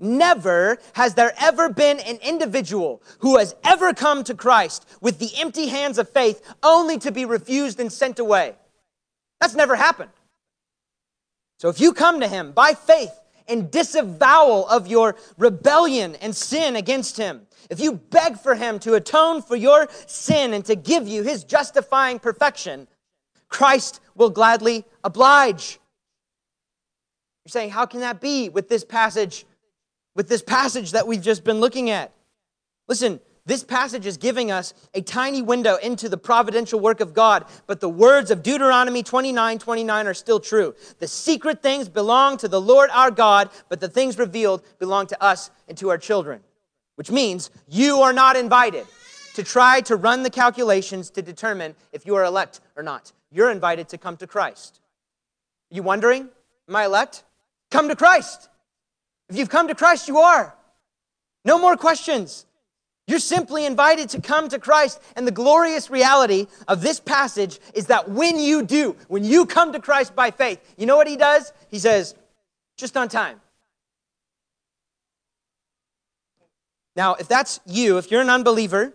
Never 0.00 0.78
has 0.94 1.14
there 1.14 1.32
ever 1.38 1.68
been 1.68 2.00
an 2.00 2.16
individual 2.24 3.00
who 3.20 3.38
has 3.38 3.54
ever 3.62 3.94
come 3.94 4.24
to 4.24 4.34
Christ 4.34 4.84
with 5.00 5.20
the 5.20 5.30
empty 5.36 5.68
hands 5.68 5.98
of 5.98 6.08
faith 6.08 6.42
only 6.64 6.98
to 6.98 7.12
be 7.12 7.24
refused 7.24 7.78
and 7.78 7.92
sent 7.92 8.18
away. 8.18 8.56
That's 9.40 9.54
never 9.54 9.76
happened. 9.76 10.10
So 11.58 11.68
if 11.68 11.78
you 11.80 11.92
come 11.92 12.18
to 12.18 12.26
Him 12.26 12.50
by 12.50 12.74
faith 12.74 13.16
in 13.46 13.68
disavowal 13.68 14.66
of 14.68 14.86
your 14.86 15.16
rebellion 15.36 16.16
and 16.16 16.34
sin 16.34 16.76
against 16.76 17.16
Him, 17.16 17.42
if 17.70 17.80
you 17.80 17.92
beg 17.92 18.38
for 18.38 18.54
Him 18.54 18.78
to 18.80 18.94
atone 18.94 19.42
for 19.42 19.56
your 19.56 19.88
sin 20.06 20.52
and 20.54 20.64
to 20.64 20.76
give 20.76 21.08
you 21.08 21.22
His 21.22 21.44
justifying 21.44 22.18
perfection, 22.18 22.88
Christ 23.48 24.00
will 24.14 24.30
gladly 24.30 24.84
oblige. 25.02 25.78
You're 27.44 27.50
saying, 27.50 27.70
how 27.70 27.86
can 27.86 28.00
that 28.00 28.20
be 28.20 28.48
with 28.48 28.68
this 28.68 28.84
passage? 28.84 29.44
With 30.14 30.28
this 30.28 30.42
passage 30.42 30.92
that 30.92 31.06
we've 31.06 31.22
just 31.22 31.44
been 31.44 31.60
looking 31.60 31.90
at. 31.90 32.12
Listen, 32.88 33.20
this 33.46 33.62
passage 33.62 34.06
is 34.06 34.16
giving 34.16 34.50
us 34.50 34.72
a 34.94 35.02
tiny 35.02 35.42
window 35.42 35.76
into 35.76 36.08
the 36.08 36.16
providential 36.16 36.80
work 36.80 37.00
of 37.00 37.12
God, 37.12 37.44
but 37.66 37.80
the 37.80 37.88
words 37.90 38.30
of 38.30 38.42
Deuteronomy 38.42 39.02
29 39.02 39.58
29 39.58 40.06
are 40.06 40.14
still 40.14 40.40
true. 40.40 40.74
The 40.98 41.08
secret 41.08 41.62
things 41.62 41.90
belong 41.90 42.38
to 42.38 42.48
the 42.48 42.60
Lord 42.60 42.88
our 42.90 43.10
God, 43.10 43.50
but 43.68 43.80
the 43.80 43.88
things 43.88 44.18
revealed 44.18 44.62
belong 44.78 45.06
to 45.08 45.22
us 45.22 45.50
and 45.68 45.76
to 45.78 45.90
our 45.90 45.98
children. 45.98 46.40
Which 46.96 47.10
means 47.10 47.50
you 47.68 48.00
are 48.00 48.14
not 48.14 48.36
invited 48.36 48.86
to 49.34 49.42
try 49.42 49.82
to 49.82 49.96
run 49.96 50.22
the 50.22 50.30
calculations 50.30 51.10
to 51.10 51.20
determine 51.20 51.74
if 51.92 52.06
you 52.06 52.14
are 52.14 52.24
elect 52.24 52.60
or 52.76 52.82
not. 52.82 53.12
You're 53.30 53.50
invited 53.50 53.88
to 53.90 53.98
come 53.98 54.16
to 54.18 54.26
Christ. 54.26 54.80
Are 55.70 55.74
you 55.74 55.82
wondering, 55.82 56.28
am 56.68 56.76
I 56.76 56.84
elect? 56.84 57.24
Come 57.70 57.88
to 57.88 57.96
Christ. 57.96 58.48
If 59.28 59.36
you've 59.36 59.50
come 59.50 59.68
to 59.68 59.74
Christ, 59.74 60.08
you 60.08 60.18
are. 60.18 60.54
No 61.44 61.58
more 61.58 61.76
questions. 61.76 62.46
You're 63.06 63.18
simply 63.18 63.66
invited 63.66 64.08
to 64.10 64.20
come 64.20 64.48
to 64.48 64.58
Christ. 64.58 65.00
And 65.14 65.26
the 65.26 65.32
glorious 65.32 65.90
reality 65.90 66.46
of 66.66 66.80
this 66.80 67.00
passage 67.00 67.60
is 67.74 67.86
that 67.86 68.08
when 68.08 68.38
you 68.38 68.62
do, 68.62 68.96
when 69.08 69.24
you 69.24 69.44
come 69.44 69.72
to 69.72 69.80
Christ 69.80 70.16
by 70.16 70.30
faith, 70.30 70.58
you 70.78 70.86
know 70.86 70.96
what 70.96 71.06
he 71.06 71.16
does? 71.16 71.52
He 71.68 71.78
says, 71.78 72.14
just 72.76 72.96
on 72.96 73.08
time. 73.08 73.40
Now, 76.96 77.14
if 77.14 77.28
that's 77.28 77.60
you, 77.66 77.98
if 77.98 78.10
you're 78.10 78.22
an 78.22 78.30
unbeliever 78.30 78.94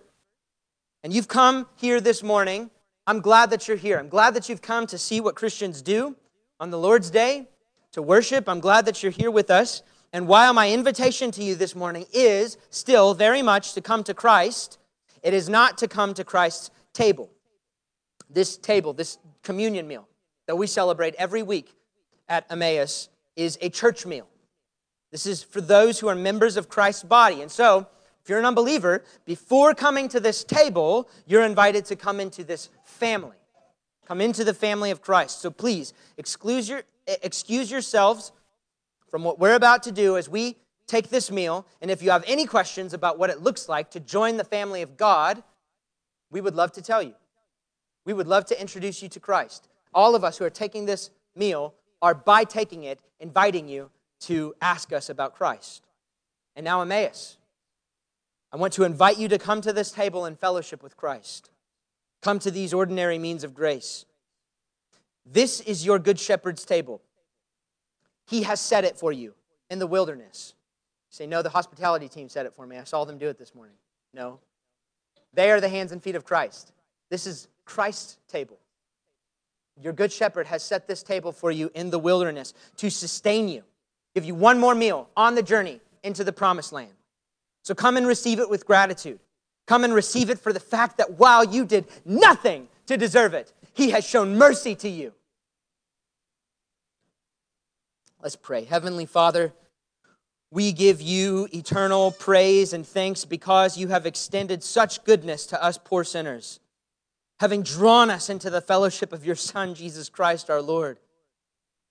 and 1.04 1.14
you've 1.14 1.28
come 1.28 1.68
here 1.76 2.02
this 2.02 2.24
morning, 2.24 2.72
I'm 3.06 3.22
glad 3.22 3.50
that 3.52 3.68
you're 3.68 3.78
here. 3.78 4.00
I'm 4.00 4.10
glad 4.10 4.34
that 4.36 4.50
you've 4.50 4.62
come 4.62 4.88
to 4.88 4.98
see 4.98 5.22
what 5.22 5.36
Christians 5.36 5.82
do 5.82 6.16
on 6.60 6.70
the 6.72 6.78
Lord's 6.78 7.10
Day, 7.10 7.48
to 7.92 8.02
worship. 8.02 8.48
I'm 8.48 8.60
glad 8.60 8.86
that 8.86 9.04
you're 9.04 9.12
here 9.12 9.32
with 9.32 9.50
us. 9.50 9.82
And 10.12 10.28
while 10.28 10.54
my 10.54 10.72
invitation 10.72 11.32
to 11.32 11.44
you 11.44 11.56
this 11.56 11.76
morning 11.76 12.06
is 12.12 12.58
still 12.70 13.14
very 13.14 13.42
much 13.42 13.74
to 13.74 13.82
come 13.82 14.04
to 14.06 14.14
Christ, 14.14 14.80
it 15.22 15.34
is 15.34 15.48
not 15.50 15.78
to 15.80 15.88
come 15.88 16.14
to 16.16 16.24
Christ's 16.24 16.72
table. 16.94 17.30
This 18.30 18.58
table, 18.58 18.94
this 18.94 19.20
communion 19.44 19.88
meal 19.88 20.08
that 20.48 20.56
we 20.56 20.68
celebrate 20.68 21.14
every 21.16 21.44
week 21.44 21.76
at 22.28 22.46
Emmaus, 22.50 23.10
is 23.36 23.58
a 23.62 23.70
church 23.70 24.06
meal. 24.06 24.28
This 25.12 25.26
is 25.26 25.44
for 25.44 25.62
those 25.62 26.00
who 26.00 26.08
are 26.08 26.16
members 26.16 26.58
of 26.58 26.70
Christ's 26.70 27.04
body. 27.04 27.42
And 27.42 27.52
so, 27.52 27.88
if 28.22 28.30
you're 28.30 28.40
an 28.40 28.46
unbeliever, 28.46 29.04
before 29.26 29.74
coming 29.74 30.08
to 30.10 30.20
this 30.20 30.44
table, 30.44 31.10
you're 31.26 31.46
invited 31.46 31.86
to 31.86 31.96
come 31.96 32.20
into 32.20 32.44
this 32.44 32.70
family. 32.84 33.38
Come 34.06 34.22
into 34.22 34.44
the 34.44 34.54
family 34.54 34.92
of 34.92 35.02
Christ. 35.02 35.42
So 35.42 35.52
please, 35.52 35.94
excuse, 36.18 36.68
your, 36.68 36.84
excuse 37.08 37.72
yourselves 37.72 38.32
from 39.10 39.24
what 39.24 39.40
we're 39.40 39.56
about 39.56 39.84
to 39.84 39.92
do 39.92 40.18
as 40.18 40.30
we 40.30 40.58
take 40.88 41.10
this 41.10 41.32
meal. 41.32 41.66
And 41.82 41.92
if 41.92 42.02
you 42.02 42.12
have 42.12 42.24
any 42.28 42.46
questions 42.46 42.94
about 42.94 43.18
what 43.20 43.30
it 43.30 43.42
looks 43.42 43.70
like 43.70 43.92
to 43.92 44.00
join 44.00 44.38
the 44.38 44.44
family 44.44 44.82
of 44.82 44.98
God, 44.98 45.44
we 46.32 46.42
would 46.42 46.56
love 46.56 46.72
to 46.74 46.82
tell 46.82 47.02
you. 47.02 47.14
We 48.06 48.14
would 48.14 48.28
love 48.28 48.46
to 48.46 48.60
introduce 48.60 49.02
you 49.04 49.10
to 49.10 49.20
Christ. 49.20 49.68
All 49.94 50.16
of 50.16 50.24
us 50.24 50.38
who 50.38 50.46
are 50.46 50.50
taking 50.50 50.86
this 50.86 51.10
meal 51.36 51.74
are, 52.02 52.14
by 52.14 52.44
taking 52.44 52.84
it, 52.84 53.00
inviting 53.20 53.68
you 53.68 53.90
to 54.22 54.56
ask 54.62 54.92
us 54.92 55.10
about 55.10 55.36
Christ. 55.36 55.86
And 56.56 56.64
now, 56.64 56.82
Emmaus. 56.82 57.38
I 58.52 58.58
want 58.58 58.74
to 58.74 58.84
invite 58.84 59.20
you 59.20 59.28
to 59.28 59.38
come 59.38 59.62
to 59.62 59.72
this 59.72 59.92
table 59.92 60.26
in 60.26 60.36
fellowship 60.36 60.82
with 60.82 60.98
Christ. 60.98 61.52
Come 62.22 62.40
to 62.40 62.52
these 62.52 62.74
ordinary 62.74 63.20
means 63.20 63.44
of 63.44 63.54
grace. 63.54 64.06
This 65.26 65.62
is 65.62 65.86
your 65.86 66.00
Good 66.00 66.20
Shepherd's 66.20 66.66
table. 66.66 67.02
He 68.30 68.44
has 68.44 68.62
set 68.62 68.86
it 68.86 68.96
for 68.96 69.12
you 69.12 69.34
in 69.72 69.80
the 69.80 69.88
wilderness. 69.88 70.54
You 71.10 71.16
say, 71.16 71.28
No, 71.28 71.42
the 71.42 71.50
hospitality 71.50 72.08
team 72.08 72.30
set 72.30 72.46
it 72.46 72.54
for 72.54 72.68
me. 72.68 72.78
I 72.78 72.84
saw 72.84 73.04
them 73.04 73.18
do 73.18 73.28
it 73.28 73.40
this 73.40 73.56
morning. 73.56 73.76
No. 74.14 74.40
They 75.34 75.50
are 75.50 75.60
the 75.60 75.70
hands 75.70 75.92
and 75.92 76.02
feet 76.02 76.16
of 76.16 76.26
Christ. 76.26 76.72
This 77.10 77.26
is 77.26 77.48
Christ's 77.66 78.18
table. 78.28 78.60
Your 79.82 79.94
good 79.94 80.12
shepherd 80.12 80.46
has 80.46 80.62
set 80.62 80.88
this 80.88 81.02
table 81.02 81.32
for 81.32 81.50
you 81.50 81.72
in 81.74 81.90
the 81.90 81.98
wilderness 81.98 82.54
to 82.78 82.92
sustain 82.92 83.50
you, 83.50 83.64
give 84.14 84.26
you 84.26 84.36
one 84.36 84.60
more 84.60 84.76
meal 84.76 85.10
on 85.18 85.34
the 85.34 85.44
journey 85.44 85.80
into 86.04 86.24
the 86.24 86.34
promised 86.34 86.72
land. 86.72 86.94
So 87.64 87.74
come 87.74 87.98
and 87.98 88.06
receive 88.06 88.40
it 88.40 88.50
with 88.50 88.66
gratitude. 88.66 89.20
Come 89.66 89.84
and 89.84 89.94
receive 89.94 90.30
it 90.30 90.38
for 90.38 90.54
the 90.54 90.60
fact 90.60 90.98
that 90.98 91.18
while 91.18 91.44
you 91.44 91.66
did 91.66 91.86
nothing 92.06 92.68
to 92.86 92.96
deserve 92.96 93.34
it, 93.34 93.54
He 93.74 93.90
has 93.90 94.06
shown 94.06 94.38
mercy 94.38 94.76
to 94.76 94.90
you. 94.90 95.14
Let's 98.22 98.36
pray. 98.36 98.66
Heavenly 98.66 99.06
Father, 99.06 99.54
we 100.52 100.74
give 100.74 101.02
you 101.02 101.48
eternal 101.54 102.12
praise 102.12 102.74
and 102.74 102.86
thanks 102.86 103.24
because 103.24 103.78
you 103.78 103.88
have 103.90 104.06
extended 104.06 104.62
such 104.62 105.04
goodness 105.06 105.46
to 105.48 105.64
us 105.64 105.78
poor 105.78 106.04
sinners, 106.04 106.60
having 107.40 107.64
drawn 107.64 108.10
us 108.10 108.30
into 108.30 108.50
the 108.50 108.60
fellowship 108.62 109.14
of 109.14 109.26
your 109.26 109.36
Son, 109.36 109.74
Jesus 109.74 110.10
Christ 110.10 110.50
our 110.50 110.62
Lord, 110.62 111.00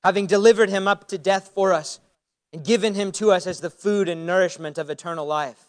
having 0.04 0.26
delivered 0.26 0.68
him 0.68 0.86
up 0.86 1.08
to 1.08 1.18
death 1.18 1.52
for 1.54 1.72
us 1.72 1.98
and 2.52 2.64
given 2.64 2.94
him 2.94 3.10
to 3.12 3.30
us 3.30 3.46
as 3.46 3.60
the 3.60 3.70
food 3.70 4.08
and 4.08 4.26
nourishment 4.26 4.76
of 4.76 4.90
eternal 4.90 5.26
life. 5.26 5.64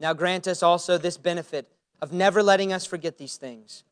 Now 0.00 0.14
grant 0.14 0.48
us 0.48 0.62
also 0.62 0.98
this 0.98 1.16
benefit 1.16 1.70
of 2.00 2.12
never 2.12 2.42
letting 2.42 2.72
us 2.72 2.86
forget 2.86 3.18
these 3.18 3.36
things 3.36 3.84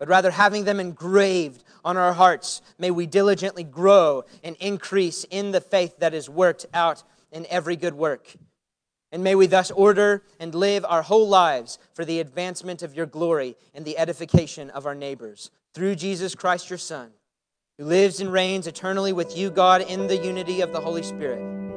but 0.00 0.08
rather 0.08 0.30
having 0.30 0.64
them 0.64 0.80
engraved 0.80 1.62
on 1.84 1.96
our 1.98 2.14
hearts, 2.14 2.62
may 2.78 2.90
we 2.90 3.06
diligently 3.06 3.62
grow 3.62 4.24
and 4.42 4.56
increase 4.56 5.24
in 5.30 5.52
the 5.52 5.60
faith 5.60 5.98
that 5.98 6.14
is 6.14 6.28
worked 6.28 6.66
out 6.72 7.04
in 7.30 7.46
every 7.50 7.76
good 7.76 7.94
work. 7.94 8.34
And 9.12 9.22
may 9.22 9.34
we 9.34 9.46
thus 9.46 9.70
order 9.70 10.22
and 10.38 10.54
live 10.54 10.86
our 10.88 11.02
whole 11.02 11.28
lives 11.28 11.78
for 11.92 12.04
the 12.04 12.18
advancement 12.18 12.82
of 12.82 12.94
your 12.94 13.06
glory 13.06 13.56
and 13.74 13.84
the 13.84 13.98
edification 13.98 14.70
of 14.70 14.86
our 14.86 14.94
neighbors. 14.94 15.50
Through 15.74 15.96
Jesus 15.96 16.34
Christ, 16.34 16.70
your 16.70 16.78
Son, 16.78 17.10
who 17.76 17.84
lives 17.84 18.20
and 18.20 18.32
reigns 18.32 18.66
eternally 18.66 19.12
with 19.12 19.36
you, 19.36 19.50
God, 19.50 19.82
in 19.82 20.06
the 20.06 20.16
unity 20.16 20.62
of 20.62 20.72
the 20.72 20.80
Holy 20.80 21.02
Spirit. 21.02 21.69